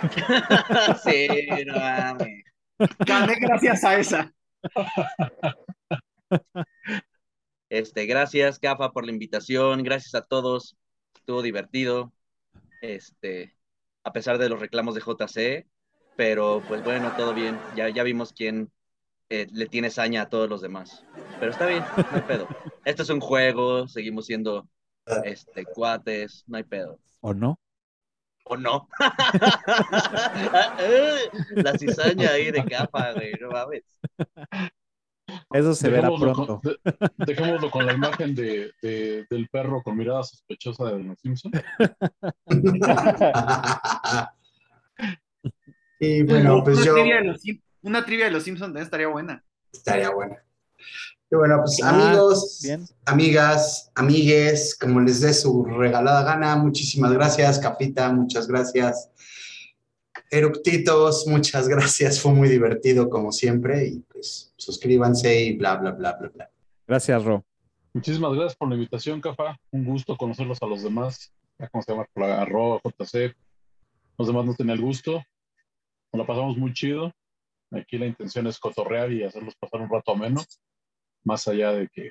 [1.05, 1.29] sí,
[1.67, 1.75] no.
[2.99, 4.35] Gané gracias a esa.
[7.69, 9.83] Este, gracias, Cafa, por la invitación.
[9.83, 10.77] Gracias a todos.
[11.15, 12.13] Estuvo divertido.
[12.93, 13.57] Este,
[14.03, 15.67] a pesar de los reclamos de JC,
[16.17, 17.59] pero pues bueno, todo bien.
[17.75, 18.71] Ya, ya vimos quién
[19.31, 21.05] eh, le tiene saña a todos los demás.
[21.41, 22.49] Pero está bien, no hay pedo.
[22.85, 24.69] Esto es un juego, seguimos siendo
[25.25, 26.99] este, cuates, no hay pedo.
[27.21, 27.59] ¿O no?
[28.45, 28.89] ¿O no?
[31.57, 33.85] la cizaña ahí de capa, güey, no mames.
[35.55, 36.61] Eso se verá pronto.
[36.61, 36.79] con, de-
[37.27, 41.53] dejémoslo con la imagen de, de- del perro con mirada sospechosa de los Simpson.
[46.01, 47.41] y bueno, pues una, yo trivia de los,
[47.83, 49.45] una trivia de los Simpsons también estaría buena.
[49.73, 50.37] estaría buena.
[51.31, 52.85] Y bueno, pues Ah, amigos, bien.
[53.07, 59.11] amigas, amigues, como les dé su regalada gana, muchísimas gracias, Capita, muchas gracias.
[60.35, 66.17] Eructitos, muchas gracias, fue muy divertido como siempre y pues suscríbanse y bla, bla, bla,
[66.19, 66.51] bla, bla.
[66.89, 67.45] Gracias, Ro.
[67.93, 69.57] Muchísimas gracias por la invitación, Cafa.
[69.71, 71.33] Un gusto conocerlos a los demás.
[71.61, 73.37] Ya como se llama, por la Arroba, JC.
[74.19, 75.23] Los demás no tenían el gusto.
[76.13, 77.13] Nos la pasamos muy chido.
[77.71, 80.43] Aquí la intención es cotorrear y hacerlos pasar un rato ameno.
[81.23, 82.11] Más allá de que,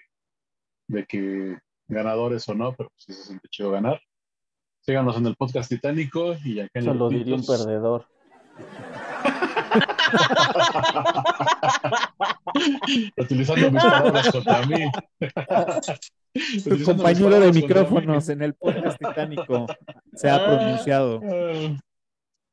[0.88, 1.58] de que
[1.90, 4.02] ganadores o no, pero pues sí se siente chido ganar.
[4.80, 8.12] Síganos en el podcast titánico y acá en Eso los lo diría un perdedor.
[13.18, 14.92] Utilizando mis palabras contra mí.
[16.64, 19.68] Tu compañero de micrófonos en el podcast titánico
[20.14, 21.22] se ha Ah, pronunciado.
[21.24, 21.78] ah.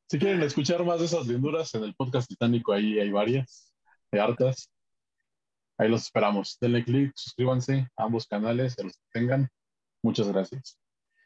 [0.09, 3.73] si quieren escuchar más de esas linduras, en el podcast titánico ahí hay varias,
[4.11, 4.69] hay hartas.
[5.77, 6.57] Ahí los esperamos.
[6.61, 9.49] Denle click, suscríbanse a ambos canales, a los que tengan.
[10.03, 10.77] Muchas gracias.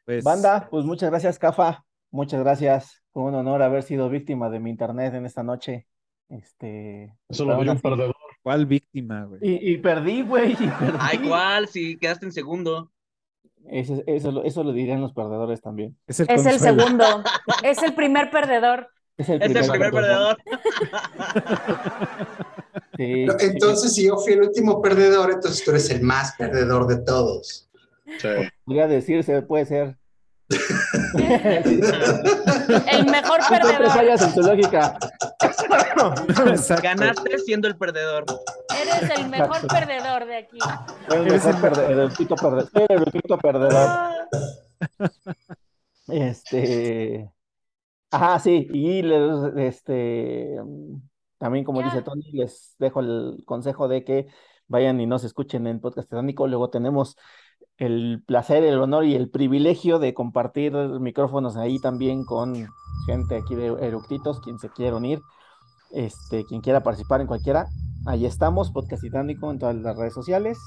[0.06, 1.84] Pues, Banda, pues muchas gracias, Cafa.
[2.11, 3.02] Muchas gracias.
[3.15, 5.87] Fue un honor haber sido víctima de mi internet en esta noche.
[6.27, 8.13] Este, Eso lo diría un perdedor.
[8.43, 9.39] ¿cuál víctima, güey?
[9.41, 10.51] Y, y perdí, güey.
[10.51, 10.97] y perdí.
[10.99, 11.69] Ay, ¿cuál?
[11.69, 12.91] Si quedaste en segundo.
[13.69, 15.97] Eso, eso, lo- eso lo dirían los perdedores también.
[16.07, 16.83] Es el, Es el consuelo.
[16.83, 17.23] segundo.
[17.63, 18.89] Es el primer perdedor.
[19.17, 20.37] Es el Es el primer perdedor.
[22.97, 23.45] Sí, No, sí.
[23.45, 27.69] Entonces, si yo fui el último perdedor, entonces tú eres el más perdedor de todos.
[28.19, 28.27] Sí.
[28.65, 29.97] Podría decirse, puede ser.
[32.91, 33.88] El mejor perdedor.
[33.90, 34.98] fallas en tu lógica.
[35.41, 36.14] Exacto.
[36.82, 38.26] Ganaste siendo el perdedor.
[38.82, 40.57] Eres el mejor perdedor de aquí.
[41.10, 43.90] Eres mejor el- perde- el erudito perde- soy el erudito perdedor.
[46.07, 47.32] Este.
[48.11, 49.22] Ajá, sí, y les,
[49.57, 50.56] este,
[51.38, 54.27] también como dice Tony, les dejo el consejo de que
[54.68, 56.48] vayan y nos escuchen en Podcast Tetánico.
[56.48, 57.18] Luego tenemos
[57.77, 62.68] el placer, el honor y el privilegio de compartir micrófonos ahí también con
[63.06, 65.22] gente aquí de Eructitos, quien se quiera unir,
[65.91, 67.68] este, quien quiera participar en cualquiera.
[68.06, 70.57] Ahí estamos, Podcast Titánico en todas las redes sociales.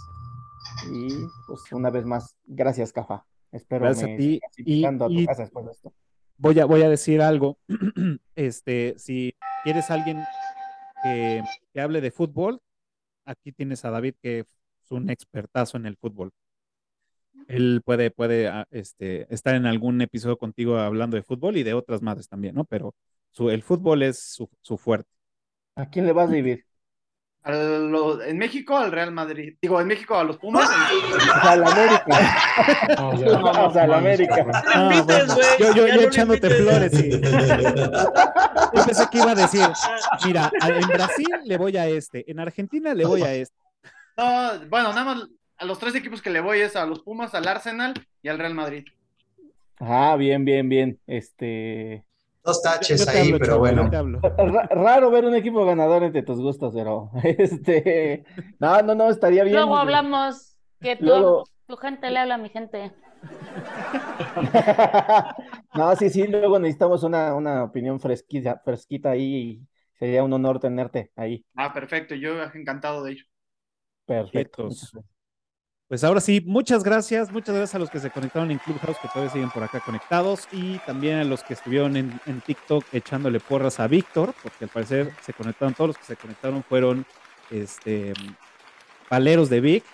[0.93, 1.09] Y
[1.47, 3.25] pues una vez más, gracias, Cafa.
[3.53, 4.41] Espero Gracias a me ti.
[4.59, 5.93] Y- a tu y- casa después de esto.
[6.37, 7.59] voy a, voy a decir algo.
[8.37, 10.23] Este, si quieres alguien
[11.03, 12.61] que, que hable de fútbol,
[13.25, 14.47] aquí tienes a David, que es
[14.91, 16.31] un expertazo en el fútbol.
[17.49, 21.75] Él puede, puede ah, este, estar en algún episodio contigo hablando de fútbol y de
[21.75, 22.65] otras madres también, ¿no?
[22.65, 22.95] Pero
[23.31, 25.09] su, el fútbol es su, su fuerte.
[25.75, 26.65] ¿A quién le vas a vivir?
[27.43, 29.57] A lo- en México al Real Madrid.
[29.63, 30.69] Digo, en México a los Pumas.
[31.45, 32.97] La América.
[32.99, 34.47] No, ya, No, o sea, la América.
[34.75, 37.11] Ah, bueno, yo, yo, yo echándote flores y
[38.75, 39.67] yo pensé que iba a decir,
[40.27, 43.57] mira, en Brasil le voy a este, en Argentina le voy a este.
[44.17, 45.29] No, bueno, nada más
[45.59, 48.39] a los tres equipos que le voy es a los Pumas, al Arsenal y al
[48.39, 48.85] Real Madrid.
[49.81, 51.01] Ah, bien, bien, bien.
[51.07, 52.05] Este.
[52.45, 53.91] Dos taches ahí, hablo, pero bueno.
[54.71, 58.25] raro ver un equipo ganador entre tus gustos, pero este.
[58.59, 59.57] No, no, no, estaría bien.
[59.57, 62.93] Luego hablamos que tu, Luego- tu gente le habla a mi gente.
[65.75, 69.61] No, sí, sí, luego necesitamos una, una opinión fresquita, fresquita ahí y
[69.99, 71.45] sería un honor tenerte ahí.
[71.55, 73.25] Ah, perfecto, yo encantado de ello.
[74.07, 74.69] Perfecto.
[74.69, 74.93] Vientos.
[75.89, 79.09] Pues ahora sí, muchas gracias, muchas gracias a los que se conectaron en Clubhouse, que
[79.09, 83.81] todavía siguen por acá conectados, y también a los que estuvieron en, TikTok echándole porras
[83.81, 87.07] a Víctor, porque al parecer se conectaron, todos los que se conectaron fueron
[87.51, 88.13] este
[89.09, 89.85] paleros de Vic.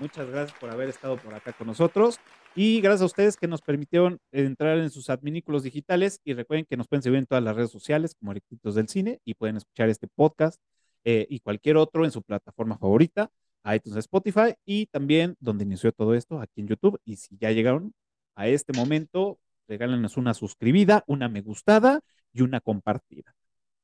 [0.00, 2.18] Muchas gracias por haber estado por acá con nosotros.
[2.56, 6.20] Y gracias a ustedes que nos permitieron entrar en sus adminículos digitales.
[6.24, 9.20] Y recuerden que nos pueden seguir en todas las redes sociales como Erectitos del Cine
[9.24, 10.60] y pueden escuchar este podcast
[11.04, 13.30] eh, y cualquier otro en su plataforma favorita
[13.74, 17.00] iTunes, Spotify y también donde inició todo esto, aquí en YouTube.
[17.04, 17.94] Y si ya llegaron
[18.34, 19.38] a este momento,
[19.68, 22.00] regálenos una suscribida, una me gustada
[22.32, 23.34] y una compartida.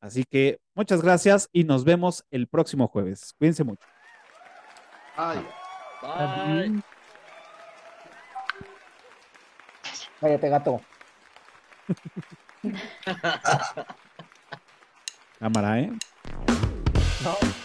[0.00, 3.34] Así que muchas gracias y nos vemos el próximo jueves.
[3.38, 3.86] Cuídense mucho.
[5.16, 5.44] Ay.
[6.02, 6.82] Bye.
[10.20, 10.80] Cállate, gato.
[15.38, 15.92] Cámara, ¿eh?
[17.24, 17.61] No.